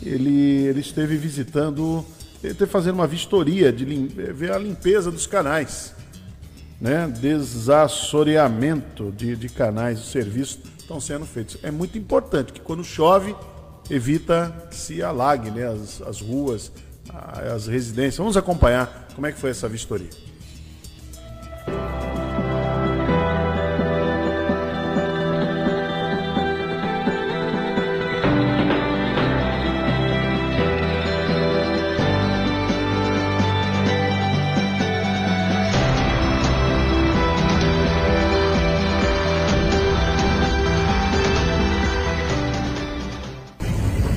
[0.05, 2.05] ele, ele esteve visitando,
[2.43, 5.95] ele esteve fazendo uma vistoria de ver a limpeza dos canais,
[6.81, 7.07] né?
[7.21, 11.57] Desassoreamento de, de canais, os serviços estão sendo feitos.
[11.63, 13.33] É muito importante que quando chove,
[13.89, 15.69] evita que se alague né?
[15.69, 16.73] as, as ruas,
[17.09, 18.17] as residências.
[18.17, 20.11] Vamos acompanhar como é que foi essa vistoria.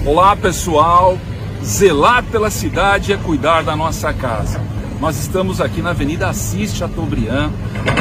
[0.06, 1.18] Olá pessoal,
[1.64, 4.61] zelar pela cidade é cuidar da nossa casa.
[5.02, 7.49] Nós estamos aqui na Avenida Assis Chateaubriand,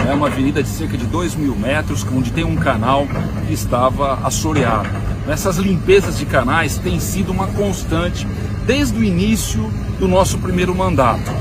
[0.07, 3.07] é uma avenida de cerca de 2 mil metros, onde tem um canal
[3.47, 4.87] que estava assoreado.
[5.27, 8.27] Essas limpezas de canais têm sido uma constante
[8.67, 9.63] desde o início
[9.99, 11.33] do nosso primeiro mandato.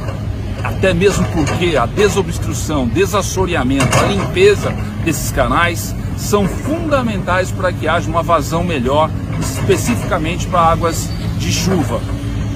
[0.64, 4.74] Até mesmo porque a desobstrução, desassoreamento, a limpeza
[5.04, 9.10] desses canais são fundamentais para que haja uma vazão melhor
[9.40, 12.02] especificamente para águas de chuva.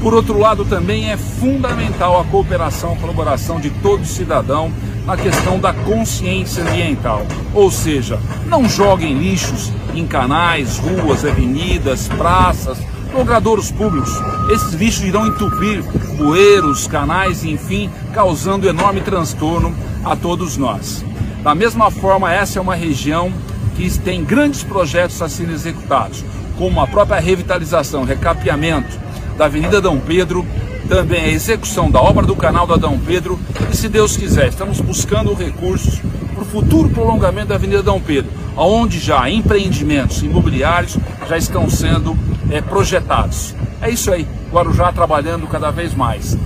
[0.01, 4.71] Por outro lado, também é fundamental a cooperação, a colaboração de todo cidadão
[5.05, 7.25] na questão da consciência ambiental.
[7.53, 12.77] Ou seja, não joguem lixos em canais, ruas, avenidas, praças,
[13.13, 14.11] logradouros públicos.
[14.51, 15.81] Esses lixos irão entupir
[16.15, 19.75] bueiros, canais, enfim, causando enorme transtorno
[20.05, 21.03] a todos nós.
[21.43, 23.31] Da mesma forma, essa é uma região
[23.75, 26.23] que tem grandes projetos a serem executados
[26.57, 28.99] como a própria revitalização, recapeamento
[29.37, 30.45] da Avenida Dom Pedro,
[30.89, 33.39] também a execução da obra do canal da Dom Pedro
[33.71, 36.01] e, se Deus quiser, estamos buscando recursos
[36.33, 40.97] para o futuro prolongamento da Avenida Dom Pedro, onde já empreendimentos imobiliários
[41.27, 42.17] já estão sendo
[42.49, 43.53] é, projetados.
[43.81, 46.37] É isso aí, Guarujá trabalhando cada vez mais.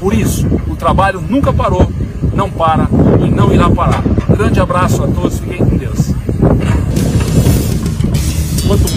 [0.00, 1.92] Por isso, o trabalho nunca parou,
[2.32, 2.88] não para
[3.20, 4.02] e não irá parar.
[4.30, 5.67] Grande abraço a todos, fiquem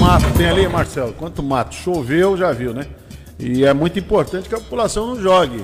[0.02, 1.14] mato tem ali, Marcelo?
[1.14, 1.76] Quanto mato?
[1.76, 2.88] Choveu, já viu, né?
[3.38, 5.64] E é muito importante que a população não jogue.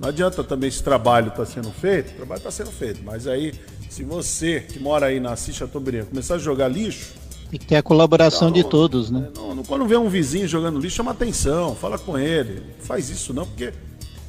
[0.00, 3.52] Não adianta também esse trabalho está sendo feito, o trabalho está sendo feito, mas aí,
[3.90, 7.12] se você que mora aí na Assis Chateaubriand começar a jogar lixo.
[7.50, 9.28] Tem que ter a colaboração então, de todos, né?
[9.36, 12.62] Não, não, quando vê um vizinho jogando lixo, chama atenção, fala com ele.
[12.78, 13.74] Não faz isso não, porque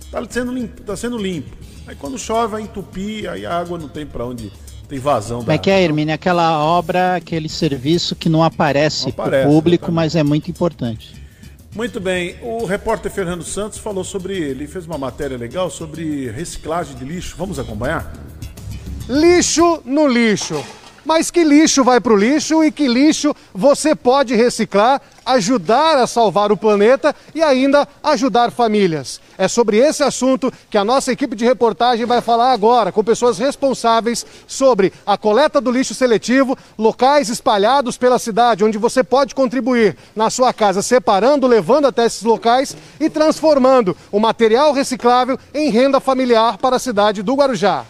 [0.01, 1.55] está sendo limpo, tá sendo limpo.
[1.87, 4.51] Aí quando chove, vai entupir, aí a água não tem para onde
[4.85, 6.11] tem vazão Como é que é, Hermine?
[6.11, 9.95] Aquela obra, aquele serviço que não aparece, para o público, exatamente.
[9.95, 11.25] mas é muito importante.
[11.75, 16.95] Muito bem, o repórter Fernando Santos falou sobre ele, fez uma matéria legal sobre reciclagem
[16.95, 17.35] de lixo.
[17.37, 18.13] Vamos acompanhar?
[19.09, 20.63] Lixo no lixo.
[21.06, 26.07] Mas que lixo vai para o lixo e que lixo você pode reciclar, ajudar a
[26.07, 29.22] salvar o planeta e ainda ajudar famílias?
[29.38, 33.38] É sobre esse assunto que a nossa equipe de reportagem vai falar agora, com pessoas
[33.38, 39.95] responsáveis sobre a coleta do lixo seletivo, locais espalhados pela cidade, onde você pode contribuir
[40.15, 45.99] na sua casa, separando, levando até esses locais e transformando o material reciclável em renda
[45.99, 47.86] familiar para a cidade do Guarujá.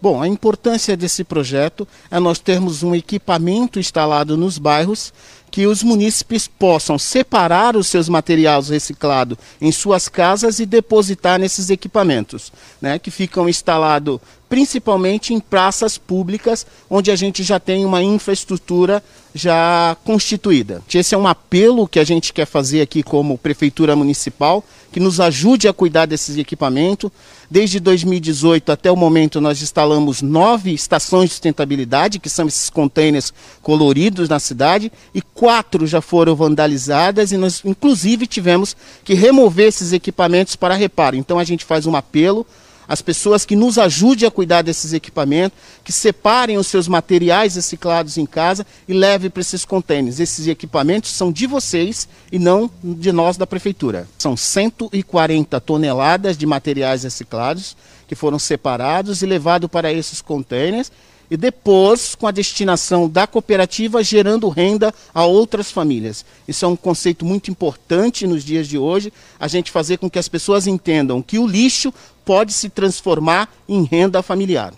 [0.00, 5.12] Bom, a importância desse projeto é nós termos um equipamento instalado nos bairros
[5.56, 11.70] que os munícipes possam separar os seus materiais reciclados em suas casas e depositar nesses
[11.70, 18.02] equipamentos, né, que ficam instalados principalmente em praças públicas, onde a gente já tem uma
[18.02, 19.02] infraestrutura
[19.34, 20.82] já constituída.
[20.92, 25.20] Esse é um apelo que a gente quer fazer aqui como Prefeitura Municipal, que nos
[25.20, 27.10] ajude a cuidar desses equipamentos.
[27.50, 33.32] Desde 2018 até o momento, nós instalamos nove estações de sustentabilidade, que são esses containers
[33.60, 39.92] coloridos na cidade, e quatro já foram vandalizadas, e nós, inclusive, tivemos que remover esses
[39.92, 41.14] equipamentos para reparo.
[41.14, 42.44] Então, a gente faz um apelo
[42.88, 48.16] as pessoas que nos ajudem a cuidar desses equipamentos, que separem os seus materiais reciclados
[48.16, 50.18] em casa e levem para esses contêineres.
[50.18, 54.08] Esses equipamentos são de vocês e não de nós da prefeitura.
[54.18, 57.76] São 140 toneladas de materiais reciclados
[58.08, 60.90] que foram separados e levados para esses contêineres
[61.30, 66.24] e depois com a destinação da cooperativa gerando renda a outras famílias.
[66.46, 70.18] Isso é um conceito muito importante nos dias de hoje, a gente fazer com que
[70.18, 71.92] as pessoas entendam que o lixo
[72.24, 74.72] pode se transformar em renda familiar.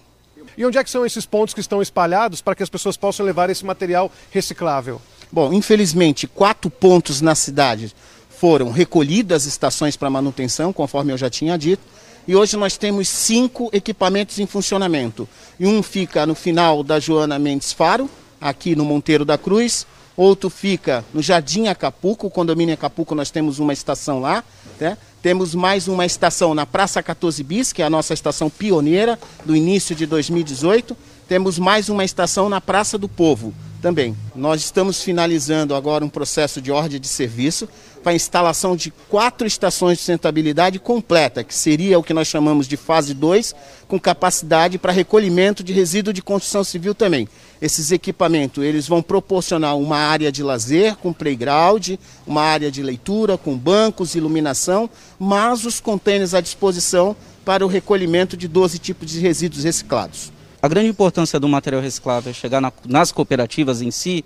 [0.56, 3.24] E onde é que são esses pontos que estão espalhados para que as pessoas possam
[3.24, 5.00] levar esse material reciclável?
[5.30, 7.94] Bom, infelizmente, quatro pontos na cidade
[8.28, 11.82] foram recolhidas estações para manutenção, conforme eu já tinha dito
[12.28, 15.26] e hoje nós temos cinco equipamentos em funcionamento.
[15.58, 19.86] E um fica no final da Joana Mendes Faro, aqui no Monteiro da Cruz.
[20.14, 24.44] Outro fica no Jardim Acapulco, o condomínio Acapulco, nós temos uma estação lá.
[24.78, 24.98] Né?
[25.22, 29.56] Temos mais uma estação na Praça 14 Bis, que é a nossa estação pioneira do
[29.56, 30.94] início de 2018.
[31.26, 34.14] Temos mais uma estação na Praça do Povo também.
[34.34, 37.66] Nós estamos finalizando agora um processo de ordem de serviço
[38.08, 42.66] para a instalação de quatro estações de sustentabilidade completa, que seria o que nós chamamos
[42.66, 43.54] de fase 2,
[43.86, 47.28] com capacidade para recolhimento de resíduo de construção civil também.
[47.60, 53.36] Esses equipamentos eles vão proporcionar uma área de lazer com playground, uma área de leitura
[53.36, 57.14] com bancos, iluminação, mas os contêineres à disposição
[57.44, 60.32] para o recolhimento de 12 tipos de resíduos reciclados.
[60.62, 64.24] A grande importância do material reciclável é chegar na, nas cooperativas em si,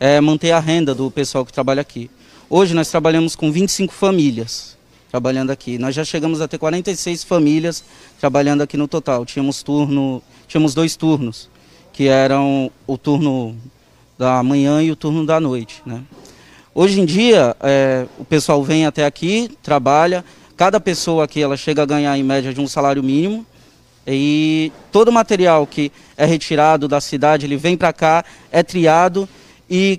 [0.00, 2.10] é manter a renda do pessoal que trabalha aqui.
[2.54, 4.76] Hoje nós trabalhamos com 25 famílias
[5.10, 5.78] trabalhando aqui.
[5.78, 7.82] Nós já chegamos a ter 46 famílias
[8.20, 9.24] trabalhando aqui no total.
[9.24, 11.48] Tínhamos turno, tínhamos dois turnos,
[11.94, 13.56] que eram o turno
[14.18, 15.80] da manhã e o turno da noite.
[15.86, 16.02] Né?
[16.74, 20.22] Hoje em dia, é, o pessoal vem até aqui, trabalha.
[20.54, 23.46] Cada pessoa aqui ela chega a ganhar em média de um salário mínimo.
[24.06, 29.26] E todo o material que é retirado da cidade, ele vem para cá, é triado
[29.70, 29.98] e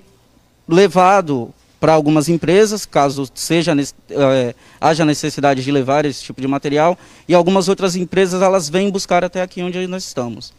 [0.68, 1.52] levado
[1.84, 3.76] para algumas empresas, caso seja
[4.08, 6.96] é, haja necessidade de levar esse tipo de material,
[7.28, 10.54] e algumas outras empresas elas vêm buscar até aqui onde nós estamos.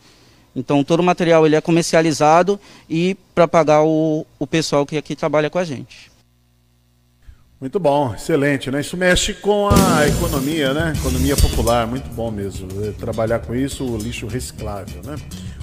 [0.55, 5.15] Então todo o material ele é comercializado e para pagar o, o pessoal que aqui
[5.15, 6.11] trabalha com a gente.
[7.59, 8.81] Muito bom, excelente, né?
[8.81, 10.93] Isso mexe com a economia, né?
[10.95, 12.67] Economia popular, muito bom mesmo.
[12.85, 15.15] É, trabalhar com isso, o lixo reciclável, né?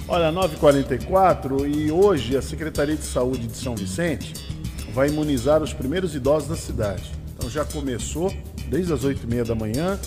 [0.09, 4.52] Olha, 9h44 e hoje a Secretaria de Saúde de São Vicente
[4.93, 7.11] vai imunizar os primeiros idosos da cidade.
[7.35, 8.33] Então já começou
[8.69, 9.99] desde as 8h30 da manhã,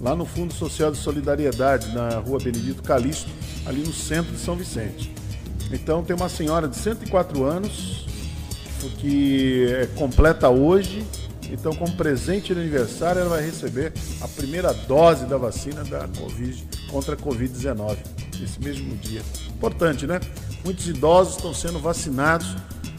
[0.00, 3.28] lá no Fundo Social de Solidariedade, na rua Benedito Calixto,
[3.66, 5.12] ali no centro de São Vicente.
[5.72, 8.06] Então tem uma senhora de 104 anos
[8.98, 11.04] que é completa hoje.
[11.50, 16.68] Então, como presente de aniversário, ela vai receber a primeira dose da vacina da COVID
[16.90, 17.96] contra a Covid-19
[18.38, 19.22] nesse mesmo dia.
[19.48, 20.20] Importante, né?
[20.62, 22.54] Muitos idosos estão sendo vacinados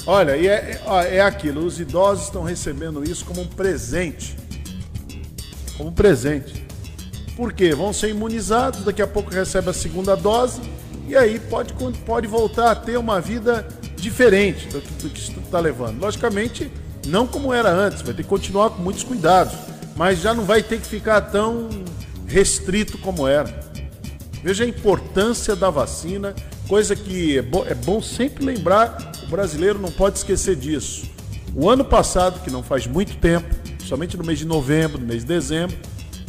[0.05, 4.35] Olha, e é, é, é aquilo, os idosos estão recebendo isso como um presente.
[5.77, 6.65] Como um presente.
[7.35, 7.73] Por quê?
[7.73, 10.61] Vão ser imunizados, daqui a pouco recebe a segunda dose
[11.07, 11.73] e aí pode,
[12.05, 15.99] pode voltar a ter uma vida diferente do que, do que está levando.
[15.99, 16.71] Logicamente,
[17.07, 19.53] não como era antes, vai ter que continuar com muitos cuidados,
[19.95, 21.69] mas já não vai ter que ficar tão
[22.27, 23.59] restrito como era.
[24.43, 26.35] Veja a importância da vacina,
[26.67, 31.09] coisa que é é bom sempre lembrar, brasileiro não pode esquecer disso.
[31.55, 33.47] O ano passado, que não faz muito tempo,
[33.85, 35.77] somente no mês de novembro, no mês de dezembro,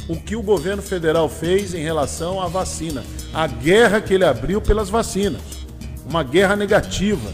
[0.08, 4.60] o que o governo federal fez em relação à vacina, a guerra que ele abriu
[4.60, 5.40] pelas vacinas,
[6.08, 7.30] uma guerra negativa,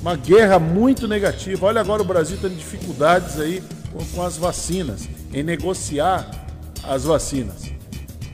[0.00, 1.66] uma guerra muito negativa.
[1.66, 3.62] Olha agora o Brasil tendo dificuldades aí
[4.14, 6.30] com as vacinas, em negociar
[6.84, 7.64] as vacinas.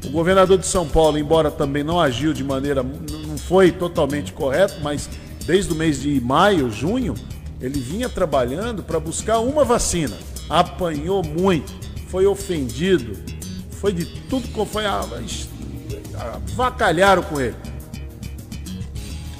[0.05, 4.75] O governador de São Paulo, embora também não agiu de maneira, não foi totalmente correto,
[4.83, 5.09] mas
[5.47, 7.15] desde o mês de maio, junho,
[7.61, 10.17] ele vinha trabalhando para buscar uma vacina.
[10.49, 11.73] Apanhou muito,
[12.09, 13.17] foi ofendido,
[13.71, 14.85] foi de tudo que foi.
[16.17, 17.57] Avacalharam com ele.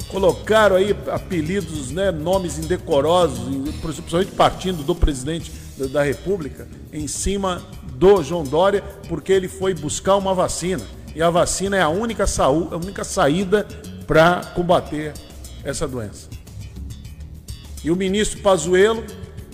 [0.09, 3.39] Colocaram aí apelidos, né, nomes indecorosos,
[3.81, 5.51] principalmente partindo do presidente
[5.91, 7.61] da República, em cima
[7.93, 10.83] do João Dória, porque ele foi buscar uma vacina.
[11.13, 13.67] E a vacina é a única, saúde, a única saída
[14.07, 15.13] para combater
[15.65, 16.29] essa doença.
[17.83, 19.03] E o ministro Pazuello,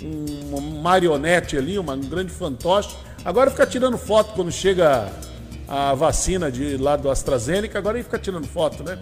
[0.03, 5.11] um marionete ali, uma, um grande fantoche, agora fica tirando foto quando chega
[5.67, 8.99] a vacina de lá do AstraZeneca, agora ele fica tirando foto, né?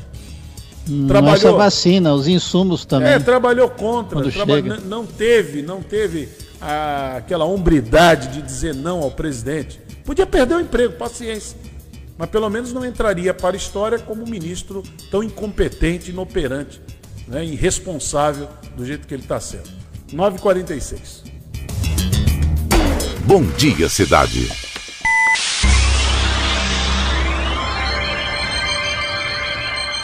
[0.88, 3.10] Hum, trabalhou, essa vacina, os insumos também.
[3.10, 6.30] É, trabalhou contra, traba, não teve, não teve
[6.62, 9.80] a, aquela hombridade de dizer não ao presidente.
[10.04, 11.58] Podia perder o emprego, paciência.
[12.18, 16.82] Mas pelo menos não entraria para a história como um ministro tão incompetente, inoperante,
[17.30, 19.70] né, irresponsável do jeito que ele está sendo.
[20.12, 21.30] 9h46.
[23.26, 24.50] Bom dia, cidade.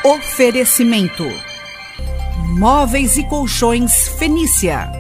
[0.03, 1.23] Oferecimento:
[2.57, 4.91] Móveis e Colchões Fenícia.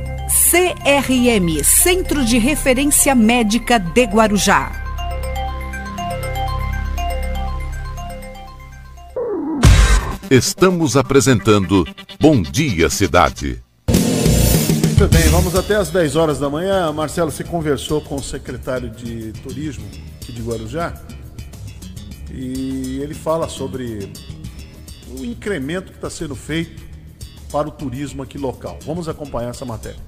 [0.49, 4.84] CRM Centro de Referência Médica de Guarujá.
[10.29, 11.85] Estamos apresentando
[12.19, 13.61] Bom Dia Cidade.
[13.87, 16.91] Muito bem, vamos até às 10 horas da manhã.
[16.91, 19.85] Marcelo, você conversou com o secretário de Turismo
[20.21, 20.93] aqui de Guarujá
[22.33, 24.11] e ele fala sobre
[25.17, 26.83] o incremento que está sendo feito
[27.51, 28.79] para o turismo aqui local.
[28.85, 29.99] Vamos acompanhar essa matéria.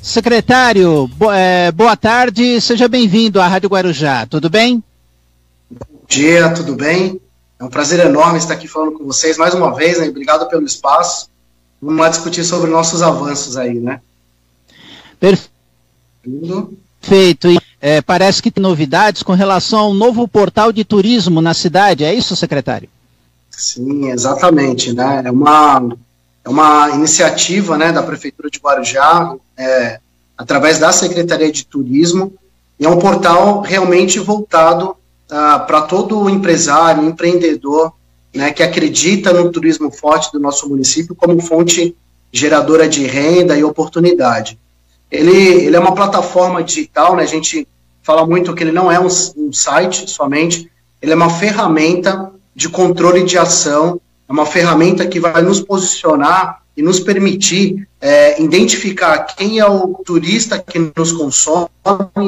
[0.00, 4.82] Secretário, é, boa tarde, seja bem-vindo à Rádio Guarujá, tudo bem?
[5.70, 7.20] Bom dia, tudo bem?
[7.58, 10.08] É um prazer enorme estar aqui falando com vocês mais uma vez, né?
[10.08, 11.28] Obrigado pelo espaço.
[11.80, 14.00] Vamos lá discutir sobre nossos avanços aí, né?
[15.20, 17.48] Perfeito.
[17.48, 22.04] E, é, parece que tem novidades com relação ao novo portal de turismo na cidade,
[22.04, 22.88] é isso, secretário?
[23.50, 25.22] Sim, exatamente, né?
[25.24, 25.94] É uma
[26.44, 29.98] é uma iniciativa né, da Prefeitura de Guarujá, é,
[30.36, 32.34] através da Secretaria de Turismo,
[32.78, 34.94] e é um portal realmente voltado
[35.34, 37.92] ah, para todo empresário, empreendedor,
[38.32, 41.96] né, que acredita no turismo forte do nosso município como fonte
[42.32, 44.58] geradora de renda e oportunidade.
[45.10, 47.66] Ele, ele é uma plataforma digital, né, a gente
[48.02, 50.70] fala muito que ele não é um, um site somente,
[51.02, 56.62] ele é uma ferramenta de controle de ação é uma ferramenta que vai nos posicionar
[56.76, 61.68] e nos permitir é, identificar quem é o turista que nos consome,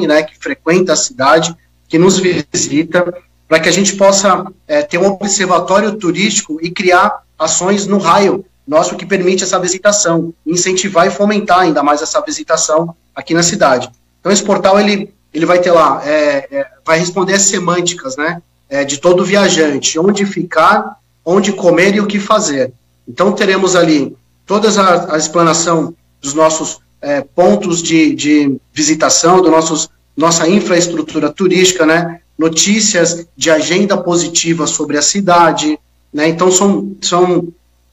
[0.07, 1.55] né, que frequenta a cidade,
[1.87, 3.13] que nos visita,
[3.47, 8.43] para que a gente possa é, ter um observatório turístico e criar ações no raio
[8.67, 13.89] nosso que permite essa visitação, incentivar e fomentar ainda mais essa visitação aqui na cidade.
[14.19, 18.41] Então esse portal ele, ele vai ter lá, é, é vai responder as semânticas, né,
[18.85, 22.73] de todo viajante, onde ficar onde comer e o que fazer.
[23.07, 24.15] Então teremos ali
[24.45, 26.79] toda a, a explanação dos nossos
[27.35, 32.19] pontos de, de visitação, do nossos, nossa infraestrutura turística, né?
[32.37, 35.79] notícias de agenda positiva sobre a cidade.
[36.11, 36.27] Né?
[36.27, 37.47] Então são, são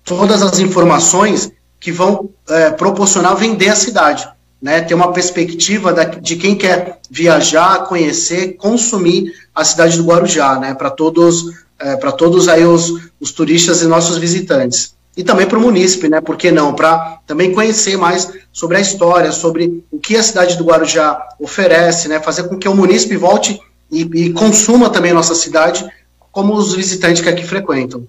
[0.04, 4.26] todas as informações que vão é, proporcionar vender a cidade.
[4.62, 10.58] Né, ter uma perspectiva da, de quem quer viajar, conhecer, consumir a cidade do Guarujá,
[10.58, 11.44] né, para todos
[11.78, 14.94] é, para todos aí os, os turistas e nossos visitantes.
[15.16, 16.20] E também para o munícipe, né?
[16.20, 16.74] Por que não?
[16.74, 22.08] Para também conhecer mais sobre a história, sobre o que a cidade do Guarujá oferece,
[22.08, 22.20] né?
[22.20, 23.60] Fazer com que o munícipe volte
[23.90, 25.88] e, e consuma também a nossa cidade,
[26.32, 28.04] como os visitantes que aqui frequentam.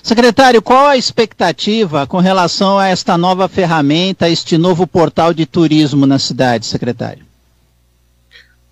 [0.00, 6.06] Secretário, qual a expectativa com relação a esta nova ferramenta, este novo portal de turismo
[6.06, 7.26] na cidade, secretário?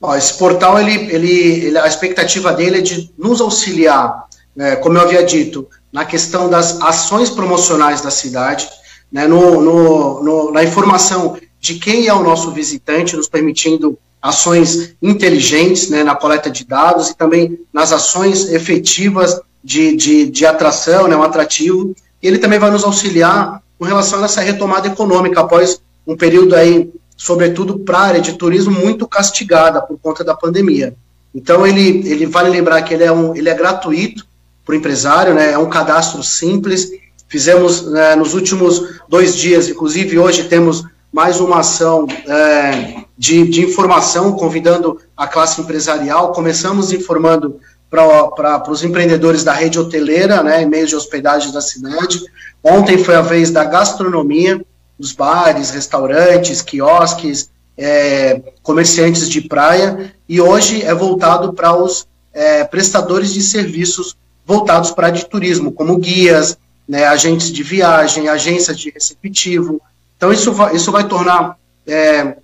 [0.01, 4.25] Ó, esse portal, ele, ele, ele, a expectativa dele é de nos auxiliar,
[4.55, 8.69] né, como eu havia dito, na questão das ações promocionais da cidade,
[9.11, 14.95] né, no, no, no, na informação de quem é o nosso visitante, nos permitindo ações
[15.01, 21.09] inteligentes né, na coleta de dados e também nas ações efetivas de, de, de atração,
[21.09, 21.95] né, um atrativo.
[22.23, 26.91] Ele também vai nos auxiliar com relação a essa retomada econômica após um período aí,
[27.17, 30.95] sobretudo para a área de turismo, muito castigada por conta da pandemia.
[31.35, 34.27] Então, ele, ele vale lembrar que ele é, um, ele é gratuito
[34.67, 36.91] para o empresário, né, é um cadastro simples.
[37.29, 43.65] Fizemos né, nos últimos dois dias, inclusive hoje temos mais uma ação é, de, de
[43.65, 46.33] informação, convidando a classe empresarial.
[46.33, 52.21] Começamos informando para os empreendedores da rede hoteleira, né, e meios de hospedagem da cidade.
[52.63, 54.61] Ontem foi a vez da gastronomia,
[54.99, 62.65] dos bares, restaurantes, quiosques, é, comerciantes de praia, e hoje é voltado para os é,
[62.65, 66.57] prestadores de serviços voltados para de turismo, como guias,
[66.89, 69.81] né, agentes de viagem, agências de receptivo.
[70.17, 72.37] Então isso vai, isso vai tornar, é,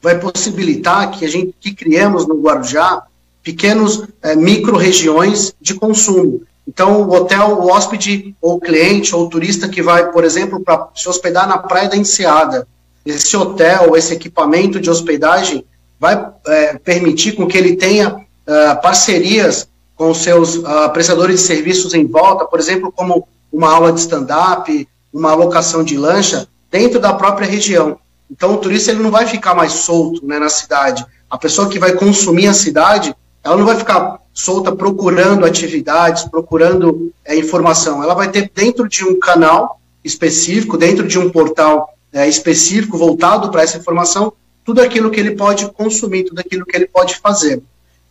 [0.00, 3.02] vai possibilitar que a gente que criemos no Guarujá
[3.42, 6.42] pequenos é, micro-regiões de consumo.
[6.66, 11.08] Então, o hotel, o hóspede, ou cliente, ou turista que vai, por exemplo, para se
[11.08, 12.66] hospedar na Praia da Enseada,
[13.04, 15.64] esse hotel, esse equipamento de hospedagem
[15.98, 19.68] vai é, permitir com que ele tenha uh, parcerias
[20.02, 24.88] com seus uh, prestadores de serviços em volta, por exemplo, como uma aula de stand-up,
[25.12, 27.96] uma alocação de lancha, dentro da própria região.
[28.28, 31.06] Então, o turista ele não vai ficar mais solto né, na cidade.
[31.30, 33.14] A pessoa que vai consumir a cidade,
[33.44, 38.02] ela não vai ficar solta procurando atividades, procurando é, informação.
[38.02, 43.52] Ela vai ter dentro de um canal específico, dentro de um portal é, específico voltado
[43.52, 44.32] para essa informação,
[44.64, 47.62] tudo aquilo que ele pode consumir, tudo aquilo que ele pode fazer.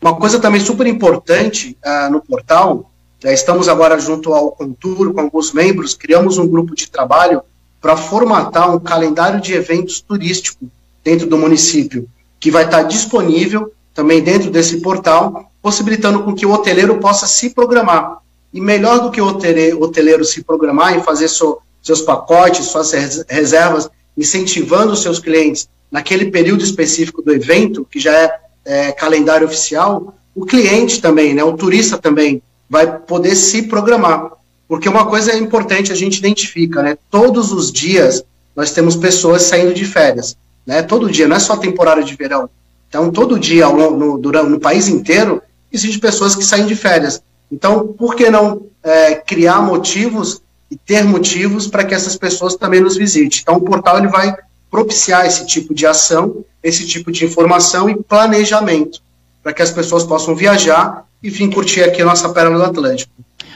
[0.01, 2.91] Uma coisa também super importante uh, no portal,
[3.23, 7.43] é, estamos agora junto ao Contur, com alguns membros, criamos um grupo de trabalho
[7.79, 10.65] para formatar um calendário de eventos turístico
[11.03, 12.07] dentro do município,
[12.39, 17.51] que vai estar disponível também dentro desse portal, possibilitando com que o hoteleiro possa se
[17.51, 18.17] programar.
[18.51, 22.91] E melhor do que o hoteleiro se programar e fazer so, seus pacotes, suas
[23.29, 29.47] reservas, incentivando os seus clientes naquele período específico do evento, que já é, é calendário
[29.47, 34.31] oficial, o cliente também, né, o turista também, vai poder se programar.
[34.67, 36.97] Porque uma coisa é importante a gente identifica, né?
[37.09, 38.23] Todos os dias
[38.55, 40.81] nós temos pessoas saindo de férias, né?
[40.81, 42.49] Todo dia, não é só temporada de verão.
[42.87, 47.21] Então, todo dia, no, no, no país inteiro, existem pessoas que saem de férias.
[47.51, 52.79] Então, por que não é, criar motivos e ter motivos para que essas pessoas também
[52.79, 53.39] nos visitem?
[53.41, 54.33] Então, o portal ele vai
[54.69, 59.01] propiciar esse tipo de ação, esse tipo de informação e planejamento,
[59.41, 63.11] para que as pessoas possam viajar e vir curtir aqui a nossa Pérola do Atlântico.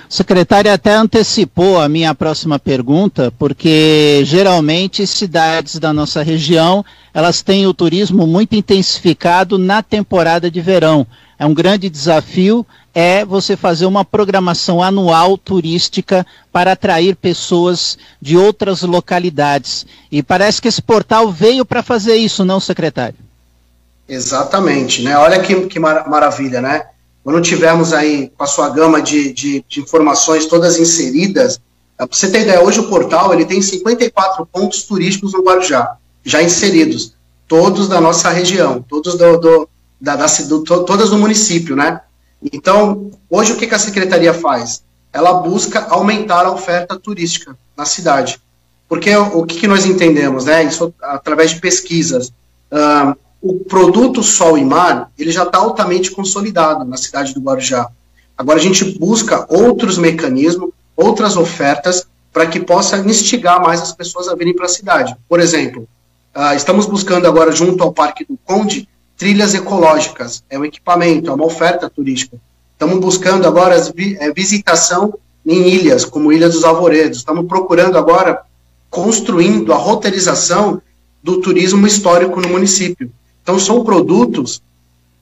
[0.07, 7.41] O secretário até antecipou a minha próxima pergunta, porque geralmente cidades da nossa região, elas
[7.41, 11.07] têm o turismo muito intensificado na temporada de verão.
[11.40, 12.65] É um grande desafio
[12.95, 19.85] é você fazer uma programação anual turística para atrair pessoas de outras localidades.
[20.09, 23.17] E parece que esse portal veio para fazer isso, não, secretário?
[24.07, 25.17] Exatamente, né?
[25.17, 26.85] Olha que, que mar maravilha, né?
[27.22, 31.59] Quando tivermos aí com a sua gama de, de, de informações todas inseridas,
[31.97, 36.41] para você ter ideia, hoje o portal ele tem 54 pontos turísticos no Guarujá, já
[36.41, 37.13] inseridos,
[37.47, 39.69] todos da nossa região, todos do, do,
[39.99, 41.99] da, da, do, todas do município, né?
[42.51, 44.84] Então, hoje o que, que a secretaria faz?
[45.11, 48.39] Ela busca aumentar a oferta turística na cidade.
[48.88, 50.63] Porque o, que, que, nós entendemos, né?
[50.63, 52.30] Isso através de pesquisas.
[52.72, 57.89] Uh, o produto Sol e Mar, ele já está altamente consolidado na cidade do Guarujá.
[58.38, 64.27] Agora a gente busca outros mecanismos, outras ofertas, para que possa instigar mais as pessoas
[64.27, 65.15] a virem para a cidade.
[65.27, 65.88] Por exemplo,
[66.35, 70.43] uh, estamos buscando agora, junto ao Parque do Conde, trilhas ecológicas.
[70.49, 72.37] É um equipamento, é uma oferta turística.
[72.73, 75.13] Estamos buscando agora vi, é, visitação
[75.45, 77.19] em ilhas, como Ilha dos Alvoredos.
[77.19, 78.41] Estamos procurando agora,
[78.89, 80.81] construindo a roteirização
[81.23, 83.11] do turismo histórico no município.
[83.41, 84.61] Então, são produtos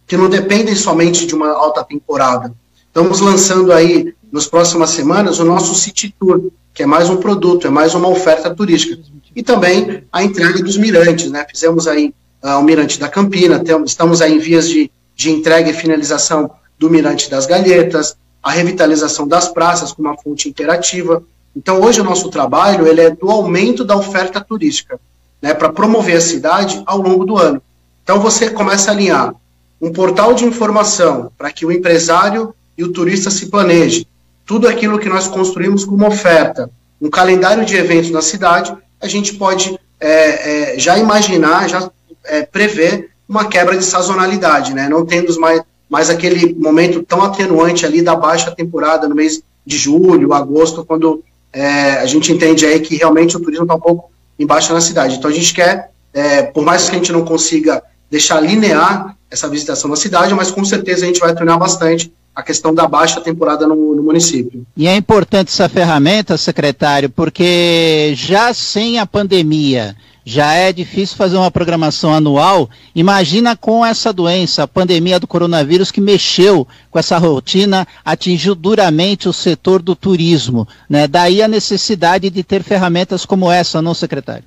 [0.07, 2.53] que não dependem somente de uma alta temporada.
[2.88, 7.68] Estamos lançando aí, nas próximas semanas, o nosso City Tour, que é mais um produto,
[7.68, 9.02] é mais uma oferta turística.
[9.36, 11.45] E também a entrega dos mirantes, né?
[11.49, 12.14] Fizemos aí
[12.44, 16.90] uh, o Mirante da Campina, estamos aí em vias de, de entrega e finalização do
[16.90, 21.24] Mirante das Galhetas, a revitalização das praças com uma fonte interativa.
[21.56, 24.99] Então, hoje o nosso trabalho ele é do aumento da oferta turística,
[25.41, 27.61] né, para promover a cidade ao longo do ano.
[28.03, 29.34] Então, você começa a alinhar
[29.82, 34.07] um portal de informação para que o empresário e o turista se planeje,
[34.45, 36.70] tudo aquilo que nós construímos como oferta,
[37.02, 41.90] um calendário de eventos na cidade, a gente pode é, é, já imaginar, já
[42.26, 44.88] é, prever uma quebra de sazonalidade, né?
[44.90, 49.78] não tendo mais, mais aquele momento tão atenuante ali da baixa temporada no mês de
[49.78, 54.12] julho, agosto, quando é, a gente entende aí que realmente o turismo está um pouco
[54.38, 55.16] embaixo na cidade.
[55.16, 59.48] Então a gente quer, é, por mais que a gente não consiga deixar linear essa
[59.48, 63.22] visitação na cidade, mas com certeza a gente vai treinar bastante a questão da baixa
[63.22, 64.66] temporada no, no, município.
[64.76, 69.96] E é importante essa ferramenta, secretário, porque já sem a pandemia
[70.26, 72.70] já é difícil fazer uma programação anual.
[72.96, 79.28] Imagina com essa doença, a pandemia do coronavírus que mexeu com essa rotina, atingiu duramente
[79.28, 80.68] o setor do turismo.
[80.90, 81.08] Né?
[81.08, 84.46] Daí a necessidade de ter ferramentas como essa, não, secretário?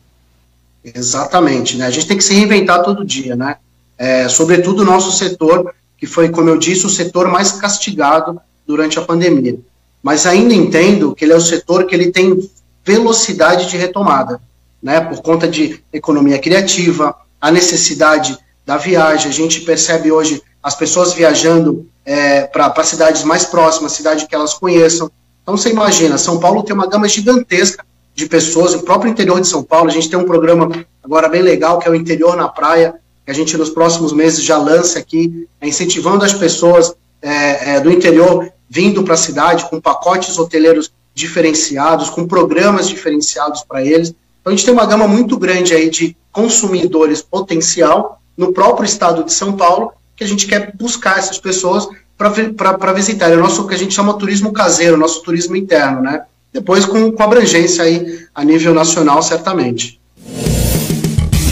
[0.82, 1.76] Exatamente.
[1.76, 1.86] Né?
[1.86, 3.56] A gente tem que se reinventar todo dia, né?
[3.98, 8.98] É, sobretudo o nosso setor, que foi, como eu disse, o setor mais castigado durante
[8.98, 9.58] a pandemia.
[10.02, 12.48] Mas ainda entendo que ele é o setor que ele tem
[12.84, 14.40] velocidade de retomada
[14.82, 19.28] né, por conta de economia criativa, a necessidade da viagem.
[19.28, 24.54] A gente percebe hoje as pessoas viajando é, para cidades mais próximas, cidade que elas
[24.54, 25.10] conheçam.
[25.42, 29.46] Então você imagina, São Paulo tem uma gama gigantesca de pessoas, o próprio interior de
[29.46, 30.70] São Paulo, a gente tem um programa
[31.02, 32.94] agora bem legal, que é o Interior na Praia,
[33.26, 37.80] que a gente nos próximos meses já lança aqui, é incentivando as pessoas é, é,
[37.80, 44.14] do interior vindo para a cidade com pacotes hoteleiros diferenciados, com programas diferenciados para eles.
[44.40, 49.24] Então, a gente tem uma gama muito grande aí de consumidores potencial no próprio estado
[49.24, 53.30] de São Paulo, que a gente quer buscar essas pessoas para visitar.
[53.30, 56.22] É o nosso que a gente chama turismo caseiro, nosso turismo interno, né?
[56.52, 60.00] Depois com, com abrangência aí a nível nacional, certamente.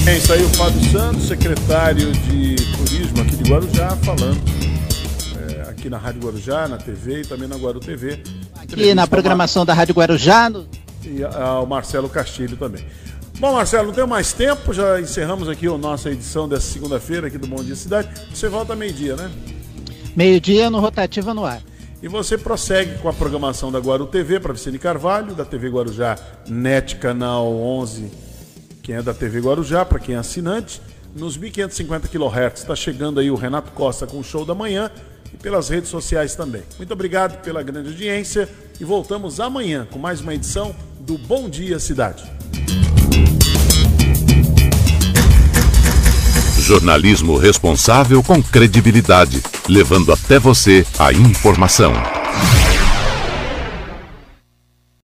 [0.06, 4.38] É isso aí, o Fábio Santos, secretário de Turismo aqui de Guarujá, falando
[5.48, 8.22] é, aqui na Rádio Guarujá, na TV e também na Guaru TV.
[8.54, 10.50] Aqui na programação da Rádio Guarujá.
[10.50, 10.66] No
[11.06, 12.84] e ao Marcelo Castilho também.
[13.38, 17.38] Bom, Marcelo, não tenho mais tempo, já encerramos aqui a nossa edição dessa segunda-feira aqui
[17.38, 18.08] do Bom Dia Cidade.
[18.32, 19.30] Você volta meio-dia, né?
[20.14, 21.62] Meio-dia no Rotativa no ar.
[22.02, 26.16] E você prossegue com a programação da Guaru TV para Vicente Carvalho, da TV Guarujá
[26.46, 28.23] NET Canal 11,
[28.84, 30.80] quem é da TV Guarujá, para quem é assinante,
[31.16, 32.60] nos 1550 kHz.
[32.60, 34.90] Está chegando aí o Renato Costa com o show da manhã
[35.32, 36.62] e pelas redes sociais também.
[36.76, 38.46] Muito obrigado pela grande audiência
[38.78, 42.30] e voltamos amanhã com mais uma edição do Bom Dia Cidade.
[46.58, 51.92] Jornalismo responsável com credibilidade, levando até você a informação.